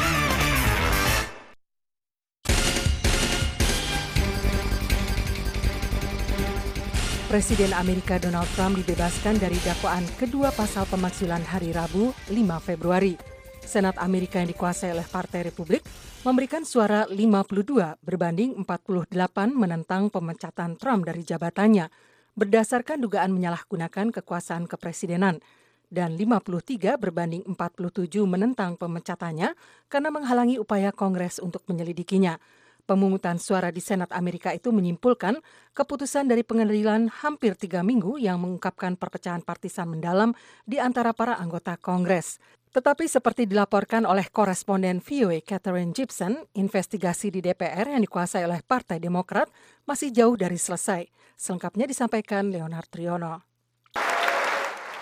Presiden 7.32 7.72
Amerika 7.72 8.20
Donald 8.20 8.44
Trump 8.52 8.76
dibebaskan 8.76 9.40
dari 9.40 9.56
dakwaan 9.64 10.04
kedua 10.20 10.52
pasal 10.52 10.84
pemakzulan 10.84 11.40
hari 11.40 11.72
Rabu 11.72 12.12
5 12.28 12.36
Februari. 12.60 13.16
Senat 13.64 13.96
Amerika 13.96 14.36
yang 14.36 14.52
dikuasai 14.52 14.92
oleh 14.92 15.08
Partai 15.08 15.48
Republik 15.48 15.80
memberikan 16.28 16.60
suara 16.68 17.08
52 17.08 18.04
berbanding 18.04 18.60
48 18.60 19.08
menentang 19.48 20.12
pemecatan 20.12 20.76
Trump 20.76 21.08
dari 21.08 21.24
jabatannya 21.24 21.88
berdasarkan 22.36 23.00
dugaan 23.00 23.32
menyalahgunakan 23.32 24.12
kekuasaan 24.12 24.68
kepresidenan 24.68 25.40
dan 25.88 26.20
53 26.20 27.00
berbanding 27.00 27.48
47 27.48 28.12
menentang 28.28 28.76
pemecatannya 28.76 29.56
karena 29.88 30.08
menghalangi 30.12 30.60
upaya 30.60 30.92
Kongres 30.92 31.40
untuk 31.40 31.64
menyelidikinya. 31.64 32.36
Pemungutan 32.82 33.38
suara 33.38 33.70
di 33.70 33.78
Senat 33.78 34.10
Amerika 34.10 34.50
itu 34.50 34.74
menyimpulkan 34.74 35.38
keputusan 35.70 36.26
dari 36.26 36.42
pengadilan 36.42 37.06
hampir 37.22 37.54
tiga 37.54 37.86
minggu 37.86 38.18
yang 38.18 38.42
mengungkapkan 38.42 38.98
perpecahan 38.98 39.46
partisan 39.46 39.94
mendalam 39.94 40.34
di 40.66 40.82
antara 40.82 41.14
para 41.14 41.38
anggota 41.38 41.78
Kongres. 41.78 42.42
Tetapi 42.72 43.06
seperti 43.06 43.46
dilaporkan 43.46 44.02
oleh 44.02 44.26
koresponden 44.32 44.98
VOA 44.98 45.44
Catherine 45.46 45.94
Gibson, 45.94 46.42
investigasi 46.58 47.30
di 47.30 47.38
DPR 47.38 47.94
yang 47.94 48.02
dikuasai 48.02 48.42
oleh 48.48 48.64
Partai 48.66 48.98
Demokrat 48.98 49.46
masih 49.86 50.10
jauh 50.10 50.34
dari 50.34 50.58
selesai. 50.58 51.06
Selengkapnya 51.38 51.86
disampaikan 51.86 52.50
Leonard 52.50 52.90
Triono. 52.90 53.46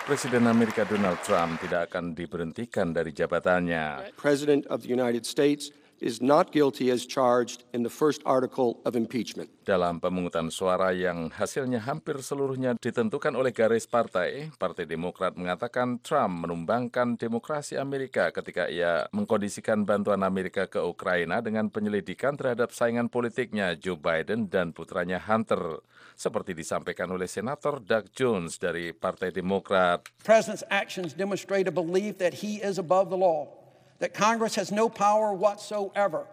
Presiden 0.05 0.45
Amerika 0.51 0.83
Donald 0.83 1.23
Trump 1.23 1.63
tidak 1.63 1.89
akan 1.89 2.11
diberhentikan 2.11 2.91
dari 2.91 3.15
jabatannya. 3.15 4.13
President 4.19 4.67
of 4.67 4.83
the 4.83 4.91
United 4.91 5.23
States 5.23 5.71
is 6.01 6.17
not 6.19 6.49
guilty 6.49 6.89
as 6.89 7.05
charged 7.05 7.63
in 7.71 7.85
the 7.85 7.93
first 7.93 8.25
article 8.25 8.81
of 8.83 8.97
impeachment. 8.97 9.47
Dalam 9.61 10.01
pemungutan 10.01 10.49
suara 10.49 10.89
yang 10.89 11.29
hasilnya 11.29 11.85
hampir 11.85 12.17
seluruhnya 12.25 12.73
ditentukan 12.81 13.37
oleh 13.37 13.53
garis 13.53 13.85
partai, 13.85 14.49
Partai 14.57 14.89
Demokrat 14.89 15.37
mengatakan 15.37 16.01
Trump 16.01 16.49
menumbangkan 16.49 17.15
demokrasi 17.15 17.77
Amerika 17.77 18.33
ketika 18.33 18.65
ia 18.65 19.05
mengkondisikan 19.13 19.85
bantuan 19.85 20.25
Amerika 20.25 20.65
ke 20.65 20.81
Ukraina 20.81 21.39
dengan 21.45 21.69
penyelidikan 21.69 22.33
terhadap 22.33 22.73
saingan 22.73 23.07
politiknya 23.07 23.77
Joe 23.77 24.01
Biden 24.01 24.49
dan 24.49 24.73
putranya 24.73 25.21
Hunter, 25.21 25.85
seperti 26.17 26.57
disampaikan 26.57 27.13
oleh 27.13 27.29
Senator 27.29 27.77
Doug 27.77 28.09
Jones 28.17 28.57
dari 28.57 28.89
Partai 28.89 29.29
Demokrat. 29.29 30.09
President's 30.25 30.65
actions 30.73 31.13
demonstrate 31.13 31.69
a 31.69 31.73
belief 31.73 32.17
that 32.17 32.41
he 32.41 32.57
is 32.57 32.81
above 32.81 33.13
the 33.13 33.19
law 33.21 33.60
that 34.01 34.11
Congress 34.17 34.57
has 34.57 34.73
no 34.73 34.89
power 34.89 35.31
whatsoever 35.31 36.25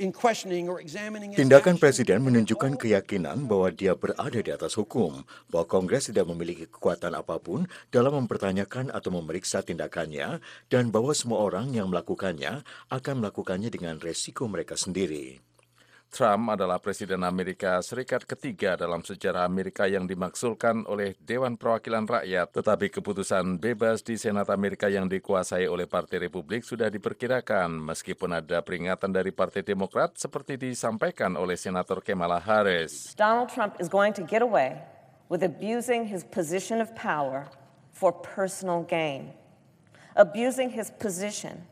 in 0.00 0.10
questioning 0.10 0.66
or 0.66 0.80
examining 0.80 1.36
Tindakan 1.36 1.76
Presiden 1.76 2.24
menunjukkan 2.24 2.80
keyakinan 2.80 3.44
bahwa 3.44 3.68
dia 3.68 3.92
berada 3.92 4.40
di 4.40 4.50
atas 4.50 4.74
hukum, 4.74 5.22
bahwa 5.52 5.64
Kongres 5.68 6.08
tidak 6.08 6.26
memiliki 6.26 6.64
kekuatan 6.64 7.12
apa 7.12 7.36
pun 7.36 7.68
dalam 7.92 8.24
mempertanyakan 8.24 8.88
atau 8.88 9.12
memeriksa 9.12 9.60
tindakannya, 9.60 10.40
dan 10.72 10.88
bahwa 10.88 11.12
semua 11.12 11.44
orang 11.44 11.76
yang 11.76 11.92
melakukannya 11.92 12.64
akan 12.88 13.14
melakukannya 13.20 13.68
dengan 13.68 14.00
resiko 14.00 14.48
mereka 14.48 14.74
sendiri. 14.74 15.51
Trump 16.12 16.52
adalah 16.52 16.76
Presiden 16.76 17.24
Amerika 17.24 17.80
Serikat 17.80 18.28
ketiga 18.28 18.76
dalam 18.76 19.00
sejarah 19.00 19.48
Amerika 19.48 19.88
yang 19.88 20.04
dimaksulkan 20.04 20.84
oleh 20.84 21.16
Dewan 21.16 21.56
Perwakilan 21.56 22.04
Rakyat. 22.04 22.52
Tetapi 22.52 22.92
keputusan 22.92 23.56
bebas 23.56 24.04
di 24.04 24.20
Senat 24.20 24.52
Amerika 24.52 24.92
yang 24.92 25.08
dikuasai 25.08 25.64
oleh 25.64 25.88
Partai 25.88 26.28
Republik 26.28 26.68
sudah 26.68 26.92
diperkirakan 26.92 27.80
meskipun 27.80 28.44
ada 28.44 28.60
peringatan 28.60 29.08
dari 29.08 29.32
Partai 29.32 29.64
Demokrat 29.64 30.20
seperti 30.20 30.60
disampaikan 30.60 31.32
oleh 31.32 31.56
Senator 31.56 32.04
Kamala 32.04 32.36
Harris. 32.36 33.16
Donald 33.16 33.48
Trump 33.48 33.80
is 33.80 33.88
going 33.88 34.12
to 34.12 34.20
get 34.20 34.44
away 34.44 34.84
with 35.32 35.40
abusing 35.40 36.04
his 36.04 36.28
position 36.28 36.84
of 36.84 36.92
power 36.92 37.48
for 37.88 38.12
personal 38.12 38.84
gain. 38.84 39.32
Abusing 40.12 40.68
his 40.68 40.92
position 40.92 41.64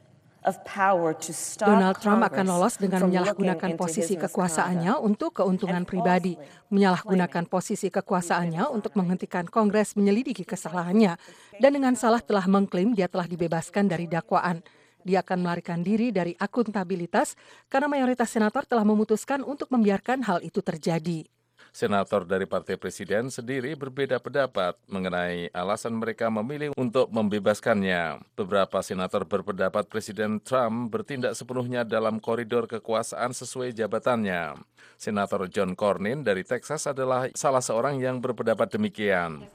of 0.49 0.57
power 0.65 1.13
to 1.13 1.33
stop 1.33 1.69
Donald 1.69 2.01
Trump 2.01 2.25
akan 2.25 2.47
lolos 2.49 2.81
dengan 2.81 3.09
menyalahgunakan 3.09 3.77
posisi 3.77 4.17
kekuasaannya 4.17 4.97
untuk 5.01 5.43
keuntungan 5.43 5.85
pribadi, 5.85 6.37
menyalahgunakan 6.73 7.45
posisi 7.49 7.93
kekuasaannya 7.93 8.65
untuk 8.73 8.97
menghentikan 8.97 9.45
Kongres 9.49 9.97
menyelidiki 9.97 10.49
kesalahannya, 10.49 11.21
dan 11.61 11.71
dengan 11.71 11.93
salah 11.99 12.25
telah 12.25 12.45
mengklaim 12.49 12.97
dia 12.97 13.11
telah 13.11 13.29
dibebaskan 13.29 13.91
dari 13.91 14.09
dakwaan. 14.09 14.65
Dia 15.01 15.25
akan 15.25 15.39
melarikan 15.41 15.81
diri 15.81 16.13
dari 16.13 16.37
akuntabilitas 16.37 17.33
karena 17.73 17.89
mayoritas 17.89 18.29
senator 18.29 18.69
telah 18.69 18.85
memutuskan 18.85 19.41
untuk 19.41 19.73
membiarkan 19.73 20.21
hal 20.29 20.45
itu 20.45 20.61
terjadi. 20.61 21.25
Senator 21.71 22.27
dari 22.27 22.51
Partai 22.51 22.75
Presiden 22.75 23.31
sendiri 23.31 23.79
berbeda 23.79 24.19
pendapat 24.19 24.75
mengenai 24.91 25.55
alasan 25.55 25.95
mereka 25.95 26.27
memilih 26.27 26.75
untuk 26.75 27.07
membebaskannya. 27.15 28.19
Beberapa 28.35 28.83
senator 28.83 29.23
berpendapat 29.23 29.87
Presiden 29.87 30.43
Trump 30.43 30.91
bertindak 30.91 31.39
sepenuhnya 31.39 31.87
dalam 31.87 32.19
koridor 32.19 32.67
kekuasaan 32.67 33.31
sesuai 33.31 33.71
jabatannya. 33.75 34.59
Senator 34.99 35.47
John 35.47 35.79
Cornyn 35.79 36.27
dari 36.27 36.43
Texas 36.43 36.91
adalah 36.91 37.31
salah 37.39 37.63
seorang 37.63 38.03
yang 38.03 38.19
berpendapat 38.19 38.75
demikian. 38.75 39.47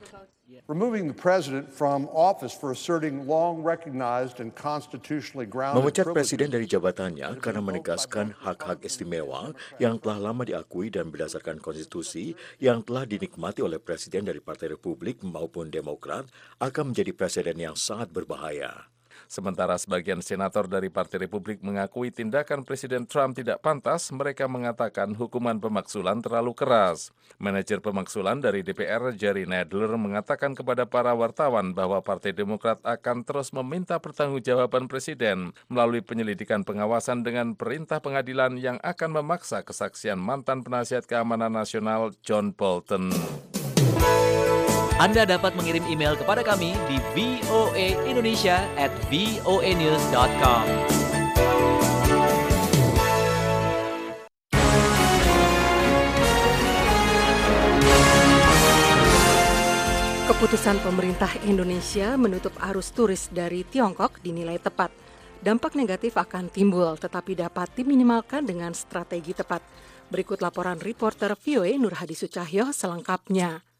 Removing 0.70 1.10
the 1.10 1.18
president 1.18 1.74
from 1.74 2.06
office 2.14 2.54
for 2.54 2.70
asserting 2.70 3.26
long 3.26 3.66
recognized 3.66 4.38
and 4.38 4.54
constitutionally 4.54 5.50
grounded 5.50 5.82
Memecat 5.82 6.14
presiden 6.14 6.54
dari 6.54 6.70
jabatannya 6.70 7.42
karena 7.42 7.66
menegaskan 7.66 8.38
hak-hak 8.46 8.86
istimewa 8.86 9.58
yang 9.82 9.98
telah 9.98 10.22
lama 10.22 10.46
diakui 10.46 10.94
dan 10.94 11.10
berdasarkan 11.10 11.58
konstitusi 11.58 12.38
yang 12.62 12.86
telah 12.86 13.10
dinikmati 13.10 13.66
oleh 13.66 13.82
presiden 13.82 14.30
dari 14.30 14.38
Partai 14.38 14.78
Republik 14.78 15.26
maupun 15.26 15.74
Demokrat 15.74 16.30
akan 16.62 16.94
menjadi 16.94 17.10
presiden 17.18 17.58
yang 17.58 17.74
sangat 17.74 18.14
berbahaya. 18.14 18.95
Sementara 19.26 19.76
sebagian 19.76 20.22
senator 20.22 20.70
dari 20.70 20.94
Partai 20.94 21.26
Republik 21.26 21.62
mengakui 21.66 22.14
tindakan 22.14 22.62
Presiden 22.62 23.10
Trump 23.10 23.36
tidak 23.38 23.62
pantas, 23.62 24.14
mereka 24.14 24.46
mengatakan 24.46 25.18
hukuman 25.18 25.58
pemaksulan 25.58 26.22
terlalu 26.22 26.54
keras. 26.54 27.10
Manajer 27.42 27.82
pemaksulan 27.82 28.40
dari 28.40 28.62
DPR, 28.62 29.12
Jerry 29.18 29.50
Nadler, 29.50 29.98
mengatakan 29.98 30.54
kepada 30.54 30.86
para 30.88 31.12
wartawan 31.18 31.74
bahwa 31.74 32.00
Partai 32.00 32.32
Demokrat 32.32 32.80
akan 32.86 33.26
terus 33.26 33.52
meminta 33.52 33.98
pertanggungjawaban 33.98 34.88
Presiden 34.88 35.52
melalui 35.68 36.06
penyelidikan 36.06 36.62
pengawasan 36.64 37.26
dengan 37.26 37.58
perintah 37.58 38.00
pengadilan 38.00 38.62
yang 38.62 38.78
akan 38.86 39.22
memaksa 39.22 39.66
kesaksian 39.66 40.22
mantan 40.22 40.62
penasihat 40.62 41.04
keamanan 41.10 41.52
nasional 41.52 42.14
John 42.22 42.54
Bolton. 42.54 43.10
Anda 44.96 45.28
dapat 45.28 45.60
mengirim 45.60 45.84
email 45.92 46.16
kepada 46.16 46.40
kami 46.40 46.72
di 46.88 46.96
voaindonesia 47.12 48.64
at 48.80 48.88
voanews.com. 49.12 50.64
Keputusan 60.32 60.80
pemerintah 60.80 61.32
Indonesia 61.44 62.16
menutup 62.16 62.56
arus 62.72 62.96
turis 62.96 63.28
dari 63.28 63.68
Tiongkok 63.68 64.24
dinilai 64.24 64.64
tepat. 64.64 64.96
Dampak 65.44 65.76
negatif 65.76 66.16
akan 66.16 66.48
timbul, 66.48 66.96
tetapi 66.96 67.36
dapat 67.36 67.76
diminimalkan 67.76 68.48
dengan 68.48 68.72
strategi 68.72 69.36
tepat. 69.36 69.60
Berikut 70.08 70.40
laporan 70.40 70.80
reporter 70.80 71.36
VOA 71.36 71.76
Nur 71.76 72.00
Hadi 72.00 72.16
Sucahyo 72.16 72.72
selengkapnya. 72.72 73.75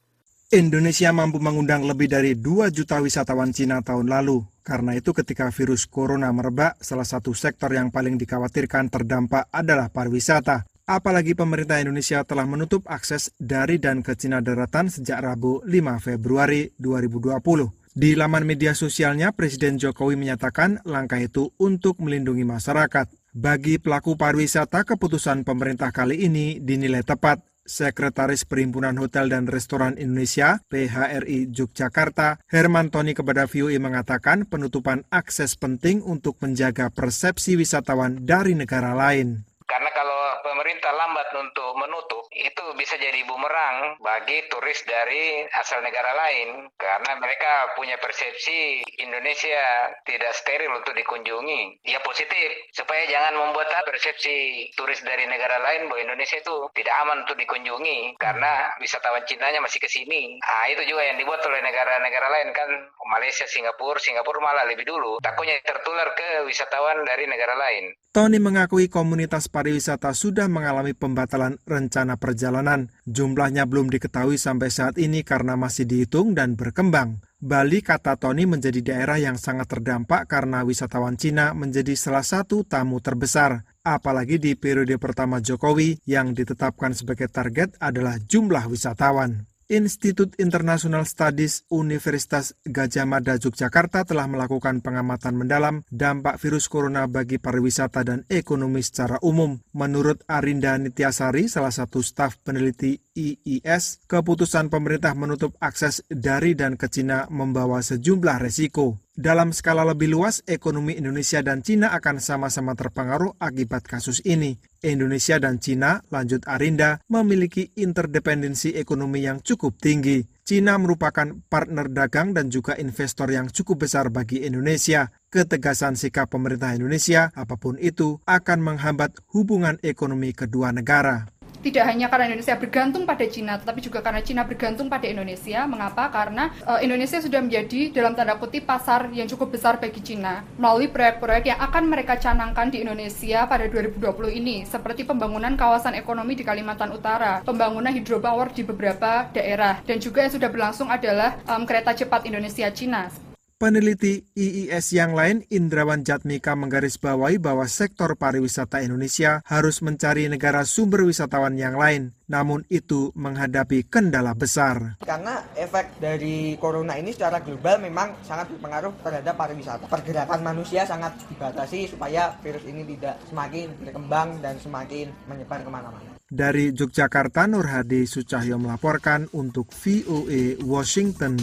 Indonesia 0.54 1.10
mampu 1.10 1.42
mengundang 1.42 1.90
lebih 1.90 2.06
dari 2.06 2.38
2 2.38 2.70
juta 2.70 3.02
wisatawan 3.02 3.50
Cina 3.50 3.82
tahun 3.82 4.06
lalu. 4.06 4.46
Karena 4.62 4.94
itu 4.94 5.10
ketika 5.10 5.50
virus 5.50 5.90
corona 5.90 6.30
merebak, 6.30 6.78
salah 6.86 7.06
satu 7.06 7.34
sektor 7.34 7.74
yang 7.74 7.90
paling 7.90 8.14
dikhawatirkan 8.14 8.94
terdampak 8.94 9.50
adalah 9.50 9.90
pariwisata. 9.90 10.70
Apalagi 10.86 11.34
pemerintah 11.34 11.82
Indonesia 11.82 12.22
telah 12.22 12.46
menutup 12.46 12.86
akses 12.86 13.34
dari 13.42 13.82
dan 13.82 14.06
ke 14.06 14.14
Cina 14.14 14.38
daratan 14.38 14.86
sejak 14.86 15.18
Rabu 15.18 15.66
5 15.66 15.98
Februari 15.98 16.70
2020. 16.78 17.98
Di 17.98 18.14
laman 18.14 18.46
media 18.46 18.78
sosialnya, 18.78 19.34
Presiden 19.34 19.82
Jokowi 19.82 20.14
menyatakan 20.14 20.86
langkah 20.86 21.18
itu 21.18 21.58
untuk 21.58 21.98
melindungi 21.98 22.46
masyarakat. 22.46 23.10
Bagi 23.34 23.82
pelaku 23.82 24.14
pariwisata, 24.14 24.86
keputusan 24.86 25.42
pemerintah 25.42 25.90
kali 25.90 26.22
ini 26.22 26.62
dinilai 26.62 27.02
tepat. 27.02 27.42
Sekretaris 27.66 28.46
Perhimpunan 28.46 28.94
Hotel 29.02 29.26
dan 29.34 29.50
Restoran 29.50 29.98
Indonesia 29.98 30.62
(PHRI) 30.70 31.50
Yogyakarta, 31.50 32.38
Herman 32.46 32.94
Tony 32.94 33.18
kepada 33.18 33.50
VOA 33.50 33.82
mengatakan 33.82 34.46
penutupan 34.46 35.02
akses 35.10 35.58
penting 35.58 36.06
untuk 36.06 36.38
menjaga 36.46 36.94
persepsi 36.94 37.58
wisatawan 37.58 38.22
dari 38.22 38.54
negara 38.54 38.94
lain. 38.94 39.50
Karena 39.66 39.90
kalau 39.98 40.05
pemerintah 40.46 40.94
lambat 40.94 41.34
untuk 41.34 41.74
menutup, 41.74 42.30
itu 42.30 42.64
bisa 42.78 42.94
jadi 43.02 43.26
bumerang 43.26 43.98
bagi 43.98 44.46
turis 44.54 44.86
dari 44.86 45.42
asal 45.58 45.82
negara 45.82 46.14
lain. 46.14 46.70
Karena 46.78 47.18
mereka 47.18 47.74
punya 47.74 47.98
persepsi 47.98 48.86
Indonesia 49.02 49.90
tidak 50.06 50.38
steril 50.38 50.70
untuk 50.78 50.94
dikunjungi. 50.94 51.82
Ya 51.90 51.98
positif, 52.06 52.70
supaya 52.78 53.10
jangan 53.10 53.42
membuat 53.42 53.74
persepsi 53.90 54.70
turis 54.78 55.02
dari 55.02 55.26
negara 55.26 55.58
lain 55.58 55.90
bahwa 55.90 56.06
Indonesia 56.06 56.38
itu 56.38 56.70
tidak 56.78 56.94
aman 57.02 57.26
untuk 57.26 57.42
dikunjungi. 57.42 58.22
Karena 58.22 58.70
wisatawan 58.78 59.26
Cinanya 59.26 59.58
masih 59.64 59.82
ke 59.82 59.90
sini. 59.90 60.38
Nah, 60.38 60.70
itu 60.70 60.86
juga 60.86 61.02
yang 61.02 61.18
dibuat 61.18 61.42
oleh 61.48 61.64
negara-negara 61.66 62.28
lain 62.30 62.54
kan. 62.54 62.70
Malaysia, 63.10 63.48
Singapura, 63.48 63.98
Singapura 63.98 64.44
malah 64.44 64.66
lebih 64.68 64.86
dulu. 64.86 65.18
Takutnya 65.24 65.58
tertular 65.64 66.12
ke 66.14 66.44
wisatawan 66.46 67.06
dari 67.08 67.26
negara 67.26 67.56
lain. 67.56 67.96
Tony 68.12 68.40
mengakui 68.40 68.92
komunitas 68.92 69.48
pariwisata 69.48 70.12
sudah 70.16 70.35
mengalami 70.52 70.92
pembatalan 70.92 71.56
rencana 71.64 72.20
perjalanan. 72.20 72.92
Jumlahnya 73.08 73.64
belum 73.64 73.88
diketahui 73.88 74.36
sampai 74.36 74.68
saat 74.68 75.00
ini 75.00 75.24
karena 75.24 75.56
masih 75.56 75.88
dihitung 75.88 76.36
dan 76.36 76.60
berkembang. 76.60 77.24
Bali, 77.40 77.80
kata 77.80 78.20
Tony, 78.20 78.44
menjadi 78.44 78.84
daerah 78.84 79.16
yang 79.16 79.40
sangat 79.40 79.72
terdampak 79.72 80.28
karena 80.28 80.68
wisatawan 80.68 81.16
Cina 81.16 81.56
menjadi 81.56 81.96
salah 81.96 82.28
satu 82.28 82.68
tamu 82.68 83.00
terbesar. 83.00 83.64
Apalagi 83.86 84.36
di 84.36 84.60
periode 84.60 85.00
pertama 85.00 85.40
Jokowi 85.40 86.04
yang 86.04 86.36
ditetapkan 86.36 86.92
sebagai 86.92 87.32
target 87.32 87.80
adalah 87.80 88.20
jumlah 88.20 88.68
wisatawan. 88.68 89.48
Institut 89.66 90.38
International 90.38 91.10
Studies 91.10 91.66
Universitas 91.74 92.54
Gajah 92.70 93.10
Mada 93.10 93.34
Yogyakarta 93.34 94.06
telah 94.06 94.30
melakukan 94.30 94.86
pengamatan 94.86 95.34
mendalam 95.34 95.82
dampak 95.90 96.38
virus 96.38 96.70
corona 96.70 97.10
bagi 97.10 97.42
pariwisata 97.42 98.06
dan 98.06 98.30
ekonomi 98.30 98.86
secara 98.86 99.18
umum. 99.26 99.58
Menurut 99.74 100.22
Arinda 100.30 100.78
Nityasari, 100.78 101.50
salah 101.50 101.74
satu 101.74 102.06
staf 102.06 102.38
peneliti 102.46 103.02
IIS, 103.18 104.06
keputusan 104.06 104.70
pemerintah 104.70 105.18
menutup 105.18 105.58
akses 105.58 106.06
dari 106.14 106.54
dan 106.54 106.78
ke 106.78 106.86
Cina 106.86 107.26
membawa 107.34 107.82
sejumlah 107.82 108.38
resiko. 108.38 109.05
Dalam 109.16 109.56
skala 109.56 109.88
lebih 109.88 110.12
luas, 110.12 110.44
ekonomi 110.44 111.00
Indonesia 111.00 111.40
dan 111.40 111.64
Cina 111.64 111.96
akan 111.96 112.20
sama-sama 112.20 112.76
terpengaruh 112.76 113.40
akibat 113.40 113.88
kasus 113.88 114.20
ini. 114.28 114.60
Indonesia 114.84 115.40
dan 115.40 115.56
Cina, 115.56 116.04
lanjut 116.12 116.44
Arinda, 116.52 117.00
memiliki 117.08 117.72
interdependensi 117.80 118.76
ekonomi 118.76 119.24
yang 119.24 119.40
cukup 119.40 119.80
tinggi. 119.80 120.20
Cina 120.44 120.76
merupakan 120.76 121.32
partner 121.48 121.88
dagang 121.88 122.36
dan 122.36 122.52
juga 122.52 122.76
investor 122.76 123.32
yang 123.32 123.48
cukup 123.48 123.88
besar 123.88 124.12
bagi 124.12 124.44
Indonesia. 124.44 125.08
Ketegasan 125.32 125.96
sikap 125.96 126.36
pemerintah 126.36 126.76
Indonesia, 126.76 127.32
apa 127.40 127.56
pun 127.56 127.80
itu, 127.80 128.20
akan 128.28 128.60
menghambat 128.60 129.16
hubungan 129.32 129.80
ekonomi 129.80 130.36
kedua 130.36 130.76
negara 130.76 131.32
tidak 131.66 131.90
hanya 131.90 132.06
karena 132.14 132.30
Indonesia 132.30 132.54
bergantung 132.54 133.10
pada 133.10 133.26
Cina, 133.26 133.58
tetapi 133.58 133.82
juga 133.82 134.06
karena 134.06 134.22
Cina 134.22 134.46
bergantung 134.46 134.86
pada 134.86 135.10
Indonesia. 135.10 135.66
Mengapa? 135.66 136.14
Karena 136.14 136.54
uh, 136.62 136.78
Indonesia 136.78 137.18
sudah 137.18 137.42
menjadi 137.42 137.90
dalam 137.90 138.14
tanda 138.14 138.38
kutip 138.38 138.70
pasar 138.70 139.10
yang 139.10 139.26
cukup 139.26 139.58
besar 139.58 139.82
bagi 139.82 140.06
Cina 140.06 140.46
melalui 140.62 140.86
proyek-proyek 140.94 141.50
yang 141.50 141.60
akan 141.60 141.90
mereka 141.90 142.22
canangkan 142.22 142.70
di 142.70 142.86
Indonesia 142.86 143.50
pada 143.50 143.66
2020 143.66 144.06
ini, 144.38 144.62
seperti 144.70 145.10
pembangunan 145.10 145.58
kawasan 145.58 145.98
ekonomi 145.98 146.38
di 146.38 146.46
Kalimantan 146.46 146.94
Utara, 146.94 147.42
pembangunan 147.42 147.90
hidropower 147.90 148.54
di 148.54 148.62
beberapa 148.62 149.26
daerah, 149.34 149.82
dan 149.90 149.98
juga 149.98 150.22
yang 150.22 150.34
sudah 150.38 150.50
berlangsung 150.54 150.94
adalah 150.94 151.42
um, 151.50 151.66
kereta 151.66 151.98
cepat 151.98 152.30
Indonesia-Cina. 152.30 153.35
Peneliti 153.56 154.20
IIS 154.36 154.92
yang 154.92 155.16
lain 155.16 155.48
Indrawan 155.48 156.04
Jatmika 156.04 156.60
menggarisbawahi 156.60 157.40
bahwa 157.40 157.64
sektor 157.72 158.12
pariwisata 158.20 158.84
Indonesia 158.84 159.40
harus 159.48 159.80
mencari 159.80 160.28
negara 160.28 160.68
sumber 160.68 161.08
wisatawan 161.08 161.56
yang 161.56 161.80
lain. 161.80 162.12
Namun 162.28 162.68
itu 162.68 163.16
menghadapi 163.16 163.88
kendala 163.88 164.36
besar. 164.36 165.00
Karena 165.00 165.40
efek 165.56 166.04
dari 166.04 166.60
corona 166.60 167.00
ini 167.00 167.16
secara 167.16 167.40
global 167.40 167.80
memang 167.80 168.20
sangat 168.28 168.52
berpengaruh 168.52 168.92
terhadap 169.00 169.40
pariwisata. 169.40 169.88
Pergerakan 169.88 170.44
manusia 170.44 170.84
sangat 170.84 171.16
dibatasi 171.32 171.96
supaya 171.96 172.36
virus 172.44 172.68
ini 172.68 172.84
tidak 172.84 173.24
semakin 173.32 173.72
berkembang 173.80 174.44
dan 174.44 174.60
semakin 174.60 175.16
menyebar 175.32 175.64
ke 175.64 175.72
mana-mana. 175.72 176.12
Dari 176.28 176.76
Yogyakarta, 176.76 177.48
Nur 177.48 177.72
Hadi 177.72 178.04
Sucahyo 178.04 178.60
melaporkan 178.60 179.32
untuk 179.32 179.72
VOA 179.72 180.60
Washington. 180.60 181.40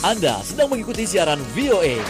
Anda 0.00 0.40
sedang 0.40 0.72
mengikuti 0.72 1.04
siaran 1.04 1.44
VOA. 1.52 2.00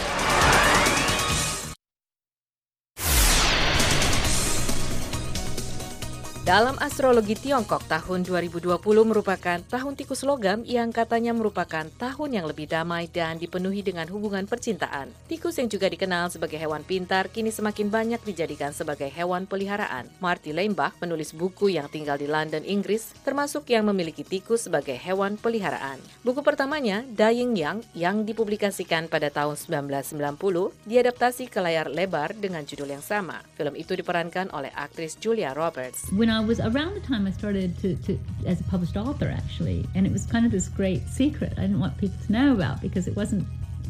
Dalam 6.41 6.73
astrologi 6.81 7.37
Tiongkok, 7.37 7.85
tahun 7.85 8.25
2020 8.25 8.65
merupakan 9.05 9.61
tahun 9.61 9.93
tikus 9.93 10.25
logam 10.25 10.65
yang 10.65 10.89
katanya 10.89 11.37
merupakan 11.37 11.85
tahun 12.01 12.29
yang 12.33 12.49
lebih 12.49 12.65
damai 12.65 13.05
dan 13.13 13.37
dipenuhi 13.37 13.85
dengan 13.85 14.09
hubungan 14.09 14.49
percintaan. 14.49 15.13
Tikus 15.29 15.61
yang 15.61 15.69
juga 15.69 15.85
dikenal 15.85 16.33
sebagai 16.33 16.57
hewan 16.57 16.81
pintar 16.81 17.29
kini 17.29 17.53
semakin 17.53 17.93
banyak 17.93 18.25
dijadikan 18.25 18.73
sebagai 18.73 19.05
hewan 19.13 19.45
peliharaan. 19.45 20.09
Marty 20.17 20.49
Leimbach 20.49 20.97
menulis 20.97 21.29
buku 21.29 21.77
yang 21.77 21.85
tinggal 21.93 22.17
di 22.17 22.25
London, 22.25 22.65
Inggris, 22.65 23.13
termasuk 23.21 23.69
yang 23.69 23.85
memiliki 23.85 24.25
tikus 24.25 24.65
sebagai 24.65 24.97
hewan 24.97 25.37
peliharaan. 25.37 26.01
Buku 26.25 26.41
pertamanya, 26.41 27.05
Dying 27.05 27.53
Young, 27.53 27.85
yang 27.93 28.25
dipublikasikan 28.25 29.13
pada 29.13 29.29
tahun 29.29 29.61
1990, 29.61 30.73
diadaptasi 30.89 31.53
ke 31.53 31.61
layar 31.61 31.85
lebar 31.85 32.33
dengan 32.33 32.65
judul 32.65 32.97
yang 32.97 33.05
sama. 33.05 33.45
Film 33.53 33.77
itu 33.77 33.93
diperankan 33.93 34.49
oleh 34.57 34.73
aktris 34.73 35.13
Julia 35.21 35.53
Roberts. 35.53 36.09
when 36.21 36.30
I 36.31 36.39
was 36.39 36.59
around 36.59 36.95
the 36.95 37.01
time 37.01 37.27
I 37.27 37.31
started 37.31 37.77
to, 37.79 37.95
to 38.07 38.19
as 38.45 38.59
a 38.59 38.63
published 38.65 38.97
author 38.97 39.27
actually, 39.27 39.85
and 39.95 40.05
it 40.05 40.11
was 40.11 40.25
kind 40.25 40.45
of 40.45 40.51
this 40.51 40.67
great 40.67 41.07
secret 41.07 41.53
I 41.57 41.61
didn't 41.61 41.79
want 41.79 41.97
people 41.97 42.17
to 42.25 42.31
know 42.31 42.53
about 42.53 42.81
because 42.81 43.07
it 43.07 43.15
wasn't 43.15 43.47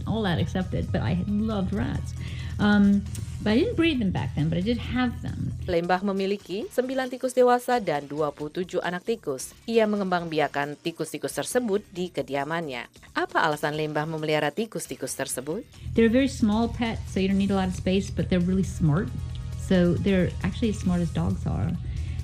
all 0.08 0.22
that 0.24 0.40
accepted. 0.40 0.92
But 0.92 1.02
I 1.02 1.24
loved 1.28 1.74
rats. 1.74 2.14
Um, 2.60 3.04
but 3.42 3.54
I 3.54 3.58
didn't 3.58 3.76
breed 3.76 3.98
them 3.98 4.14
back 4.14 4.36
then, 4.36 4.50
but 4.50 4.58
I 4.58 4.62
did 4.62 4.78
have 4.78 5.18
them. 5.26 5.58
Lembah 5.66 6.06
memiliki 6.06 6.70
9 6.70 6.86
tikus 7.10 7.34
dewasa 7.34 7.82
dan 7.82 8.06
27 8.06 8.78
anak 8.86 9.02
tikus. 9.02 9.58
Ia 9.66 9.90
mengembangbiakan 9.90 10.78
tikus-tikus 10.78 11.34
tersebut 11.34 11.82
di 11.90 12.14
kediamannya. 12.14 12.86
Apa 13.18 13.50
alasan 13.50 13.74
Lembah 13.74 14.06
memelihara 14.06 14.54
tikus-tikus 14.54 15.18
tersebut? 15.18 15.66
They're 15.98 16.14
very 16.14 16.30
small 16.30 16.70
pets, 16.70 17.02
so 17.10 17.18
you 17.18 17.34
don't 17.34 17.42
need 17.42 17.50
a 17.50 17.58
lot 17.58 17.66
of 17.66 17.74
space, 17.74 18.14
but 18.14 18.30
they're 18.30 18.46
really 18.46 18.68
smart. 18.68 19.10
So 19.58 19.98
they're 19.98 20.30
actually 20.46 20.78
as 20.78 20.78
smart 20.78 21.02
as 21.02 21.10
dogs 21.10 21.42
are. 21.50 21.74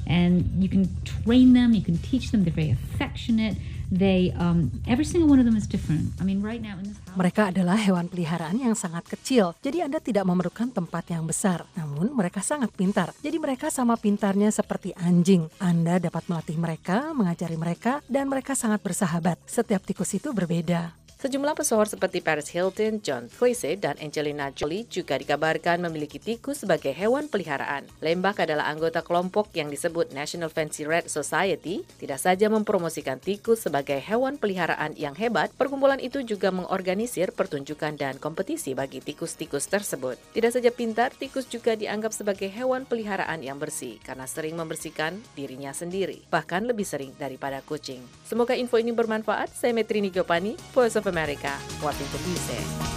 And 0.07 0.47
you 0.55 0.71
can 0.71 0.87
train 1.03 1.51
them, 1.51 1.75
you 1.75 1.83
can 1.83 1.99
teach 1.99 2.31
them, 2.31 2.47
they're 2.47 2.55
very 2.55 2.71
affectionate. 2.71 3.59
They, 3.87 4.35
um, 4.35 4.83
every 4.83 5.07
single 5.07 5.31
one 5.31 5.39
of 5.39 5.47
them 5.47 5.55
is 5.55 5.63
different. 5.63 6.11
I 6.19 6.27
mean, 6.27 6.43
right 6.43 6.59
now 6.59 6.75
in 6.75 6.91
this 6.91 6.99
house. 7.07 7.15
Mereka 7.15 7.55
adalah 7.55 7.79
hewan 7.79 8.11
peliharaan 8.11 8.59
yang 8.59 8.75
sangat 8.75 9.07
kecil, 9.07 9.55
jadi 9.63 9.87
Anda 9.87 10.03
tidak 10.03 10.27
memerlukan 10.27 10.75
tempat 10.75 11.07
yang 11.07 11.23
besar. 11.23 11.63
Namun 11.71 12.11
mereka 12.11 12.43
sangat 12.43 12.75
pintar, 12.75 13.15
jadi 13.23 13.39
mereka 13.39 13.71
sama 13.71 13.95
pintarnya 13.95 14.51
seperti 14.51 14.91
anjing. 14.99 15.47
Anda 15.63 16.03
dapat 16.03 16.27
melatih 16.27 16.59
mereka, 16.59 17.15
mengajari 17.15 17.55
mereka, 17.55 18.03
dan 18.11 18.27
mereka 18.27 18.59
sangat 18.59 18.83
bersahabat. 18.83 19.39
Setiap 19.47 19.79
tikus 19.87 20.11
itu 20.11 20.35
berbeda. 20.35 21.06
Sejumlah 21.17 21.57
pesohor 21.57 21.89
seperti 21.89 22.21
Paris 22.21 22.53
Hilton, 22.53 23.01
John 23.01 23.25
Cleese, 23.25 23.73
dan 23.73 23.97
Angelina 23.97 24.53
Jolie 24.53 24.85
juga 24.85 25.17
dikabarkan 25.17 25.81
memiliki 25.81 26.21
tikus 26.21 26.61
sebagai 26.61 26.93
hewan 26.93 27.25
peliharaan. 27.25 27.89
Lembak 28.05 28.45
adalah 28.45 28.69
anggota 28.69 29.01
kelompok 29.01 29.49
yang 29.57 29.73
disebut 29.73 30.13
National 30.13 30.53
Fancy 30.53 30.85
Red 30.85 31.09
Society, 31.09 31.81
tidak 31.97 32.21
saja 32.21 32.53
mempromosikan 32.53 33.17
tikus 33.17 33.65
sebagai 33.65 33.97
hewan 33.97 34.37
peliharaan 34.37 34.93
yang 34.93 35.17
hebat, 35.17 35.49
perkumpulan 35.57 35.97
itu 35.97 36.21
juga 36.21 36.53
mengorganisir 36.53 37.33
pertunjukan 37.33 37.97
dan 37.97 38.21
kompetisi 38.21 38.77
bagi 38.77 39.01
tikus-tikus 39.01 39.65
tersebut. 39.73 40.21
Tidak 40.37 40.53
saja 40.53 40.69
pintar, 40.69 41.17
tikus 41.17 41.49
juga 41.49 41.73
dianggap 41.73 42.13
sebagai 42.13 42.53
hewan 42.53 42.85
peliharaan 42.85 43.41
yang 43.41 43.57
bersih 43.57 43.97
karena 44.05 44.29
sering 44.29 44.53
membersihkan 44.53 45.17
dirinya 45.33 45.73
sendiri, 45.73 46.21
bahkan 46.29 46.61
lebih 46.69 46.85
sering 46.85 47.09
daripada 47.17 47.65
kucing. 47.65 48.05
Semoga 48.21 48.53
info 48.53 48.77
ini 48.77 48.93
bermanfaat. 48.93 49.49
Saya 49.57 49.73
Metrini 49.73 50.13
Giopani, 50.13 50.53
Voice 50.77 50.93
of 50.93 51.06
America, 51.07 51.55
Washington 51.79 52.21
DC. 52.27 52.87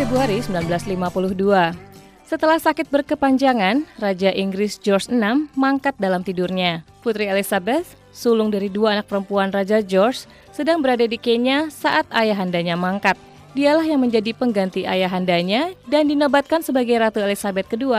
Februari 0.00 0.40
1952. 0.40 1.76
Setelah 2.24 2.56
sakit 2.56 2.88
berkepanjangan, 2.88 3.84
Raja 4.00 4.32
Inggris 4.32 4.80
George 4.80 5.12
VI 5.12 5.52
mangkat 5.52 5.92
dalam 6.00 6.24
tidurnya. 6.24 6.88
Putri 7.04 7.28
Elizabeth, 7.28 8.00
sulung 8.08 8.48
dari 8.48 8.72
dua 8.72 8.96
anak 8.96 9.12
perempuan 9.12 9.52
Raja 9.52 9.84
George, 9.84 10.24
sedang 10.56 10.80
berada 10.80 11.04
di 11.04 11.20
Kenya 11.20 11.68
saat 11.68 12.08
ayahandanya 12.08 12.80
mangkat. 12.80 13.20
Dialah 13.52 13.84
yang 13.84 14.00
menjadi 14.00 14.32
pengganti 14.32 14.88
ayahandanya 14.88 15.76
dan 15.84 16.08
dinobatkan 16.08 16.64
sebagai 16.64 16.96
Ratu 16.96 17.20
Elizabeth 17.20 17.68
II 17.76 17.92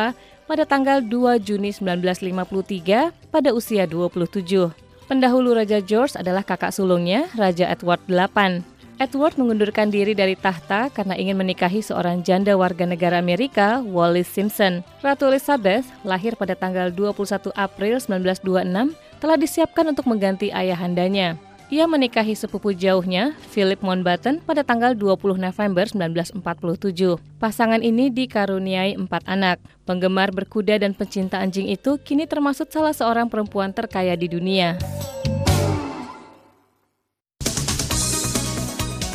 pada 0.52 0.68
tanggal 0.68 1.00
2 1.00 1.40
Juni 1.48 1.72
1953 1.72 3.32
pada 3.32 3.56
usia 3.56 3.88
27. 3.88 4.68
Pendahulu 5.08 5.56
Raja 5.56 5.80
George 5.80 6.20
adalah 6.20 6.44
kakak 6.44 6.76
sulungnya, 6.76 7.32
Raja 7.40 7.72
Edward 7.72 8.04
VIII. 8.12 8.60
Edward 9.00 9.40
mengundurkan 9.40 9.88
diri 9.88 10.12
dari 10.12 10.36
tahta 10.36 10.92
karena 10.92 11.16
ingin 11.16 11.40
menikahi 11.40 11.80
seorang 11.80 12.20
janda 12.28 12.60
warga 12.60 12.84
negara 12.84 13.16
Amerika, 13.16 13.80
Wallis 13.80 14.28
Simpson. 14.28 14.84
Ratu 15.00 15.32
Elizabeth, 15.32 15.88
lahir 16.04 16.36
pada 16.36 16.52
tanggal 16.52 16.92
21 16.92 17.56
April 17.56 18.04
1926, 18.04 18.92
telah 19.24 19.38
disiapkan 19.40 19.88
untuk 19.88 20.04
mengganti 20.04 20.52
ayahandanya. 20.52 21.40
Ia 21.72 21.88
menikahi 21.88 22.36
sepupu 22.36 22.76
jauhnya, 22.76 23.32
Philip 23.48 23.80
Mountbatten, 23.80 24.44
pada 24.44 24.60
tanggal 24.60 24.92
20 24.92 25.40
November 25.40 25.88
1947. 25.88 27.16
Pasangan 27.40 27.80
ini 27.80 28.12
dikaruniai 28.12 29.00
empat 29.00 29.24
anak. 29.24 29.64
Penggemar 29.88 30.36
berkuda 30.36 30.76
dan 30.76 30.92
pencinta 30.92 31.40
anjing 31.40 31.72
itu 31.72 31.96
kini 32.04 32.28
termasuk 32.28 32.68
salah 32.68 32.92
seorang 32.92 33.32
perempuan 33.32 33.72
terkaya 33.72 34.20
di 34.20 34.28
dunia. 34.28 34.76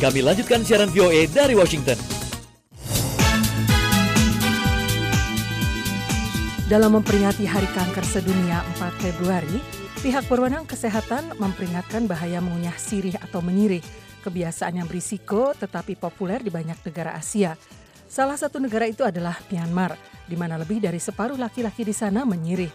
Kami 0.01 0.25
lanjutkan 0.25 0.65
siaran 0.65 0.89
VOA 0.89 1.29
dari 1.29 1.53
Washington. 1.53 2.01
Dalam 6.65 6.89
memperingati 6.97 7.45
Hari 7.45 7.69
Kanker 7.69 8.01
Sedunia 8.01 8.65
4 8.81 8.97
Februari, 8.97 9.77
pihak 9.97 10.29
berwenang 10.29 10.69
kesehatan 10.69 11.33
memperingatkan 11.41 12.05
bahaya 12.05 12.37
mengunyah 12.37 12.75
sirih 12.77 13.17
atau 13.17 13.41
menyirih, 13.41 13.81
kebiasaan 14.21 14.77
yang 14.77 14.87
berisiko 14.87 15.57
tetapi 15.57 15.97
populer 15.97 16.37
di 16.45 16.53
banyak 16.53 16.77
negara 16.85 17.17
Asia. 17.17 17.57
Salah 18.05 18.37
satu 18.37 18.61
negara 18.61 18.85
itu 18.85 19.01
adalah 19.01 19.35
Myanmar, 19.49 19.97
di 20.29 20.37
mana 20.37 20.55
lebih 20.55 20.77
dari 20.77 21.01
separuh 21.01 21.35
laki-laki 21.35 21.81
di 21.81 21.97
sana 21.97 22.23
menyirih. 22.29 22.69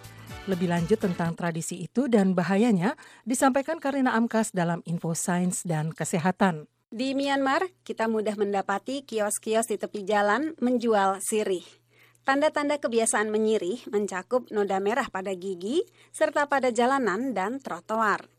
Lebih 0.51 0.67
lanjut 0.67 0.99
tentang 0.99 1.39
tradisi 1.39 1.87
itu 1.87 2.11
dan 2.11 2.35
bahayanya 2.35 2.99
disampaikan 3.23 3.79
Karina 3.79 4.19
Amkas 4.19 4.51
dalam 4.51 4.83
Info 4.83 5.15
Sains 5.15 5.63
dan 5.63 5.95
Kesehatan. 5.95 6.67
Di 6.93 7.15
Myanmar, 7.15 7.71
kita 7.87 8.11
mudah 8.11 8.35
mendapati 8.35 9.07
kios-kios 9.07 9.71
di 9.71 9.79
tepi 9.79 10.03
jalan 10.05 10.59
menjual 10.59 11.23
sirih. 11.23 11.82
Tanda-tanda 12.23 12.79
kebiasaan 12.79 13.35
menyirih 13.35 13.83
mencakup 13.91 14.47
noda 14.55 14.79
merah 14.79 15.11
pada 15.11 15.35
gigi, 15.35 15.83
serta 16.15 16.47
pada 16.47 16.71
jalanan 16.71 17.35
dan 17.35 17.59
trotoar. 17.59 18.31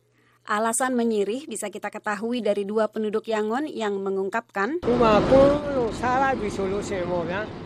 Alasan 0.48 0.96
menyirih 0.96 1.52
bisa 1.52 1.68
kita 1.68 1.92
ketahui 1.92 2.40
dari 2.40 2.64
dua 2.64 2.88
penduduk 2.88 3.28
Yangon 3.28 3.68
yang 3.68 4.00
mengungkapkan, 4.00 4.80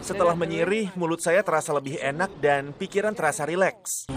Setelah 0.01 0.33
menyirih, 0.33 0.89
mulut 0.97 1.21
saya 1.21 1.45
terasa 1.45 1.69
lebih 1.77 2.01
enak 2.01 2.33
dan 2.41 2.73
pikiran 2.73 3.13
terasa 3.13 3.45
rileks. 3.45 4.09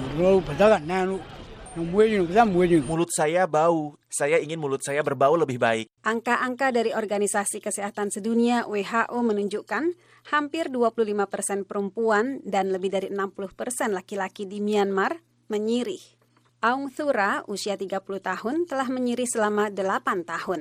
Mulut 1.76 3.12
saya 3.12 3.44
bau. 3.44 3.94
Saya 4.08 4.40
ingin 4.40 4.56
mulut 4.56 4.80
saya 4.80 5.04
berbau 5.04 5.36
lebih 5.36 5.60
baik. 5.60 5.86
Angka-angka 6.02 6.72
dari 6.72 6.96
Organisasi 6.96 7.60
Kesehatan 7.60 8.08
Sedunia 8.08 8.64
WHO 8.64 9.20
menunjukkan 9.20 9.94
hampir 10.30 10.70
25 10.70 11.26
persen 11.26 11.66
perempuan 11.66 12.38
dan 12.46 12.70
lebih 12.70 12.90
dari 12.94 13.08
60 13.10 13.58
persen 13.58 13.90
laki-laki 13.90 14.46
di 14.46 14.62
Myanmar 14.62 15.18
menyirih. 15.50 16.20
Aung 16.60 16.92
Thura, 16.92 17.40
usia 17.48 17.72
30 17.72 18.04
tahun, 18.20 18.68
telah 18.68 18.84
menyirih 18.92 19.24
selama 19.24 19.72
8 19.72 20.28
tahun. 20.28 20.58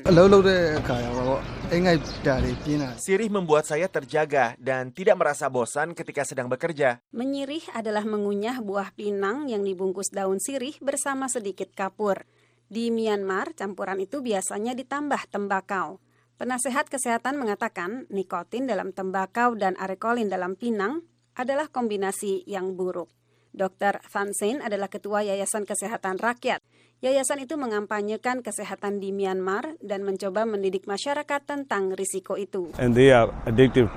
Sirih 2.96 3.28
membuat 3.28 3.68
saya 3.68 3.92
terjaga 3.92 4.56
dan 4.56 4.96
tidak 4.96 5.20
merasa 5.20 5.52
bosan 5.52 5.92
ketika 5.92 6.24
sedang 6.24 6.48
bekerja. 6.48 7.04
Menyirih 7.12 7.68
adalah 7.76 8.08
mengunyah 8.08 8.64
buah 8.64 8.96
pinang 8.96 9.52
yang 9.52 9.60
dibungkus 9.60 10.08
daun 10.08 10.40
sirih 10.40 10.80
bersama 10.80 11.28
sedikit 11.28 11.68
kapur. 11.76 12.24
Di 12.72 12.96
Myanmar, 12.96 13.52
campuran 13.52 14.00
itu 14.00 14.24
biasanya 14.24 14.72
ditambah 14.80 15.28
tembakau. 15.28 16.00
Penasehat 16.40 16.88
kesehatan 16.88 17.36
mengatakan 17.36 18.08
nikotin 18.08 18.64
dalam 18.64 18.96
tembakau 18.96 19.60
dan 19.60 19.76
arekolin 19.76 20.32
dalam 20.32 20.56
pinang 20.56 21.04
adalah 21.36 21.68
kombinasi 21.68 22.48
yang 22.48 22.80
buruk. 22.80 23.12
Dr. 23.52 24.00
Van 24.08 24.32
Sein 24.32 24.64
adalah 24.64 24.88
ketua 24.88 25.20
Yayasan 25.20 25.68
Kesehatan 25.68 26.16
Rakyat. 26.16 26.64
Yayasan 27.04 27.44
itu 27.44 27.60
mengampanyekan 27.60 28.40
kesehatan 28.40 29.04
di 29.04 29.12
Myanmar 29.12 29.76
dan 29.84 30.08
mencoba 30.08 30.48
mendidik 30.48 30.88
masyarakat 30.88 31.44
tentang 31.44 31.92
risiko 31.92 32.40
itu. 32.40 32.72
and 32.80 32.96
they 32.96 33.12
are 33.12 33.28
addictive 33.44 33.92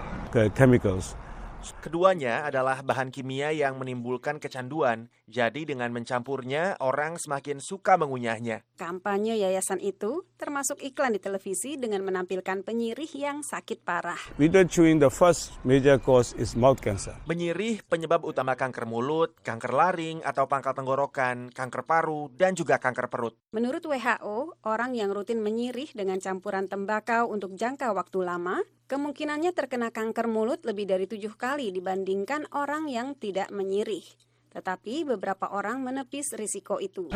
chemicals. 0.59 1.15
Keduanya 1.79 2.43
adalah 2.43 2.83
bahan 2.83 3.15
kimia 3.15 3.55
yang 3.55 3.79
menimbulkan 3.79 4.43
kecanduan, 4.43 5.07
jadi 5.31 5.63
dengan 5.63 5.95
mencampurnya 5.95 6.75
orang 6.83 7.15
semakin 7.19 7.63
suka 7.63 7.95
mengunyahnya. 7.95 8.67
Kampanye 8.75 9.39
yayasan 9.39 9.79
itu 9.79 10.27
termasuk 10.35 10.83
iklan 10.83 11.15
di 11.15 11.21
televisi 11.23 11.79
dengan 11.79 12.03
menampilkan 12.03 12.67
penyirih 12.67 13.13
yang 13.15 13.47
sakit 13.47 13.87
parah. 13.87 14.19
Video 14.35 14.67
chewing, 14.67 14.99
the 14.99 15.11
first 15.11 15.55
major 15.63 15.99
cause 16.03 16.35
is 16.35 16.59
mouth 16.59 16.83
cancer. 16.83 17.15
Menyirih 17.31 17.87
penyebab 17.87 18.27
utama 18.27 18.59
kanker 18.59 18.85
mulut, 18.85 19.39
kanker 19.47 19.71
laring 19.71 20.19
atau 20.27 20.51
pangkal 20.51 20.75
tenggorokan, 20.75 21.55
kanker 21.55 21.87
paru, 21.87 22.27
dan 22.35 22.59
juga 22.59 22.83
kanker 22.83 23.07
perut. 23.07 23.39
Menurut 23.55 23.85
WHO, 23.87 24.59
orang 24.67 24.99
yang 24.99 25.15
rutin 25.15 25.39
menyirih 25.39 25.95
dengan 25.95 26.19
campuran 26.19 26.67
tembakau 26.67 27.31
untuk 27.31 27.55
jangka 27.55 27.95
waktu 27.95 28.19
lama, 28.27 28.61
kemungkinannya 28.93 29.57
terkena 29.57 29.89
kanker 29.89 30.29
mulut 30.29 30.61
lebih 30.69 30.85
dari 30.85 31.09
tujuh 31.09 31.33
kali 31.41 31.73
dibandingkan 31.73 32.45
orang 32.53 32.93
yang 32.93 33.17
tidak 33.17 33.49
menyirih. 33.49 34.05
Tetapi 34.53 35.09
beberapa 35.17 35.49
orang 35.49 35.81
menepis 35.81 36.37
risiko 36.37 36.77
itu. 36.77 37.09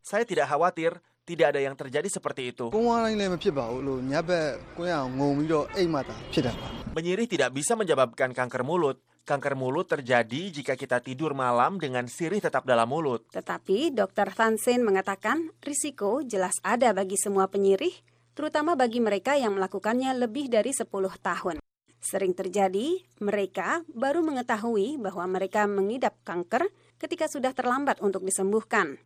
Saya 0.00 0.24
tidak 0.24 0.48
khawatir, 0.48 0.96
tidak 1.28 1.46
ada 1.52 1.60
yang 1.60 1.76
terjadi 1.76 2.08
seperti 2.08 2.56
itu. 2.56 2.72
Menyirih 6.96 7.28
tidak 7.28 7.50
bisa 7.52 7.72
menyebabkan 7.76 8.32
kanker 8.32 8.64
mulut. 8.64 8.96
Kanker 9.24 9.56
mulut 9.56 9.88
terjadi 9.88 10.52
jika 10.52 10.76
kita 10.76 11.00
tidur 11.00 11.32
malam 11.32 11.80
dengan 11.80 12.04
sirih 12.08 12.44
tetap 12.44 12.64
dalam 12.68 12.88
mulut. 12.88 13.24
Tetapi 13.32 13.92
Dr. 13.92 14.32
Tansen 14.36 14.84
mengatakan 14.84 15.48
risiko 15.64 16.20
jelas 16.20 16.52
ada 16.60 16.92
bagi 16.92 17.16
semua 17.16 17.48
penyirih, 17.48 18.13
terutama 18.34 18.74
bagi 18.74 19.00
mereka 19.00 19.38
yang 19.38 19.56
melakukannya 19.56 20.14
lebih 20.18 20.50
dari 20.50 20.74
10 20.74 20.86
tahun. 21.22 21.56
Sering 22.04 22.36
terjadi, 22.36 23.00
mereka 23.24 23.80
baru 23.88 24.20
mengetahui 24.20 25.00
bahwa 25.00 25.24
mereka 25.24 25.64
mengidap 25.64 26.20
kanker 26.20 26.68
ketika 27.00 27.24
sudah 27.32 27.56
terlambat 27.56 28.04
untuk 28.04 28.20
disembuhkan. 28.20 29.00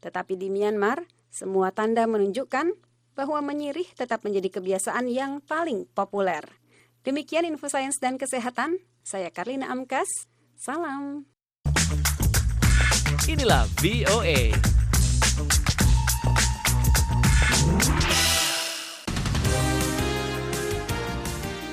Tetapi 0.00 0.40
di 0.40 0.48
Myanmar, 0.48 1.04
semua 1.28 1.68
tanda 1.76 2.08
menunjukkan 2.08 2.72
bahwa 3.12 3.42
menyirih 3.44 3.92
tetap 3.92 4.24
menjadi 4.24 4.62
kebiasaan 4.62 5.10
yang 5.10 5.44
paling 5.44 5.84
populer. 5.92 6.46
Demikian 7.04 7.44
info 7.44 7.68
sains 7.68 7.98
dan 8.00 8.16
kesehatan. 8.16 8.80
Saya 9.04 9.28
Karlina 9.28 9.68
Amkas. 9.68 10.08
Salam. 10.56 11.26
Inilah 13.28 13.68
VOA. 13.82 14.77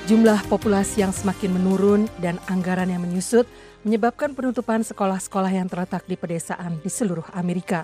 Jumlah 0.06 0.38
populasi 0.46 1.02
yang 1.02 1.10
semakin 1.10 1.58
menurun 1.58 2.06
dan 2.22 2.38
anggaran 2.46 2.86
yang 2.86 3.02
menyusut 3.02 3.42
menyebabkan 3.82 4.38
penutupan 4.38 4.86
sekolah-sekolah 4.86 5.50
yang 5.50 5.66
terletak 5.66 6.06
di 6.06 6.14
pedesaan 6.14 6.78
di 6.78 6.86
seluruh 6.86 7.26
Amerika. 7.34 7.82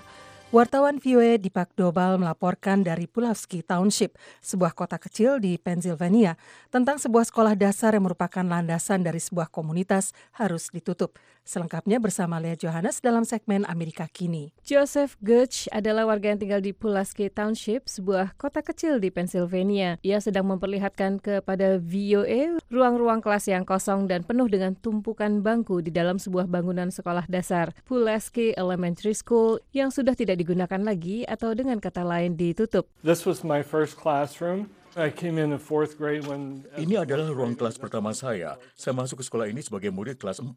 Wartawan 0.55 1.03
VOA 1.03 1.35
Dipak 1.35 1.75
Dobal 1.75 2.15
melaporkan 2.15 2.79
dari 2.79 3.11
Pulaski 3.11 3.59
Township, 3.59 4.15
sebuah 4.39 4.71
kota 4.71 4.95
kecil 4.95 5.43
di 5.43 5.59
Pennsylvania, 5.59 6.39
tentang 6.71 6.95
sebuah 6.95 7.27
sekolah 7.27 7.59
dasar 7.59 7.91
yang 7.91 8.07
merupakan 8.07 8.47
landasan 8.47 9.03
dari 9.03 9.19
sebuah 9.19 9.51
komunitas 9.51 10.15
harus 10.39 10.71
ditutup. 10.71 11.19
Selengkapnya 11.43 11.99
bersama 11.99 12.39
Lea 12.39 12.55
Johannes 12.55 13.03
dalam 13.03 13.27
segmen 13.27 13.67
Amerika 13.67 14.07
Kini. 14.07 14.55
Joseph 14.63 15.19
Gutch 15.19 15.67
adalah 15.75 16.07
warga 16.07 16.31
yang 16.31 16.39
tinggal 16.39 16.63
di 16.63 16.71
Pulaski 16.71 17.27
Township, 17.27 17.91
sebuah 17.91 18.39
kota 18.39 18.63
kecil 18.63 19.03
di 19.03 19.11
Pennsylvania. 19.11 19.99
Ia 20.07 20.23
sedang 20.23 20.47
memperlihatkan 20.47 21.19
kepada 21.19 21.83
VOA 21.83 22.63
ruang-ruang 22.71 23.19
kelas 23.19 23.51
yang 23.51 23.67
kosong 23.67 24.07
dan 24.07 24.23
penuh 24.23 24.47
dengan 24.47 24.71
tumpukan 24.79 25.43
bangku 25.43 25.83
di 25.83 25.91
dalam 25.91 26.15
sebuah 26.15 26.47
bangunan 26.47 26.87
sekolah 26.87 27.27
dasar, 27.27 27.75
Pulaski 27.83 28.55
Elementary 28.55 29.11
School, 29.11 29.59
yang 29.75 29.91
sudah 29.91 30.15
tidak 30.15 30.39
digunakan 30.39 30.79
lagi 30.79 31.27
atau 31.27 31.51
dengan 31.51 31.83
kata 31.83 32.07
lain 32.07 32.39
ditutup. 32.39 32.87
This 33.03 33.27
was 33.27 33.43
my 33.43 33.59
first 33.59 33.99
classroom. 33.99 34.71
I 34.93 35.09
came 35.09 35.41
in 35.41 35.49
the 35.49 35.57
fourth 35.57 35.97
grade 35.97 36.21
when 36.29 36.69
Ini 36.77 37.01
adalah 37.01 37.25
ruang 37.33 37.57
kelas 37.57 37.81
pertama 37.81 38.13
saya. 38.13 38.61
Saya 38.77 38.93
masuk 38.93 39.21
ke 39.21 39.25
sekolah 39.25 39.49
ini 39.49 39.65
sebagai 39.65 39.89
murid 39.89 40.21
kelas 40.21 40.37
4. 40.37 40.53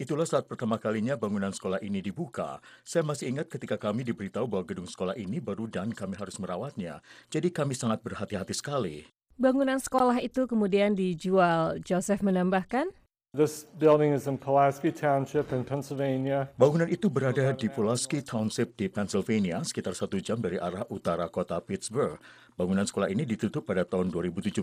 Itulah 0.00 0.24
saat 0.24 0.48
pertama 0.48 0.80
kalinya 0.80 1.20
bangunan 1.20 1.52
sekolah 1.52 1.84
ini 1.84 2.00
dibuka. 2.00 2.64
Saya 2.80 3.04
masih 3.04 3.36
ingat 3.36 3.52
ketika 3.52 3.76
kami 3.76 4.00
diberitahu 4.08 4.48
bahwa 4.48 4.64
gedung 4.64 4.88
sekolah 4.88 5.12
ini 5.20 5.36
baru 5.36 5.68
dan 5.68 5.92
kami 5.92 6.16
harus 6.16 6.40
merawatnya. 6.40 7.04
Jadi 7.28 7.52
kami 7.52 7.76
sangat 7.76 8.00
berhati-hati 8.00 8.56
sekali. 8.56 9.04
Bangunan 9.36 9.76
sekolah 9.76 10.16
itu 10.24 10.48
kemudian 10.48 10.96
dijual. 10.96 11.76
Joseph 11.84 12.24
menambahkan, 12.24 12.88
This 13.34 13.66
building 13.82 14.14
is 14.14 14.30
in 14.30 14.38
Pulaski 14.38 14.94
Township 14.94 15.50
in 15.50 15.66
Pennsylvania. 15.66 16.54
Bangunan 16.54 16.86
itu 16.86 17.10
berada 17.10 17.50
di 17.50 17.66
Pulaski 17.66 18.22
Township 18.22 18.78
di 18.78 18.86
Pennsylvania, 18.86 19.58
sekitar 19.66 19.90
satu 19.98 20.22
jam 20.22 20.38
dari 20.38 20.54
arah 20.54 20.86
utara 20.86 21.26
kota 21.26 21.58
Pittsburgh. 21.58 22.14
Bangunan 22.54 22.86
sekolah 22.86 23.10
ini 23.10 23.26
ditutup 23.26 23.66
pada 23.66 23.82
tahun 23.82 24.14
2017. 24.14 24.62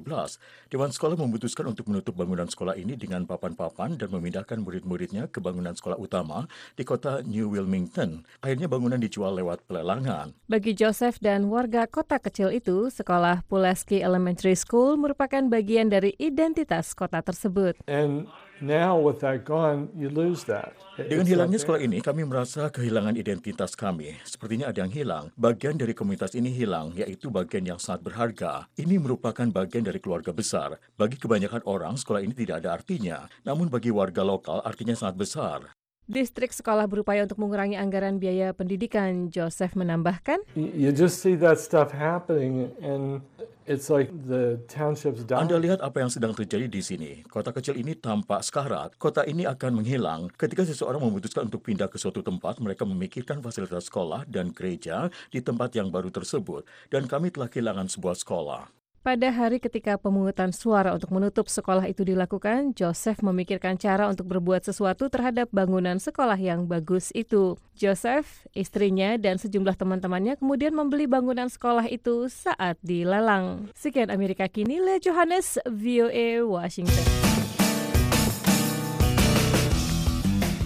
Dewan 0.71 0.91
sekolah 0.95 1.19
memutuskan 1.19 1.67
untuk 1.67 1.91
menutup 1.91 2.15
bangunan 2.15 2.47
sekolah 2.47 2.79
ini 2.79 2.95
dengan 2.95 3.27
papan-papan 3.27 3.99
dan 3.99 4.07
memindahkan 4.07 4.63
murid-muridnya 4.63 5.27
ke 5.27 5.43
bangunan 5.43 5.75
sekolah 5.75 5.99
utama 5.99 6.47
di 6.79 6.87
kota 6.87 7.19
New 7.27 7.51
Wilmington. 7.51 8.23
Akhirnya 8.39 8.71
bangunan 8.71 8.95
dijual 8.95 9.35
lewat 9.35 9.67
pelelangan. 9.67 10.31
Bagi 10.47 10.71
Joseph 10.71 11.19
dan 11.19 11.51
warga 11.51 11.83
kota 11.83 12.15
kecil 12.15 12.55
itu, 12.55 12.87
sekolah 12.87 13.43
Pulaski 13.51 13.99
Elementary 13.99 14.55
School 14.55 14.95
merupakan 14.95 15.43
bagian 15.51 15.91
dari 15.91 16.15
identitas 16.15 16.95
kota 16.95 17.19
tersebut. 17.19 17.75
And 17.91 18.31
now 18.63 18.95
with 18.95 19.19
that 19.19 19.43
gone, 19.43 19.91
you 19.99 20.07
lose 20.07 20.47
that. 20.47 20.71
Dengan 20.95 21.25
hilangnya 21.25 21.57
sekolah 21.57 21.81
ini, 21.81 21.97
kami 21.99 22.23
merasa 22.23 22.69
kehilangan 22.69 23.17
identitas 23.17 23.73
kami. 23.73 24.15
Sepertinya 24.21 24.69
ada 24.69 24.85
yang 24.85 24.93
hilang. 24.93 25.25
Bagian 25.33 25.75
dari 25.75 25.97
komunitas 25.97 26.37
ini 26.37 26.53
hilang, 26.53 26.93
yaitu 26.93 27.33
bagian 27.33 27.65
yang 27.65 27.80
sangat 27.82 28.05
berharga. 28.05 28.69
Ini 28.77 29.01
merupakan 29.01 29.49
bagian 29.49 29.82
dari 29.82 29.97
keluarga 29.97 30.29
besar. 30.29 30.77
Bagi 30.93 31.17
kebanyakan 31.17 31.65
orang, 31.65 31.97
sekolah 31.97 32.21
ini 32.21 32.38
tidak 32.38 32.61
ada 32.61 32.77
artinya. 32.77 33.25
Namun 33.41 33.73
bagi 33.73 33.89
warga 33.89 34.21
lokal, 34.21 34.61
artinya 34.61 34.93
sangat 34.93 35.17
besar. 35.17 35.59
Distrik 36.05 36.51
sekolah 36.51 36.86
berupaya 36.86 37.23
untuk 37.23 37.39
mengurangi 37.39 37.79
anggaran 37.79 38.21
biaya 38.21 38.51
pendidikan. 38.53 39.34
Joseph 39.34 39.73
menambahkan, 39.73 40.43
You 40.53 40.93
just 40.93 41.23
see 41.23 41.34
that 41.39 41.57
stuff 41.57 41.89
happening, 41.95 42.69
and 42.84 43.25
it's 43.66 43.88
like 43.89 44.09
the 44.28 44.59
township's 44.66 45.22
dying. 45.24 45.45
Anda 45.45 45.62
lihat 45.62 45.80
apa 45.80 46.01
yang 46.01 46.12
sedang 46.12 46.34
terjadi 46.34 46.66
di 46.66 46.82
sini. 46.82 47.12
Kota 47.30 47.53
kecil 47.53 47.78
ini 47.78 47.93
tampak 47.93 48.41
sekarat. 48.41 48.97
Kota 48.97 49.24
ini 49.28 49.45
akan 49.45 49.82
menghilang. 49.82 50.34
Ketika 50.34 50.66
seseorang 50.66 51.01
memutuskan 51.01 51.47
untuk 51.47 51.62
pindah 51.66 51.88
ke 51.88 52.01
suatu 52.01 52.26
tempat, 52.26 52.57
mereka 52.57 52.84
memikirkan 52.84 53.39
fasilitas 53.39 53.88
sekolah 53.88 54.26
dan 54.26 54.51
gereja 54.51 55.14
di 55.30 55.39
tempat 55.39 55.78
yang 55.78 55.93
baru 55.93 56.09
tersebut. 56.09 56.66
Dan 56.89 57.05
kami 57.05 57.30
telah 57.30 57.47
kehilangan 57.47 57.88
sebuah 57.88 58.18
sekolah. 58.18 58.80
Pada 59.01 59.33
hari 59.33 59.57
ketika 59.57 59.97
pemungutan 59.97 60.53
suara 60.53 60.93
untuk 60.93 61.09
menutup 61.09 61.49
sekolah 61.49 61.89
itu 61.89 62.05
dilakukan, 62.05 62.77
Joseph 62.77 63.25
memikirkan 63.25 63.75
cara 63.81 64.05
untuk 64.05 64.29
berbuat 64.29 64.61
sesuatu 64.61 65.09
terhadap 65.09 65.49
bangunan 65.49 65.97
sekolah 65.97 66.37
yang 66.37 66.69
bagus 66.69 67.09
itu. 67.17 67.57
Joseph, 67.73 68.45
istrinya, 68.53 69.17
dan 69.17 69.41
sejumlah 69.41 69.73
teman-temannya 69.73 70.37
kemudian 70.37 70.77
membeli 70.77 71.09
bangunan 71.09 71.49
sekolah 71.49 71.89
itu 71.89 72.29
saat 72.29 72.77
dilelang. 72.85 73.73
Sekian 73.73 74.13
Amerika 74.13 74.45
Kini, 74.45 74.77
Lea 74.77 75.01
Johannes, 75.01 75.57
VOA, 75.65 76.45
Washington. 76.45 77.05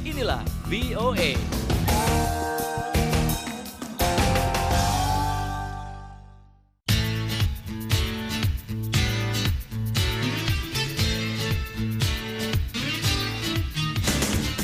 Inilah 0.04 0.44
VOA. 0.68 1.65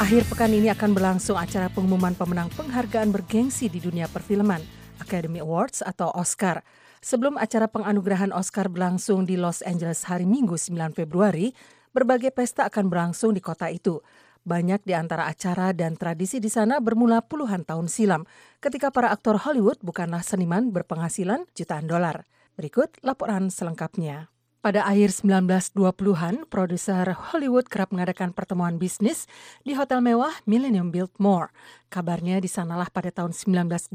Akhir 0.01 0.25
pekan 0.25 0.49
ini 0.49 0.65
akan 0.73 0.97
berlangsung 0.97 1.37
acara 1.37 1.69
pengumuman 1.69 2.17
pemenang 2.17 2.49
penghargaan 2.57 3.13
bergengsi 3.13 3.69
di 3.69 3.77
dunia 3.77 4.09
perfilman, 4.09 4.57
Academy 4.97 5.45
Awards 5.45 5.85
atau 5.85 6.09
Oscar. 6.17 6.65
Sebelum 7.05 7.37
acara 7.37 7.69
penganugerahan 7.69 8.33
Oscar 8.33 8.65
berlangsung 8.65 9.29
di 9.29 9.37
Los 9.37 9.61
Angeles 9.61 10.01
hari 10.09 10.25
Minggu 10.25 10.57
9 10.57 10.97
Februari, 10.97 11.53
berbagai 11.93 12.33
pesta 12.33 12.65
akan 12.65 12.89
berlangsung 12.89 13.37
di 13.37 13.45
kota 13.45 13.69
itu. 13.69 14.01
Banyak 14.41 14.81
di 14.89 14.97
antara 14.97 15.29
acara 15.29 15.69
dan 15.69 15.93
tradisi 15.93 16.41
di 16.41 16.49
sana 16.49 16.81
bermula 16.81 17.21
puluhan 17.21 17.61
tahun 17.61 17.85
silam, 17.85 18.25
ketika 18.57 18.89
para 18.89 19.13
aktor 19.13 19.37
Hollywood 19.37 19.85
bukanlah 19.85 20.25
seniman 20.25 20.73
berpenghasilan 20.73 21.45
jutaan 21.53 21.85
dolar. 21.85 22.25
Berikut 22.57 22.89
laporan 23.05 23.53
selengkapnya. 23.53 24.30
Pada 24.61 24.85
akhir 24.85 25.25
1920-an, 25.25 26.45
produser 26.45 27.17
Hollywood 27.33 27.65
kerap 27.65 27.89
mengadakan 27.89 28.29
pertemuan 28.29 28.77
bisnis 28.77 29.25
di 29.65 29.73
hotel 29.73 30.05
mewah 30.05 30.29
Millennium 30.45 30.93
Biltmore. 30.93 31.49
Kabarnya 31.89 32.37
di 32.37 32.45
sanalah 32.45 32.85
pada 32.93 33.09
tahun 33.09 33.33
1927, 33.33 33.89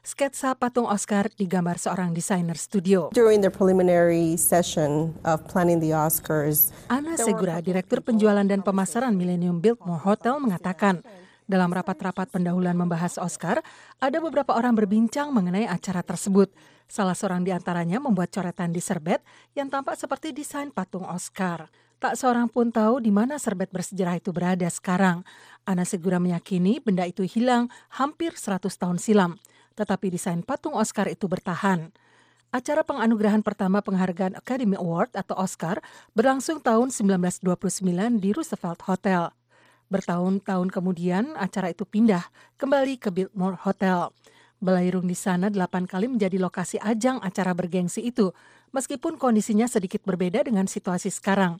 sketsa 0.00 0.56
patung 0.56 0.88
Oscar 0.88 1.28
digambar 1.36 1.76
seorang 1.76 2.16
desainer 2.16 2.56
studio. 2.56 3.12
During 3.12 3.44
the 3.44 3.52
preliminary 3.52 4.40
session 4.40 5.12
of 5.28 5.44
planning 5.52 5.84
the 5.84 5.92
Oscars, 5.92 6.72
Ana 6.88 7.20
Segura, 7.20 7.60
Direktur 7.60 8.00
Penjualan 8.00 8.48
dan 8.48 8.64
Pemasaran 8.64 9.12
Millennium 9.12 9.60
Biltmore 9.60 10.00
Hotel 10.00 10.40
mengatakan, 10.40 11.04
dalam 11.48 11.72
rapat-rapat 11.72 12.28
pendahuluan 12.28 12.76
membahas 12.76 13.16
Oscar, 13.16 13.64
ada 13.96 14.20
beberapa 14.20 14.52
orang 14.52 14.76
berbincang 14.76 15.32
mengenai 15.32 15.64
acara 15.64 16.04
tersebut. 16.04 16.52
Salah 16.84 17.16
seorang 17.16 17.40
di 17.40 17.56
antaranya 17.56 17.96
membuat 17.96 18.28
coretan 18.28 18.68
di 18.68 18.84
serbet 18.84 19.24
yang 19.56 19.72
tampak 19.72 19.96
seperti 19.96 20.36
desain 20.36 20.68
patung 20.68 21.08
Oscar. 21.08 21.72
Tak 21.98 22.20
seorang 22.20 22.46
pun 22.52 22.68
tahu 22.68 23.00
di 23.00 23.08
mana 23.08 23.40
serbet 23.40 23.72
bersejarah 23.72 24.20
itu 24.20 24.30
berada 24.30 24.68
sekarang. 24.68 25.24
Ana 25.64 25.82
Segura 25.88 26.20
meyakini 26.20 26.78
benda 26.84 27.08
itu 27.08 27.24
hilang 27.24 27.72
hampir 27.96 28.36
100 28.36 28.68
tahun 28.68 29.00
silam. 29.00 29.40
Tetapi 29.74 30.12
desain 30.12 30.44
patung 30.44 30.76
Oscar 30.76 31.08
itu 31.08 31.26
bertahan. 31.26 31.90
Acara 32.48 32.80
penganugerahan 32.80 33.44
pertama 33.44 33.80
penghargaan 33.80 34.36
Academy 34.36 34.76
Award 34.76 35.16
atau 35.16 35.36
Oscar 35.36 35.80
berlangsung 36.12 36.60
tahun 36.60 36.92
1929 36.92 37.44
di 38.20 38.30
Roosevelt 38.36 38.80
Hotel. 38.88 39.28
Bertahun-tahun 39.88 40.68
kemudian, 40.68 41.32
acara 41.40 41.72
itu 41.72 41.88
pindah 41.88 42.28
kembali 42.60 43.00
ke 43.00 43.08
Biltmore 43.08 43.56
Hotel. 43.64 44.12
Belairung 44.60 45.08
di 45.08 45.16
sana 45.16 45.48
delapan 45.48 45.88
kali 45.88 46.12
menjadi 46.12 46.36
lokasi 46.36 46.76
ajang 46.82 47.24
acara 47.24 47.56
bergengsi 47.56 48.04
itu, 48.04 48.36
meskipun 48.76 49.16
kondisinya 49.16 49.64
sedikit 49.64 50.04
berbeda 50.04 50.44
dengan 50.44 50.68
situasi 50.68 51.08
sekarang. 51.08 51.56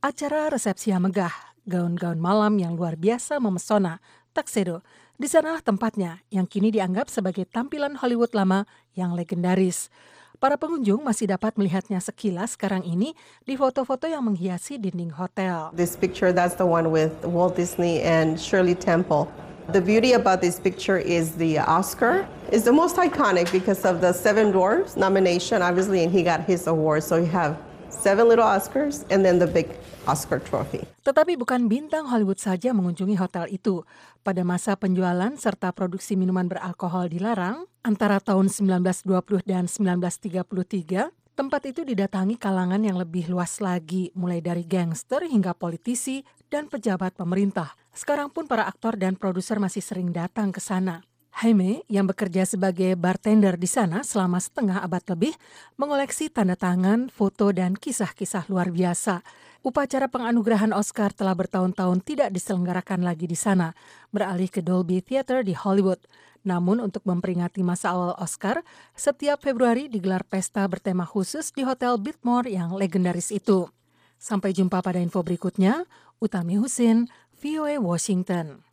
Acara 0.00 0.48
resepsi 0.48 0.88
yang 0.88 1.04
megah, 1.04 1.32
gaun-gaun 1.68 2.16
malam 2.16 2.56
yang 2.56 2.72
luar 2.72 2.96
biasa 2.96 3.36
memesona, 3.36 4.00
tuxedo, 4.32 4.80
di 5.20 5.28
sanalah 5.28 5.60
tempatnya 5.60 6.24
yang 6.32 6.48
kini 6.48 6.72
dianggap 6.72 7.12
sebagai 7.12 7.44
tampilan 7.44 8.00
Hollywood 8.00 8.32
lama 8.32 8.64
yang 8.96 9.12
legendaris. 9.12 9.92
Para 10.40 10.56
pengunjung 10.56 11.04
masih 11.04 11.28
dapat 11.28 11.52
melihatnya 11.60 12.00
sekilas 12.00 12.56
sekarang 12.56 12.80
ini 12.80 13.12
di 13.44 13.60
foto-foto 13.60 14.08
yang 14.08 14.24
menghiasi 14.24 14.80
dinding 14.80 15.12
hotel. 15.12 15.68
This 15.76 16.00
picture, 16.00 16.32
that's 16.32 16.56
the 16.56 16.64
one 16.64 16.88
with 16.88 17.12
Walt 17.28 17.60
Disney 17.60 18.00
and 18.00 18.40
Shirley 18.40 18.72
Temple. 18.72 19.28
The 19.68 19.84
beauty 19.84 20.16
about 20.16 20.40
this 20.40 20.56
picture 20.56 20.96
is 20.96 21.36
the 21.36 21.60
Oscar 21.60 22.24
is 22.48 22.64
the 22.64 22.72
most 22.72 22.96
iconic 22.96 23.52
because 23.52 23.84
of 23.84 24.00
the 24.00 24.16
Seven 24.16 24.48
Dwarfs 24.48 24.96
nomination, 24.96 25.60
obviously, 25.60 26.00
and 26.00 26.08
he 26.08 26.24
got 26.24 26.48
his 26.48 26.64
award. 26.64 27.04
So 27.04 27.20
you 27.20 27.28
have 27.28 27.60
seven 27.92 28.24
little 28.24 28.48
Oscars 28.48 29.04
and 29.12 29.20
then 29.20 29.36
the 29.36 29.46
big 29.46 29.68
Oscar 30.08 30.40
trophy. 30.40 30.88
Tetapi 31.04 31.36
bukan 31.36 31.68
bintang 31.68 32.08
Hollywood 32.08 32.40
saja 32.40 32.72
mengunjungi 32.72 33.20
hotel 33.20 33.44
itu. 33.52 33.84
Pada 34.20 34.44
masa 34.44 34.76
penjualan 34.76 35.32
serta 35.40 35.72
produksi 35.72 36.12
minuman 36.12 36.44
beralkohol 36.44 37.08
dilarang, 37.08 37.64
antara 37.80 38.20
tahun 38.20 38.52
1920 38.52 39.48
dan 39.48 39.64
1933, 39.64 41.08
tempat 41.32 41.62
itu 41.64 41.88
didatangi 41.88 42.36
kalangan 42.36 42.84
yang 42.84 43.00
lebih 43.00 43.32
luas 43.32 43.64
lagi, 43.64 44.12
mulai 44.12 44.44
dari 44.44 44.68
gangster 44.68 45.24
hingga 45.24 45.56
politisi 45.56 46.20
dan 46.52 46.68
pejabat 46.68 47.16
pemerintah. 47.16 47.72
Sekarang 47.96 48.28
pun 48.28 48.44
para 48.44 48.68
aktor 48.68 49.00
dan 49.00 49.16
produser 49.16 49.56
masih 49.56 49.80
sering 49.80 50.12
datang 50.12 50.52
ke 50.52 50.60
sana. 50.60 51.00
Jaime 51.40 51.88
yang 51.88 52.04
bekerja 52.04 52.44
sebagai 52.44 52.92
bartender 53.00 53.56
di 53.56 53.64
sana 53.64 54.04
selama 54.04 54.36
setengah 54.36 54.84
abad 54.84 55.00
lebih 55.08 55.32
mengoleksi 55.80 56.28
tanda 56.28 56.52
tangan, 56.52 57.08
foto, 57.08 57.48
dan 57.48 57.80
kisah-kisah 57.80 58.44
luar 58.52 58.68
biasa. 58.68 59.24
Upacara 59.64 60.12
penganugerahan 60.12 60.76
Oscar 60.76 61.16
telah 61.16 61.32
bertahun-tahun 61.32 62.04
tidak 62.04 62.28
diselenggarakan 62.36 63.08
lagi 63.08 63.24
di 63.24 63.40
sana, 63.40 63.72
beralih 64.12 64.52
ke 64.52 64.60
Dolby 64.60 65.00
Theater 65.00 65.40
di 65.40 65.56
Hollywood. 65.56 66.04
Namun 66.44 66.76
untuk 66.76 67.08
memperingati 67.08 67.64
masa 67.64 67.96
awal 67.96 68.20
Oscar, 68.20 68.60
setiap 68.92 69.40
Februari 69.40 69.88
digelar 69.88 70.28
pesta 70.28 70.68
bertema 70.68 71.08
khusus 71.08 71.56
di 71.56 71.64
Hotel 71.64 71.96
Biltmore 71.96 72.52
yang 72.52 72.76
legendaris 72.76 73.32
itu. 73.32 73.64
Sampai 74.20 74.52
jumpa 74.52 74.84
pada 74.84 75.00
info 75.00 75.24
berikutnya, 75.24 75.88
Utami 76.20 76.60
Husin, 76.60 77.08
VOA 77.40 77.80
Washington. 77.80 78.69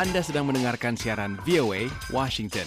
Anda 0.00 0.24
sedang 0.24 0.48
mendengarkan 0.48 0.96
siaran 0.96 1.36
VOA 1.44 1.84
Washington. 2.08 2.64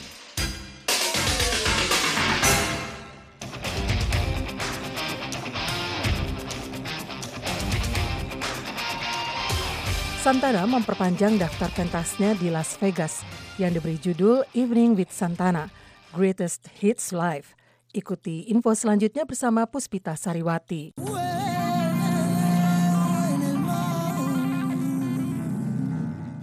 Santana 10.22 10.70
memperpanjang 10.70 11.42
daftar 11.42 11.74
pentasnya 11.74 12.38
di 12.38 12.54
Las 12.54 12.78
Vegas 12.78 13.26
yang 13.58 13.74
diberi 13.74 13.98
judul 13.98 14.46
Evening 14.54 14.94
with 14.94 15.10
Santana, 15.10 15.74
Greatest 16.14 16.70
Hits 16.78 17.10
Live. 17.10 17.58
Ikuti 17.90 18.54
info 18.54 18.78
selanjutnya 18.78 19.26
bersama 19.26 19.66
Puspita 19.66 20.14
Sariwati. 20.14 20.94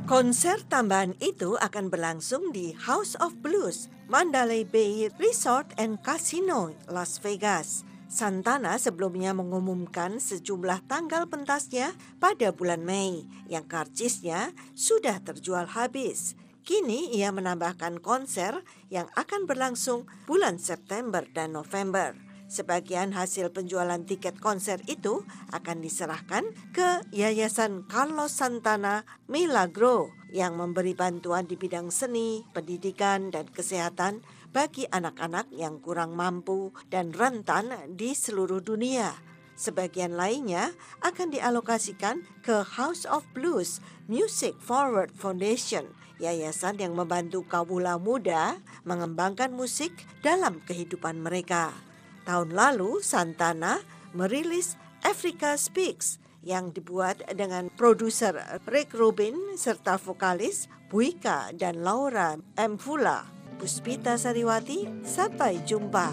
Konser 0.02 0.58
tambahan 0.66 1.14
itu 1.22 1.54
akan 1.62 1.86
berlangsung 1.86 2.50
di 2.50 2.74
House 2.74 3.14
of 3.22 3.38
Blues, 3.38 3.86
Mandalay 4.10 4.66
Bay 4.66 5.06
Resort 5.22 5.70
and 5.78 6.02
Casino, 6.02 6.74
Las 6.90 7.22
Vegas. 7.22 7.86
Santana 8.10 8.82
sebelumnya 8.82 9.30
mengumumkan 9.30 10.18
sejumlah 10.18 10.90
tanggal 10.90 11.30
pentasnya 11.30 11.94
pada 12.18 12.50
bulan 12.50 12.82
Mei 12.82 13.30
yang 13.46 13.62
karcisnya 13.70 14.50
sudah 14.74 15.22
terjual 15.22 15.70
habis. 15.70 16.34
Kini 16.66 17.14
ia 17.14 17.30
menambahkan 17.30 18.02
konser 18.02 18.58
yang 18.90 19.06
akan 19.14 19.46
berlangsung 19.46 20.10
bulan 20.26 20.58
September 20.58 21.22
dan 21.30 21.54
November. 21.54 22.31
Sebagian 22.52 23.16
hasil 23.16 23.48
penjualan 23.48 24.04
tiket 24.04 24.36
konser 24.36 24.76
itu 24.84 25.24
akan 25.56 25.80
diserahkan 25.80 26.44
ke 26.76 27.00
Yayasan 27.08 27.88
Carlos 27.88 28.36
Santana 28.36 29.08
Milagro 29.24 30.12
yang 30.36 30.60
memberi 30.60 30.92
bantuan 30.92 31.48
di 31.48 31.56
bidang 31.56 31.88
seni, 31.88 32.44
pendidikan, 32.52 33.32
dan 33.32 33.48
kesehatan 33.48 34.20
bagi 34.52 34.84
anak-anak 34.84 35.48
yang 35.48 35.80
kurang 35.80 36.12
mampu 36.12 36.76
dan 36.92 37.16
rentan 37.16 37.72
di 37.96 38.12
seluruh 38.12 38.60
dunia. 38.60 39.16
Sebagian 39.56 40.12
lainnya 40.12 40.76
akan 41.00 41.32
dialokasikan 41.32 42.20
ke 42.44 42.60
House 42.76 43.08
of 43.08 43.24
Blues 43.32 43.80
Music 44.12 44.52
Forward 44.60 45.08
Foundation, 45.16 45.88
yayasan 46.20 46.76
yang 46.76 46.92
membantu 46.92 47.48
kawula 47.48 47.96
muda 47.96 48.60
mengembangkan 48.84 49.56
musik 49.56 50.04
dalam 50.20 50.60
kehidupan 50.68 51.16
mereka. 51.16 51.91
Tahun 52.22 52.50
lalu, 52.54 53.02
Santana 53.02 53.82
merilis 54.14 54.78
Africa 55.02 55.58
Speaks 55.58 56.22
yang 56.42 56.74
dibuat 56.74 57.22
dengan 57.34 57.70
produser 57.74 58.34
Rick 58.66 58.94
Rubin 58.94 59.54
serta 59.54 59.98
vokalis 59.98 60.66
Buika 60.90 61.54
dan 61.54 61.82
Laura 61.86 62.34
Mfula. 62.58 63.26
Puspita 63.62 64.18
Sariwati, 64.18 65.06
sampai 65.06 65.62
jumpa. 65.62 66.10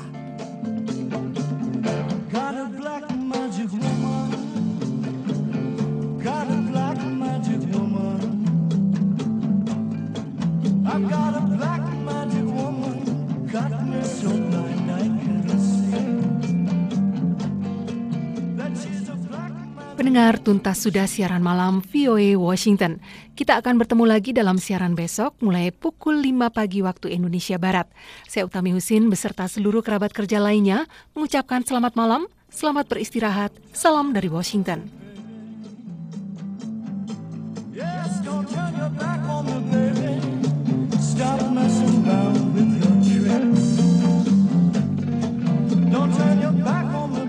Got 0.86 0.99
Pendengar 20.00 20.40
tuntas 20.40 20.80
sudah 20.80 21.04
siaran 21.12 21.44
malam 21.44 21.84
VOA 21.84 22.40
Washington. 22.40 23.04
Kita 23.36 23.60
akan 23.60 23.84
bertemu 23.84 24.08
lagi 24.08 24.32
dalam 24.32 24.56
siaran 24.56 24.96
besok 24.96 25.36
mulai 25.44 25.76
pukul 25.76 26.24
5 26.24 26.56
pagi 26.56 26.80
waktu 26.80 27.20
Indonesia 27.20 27.60
Barat. 27.60 27.92
Saya 28.24 28.48
Utami 28.48 28.72
Husin 28.72 29.12
beserta 29.12 29.44
seluruh 29.52 29.84
kerabat 29.84 30.16
kerja 30.16 30.40
lainnya 30.40 30.88
mengucapkan 31.12 31.68
selamat 31.68 32.00
malam, 32.00 32.32
selamat 32.48 32.88
beristirahat, 32.88 33.52
salam 33.76 34.16
dari 34.16 34.32
Washington. 34.32 34.88
Don't 45.92 46.14
turn 46.16 46.40
your 46.40 46.56
back 46.64 46.88
on 46.96 47.12
me, 47.12 47.29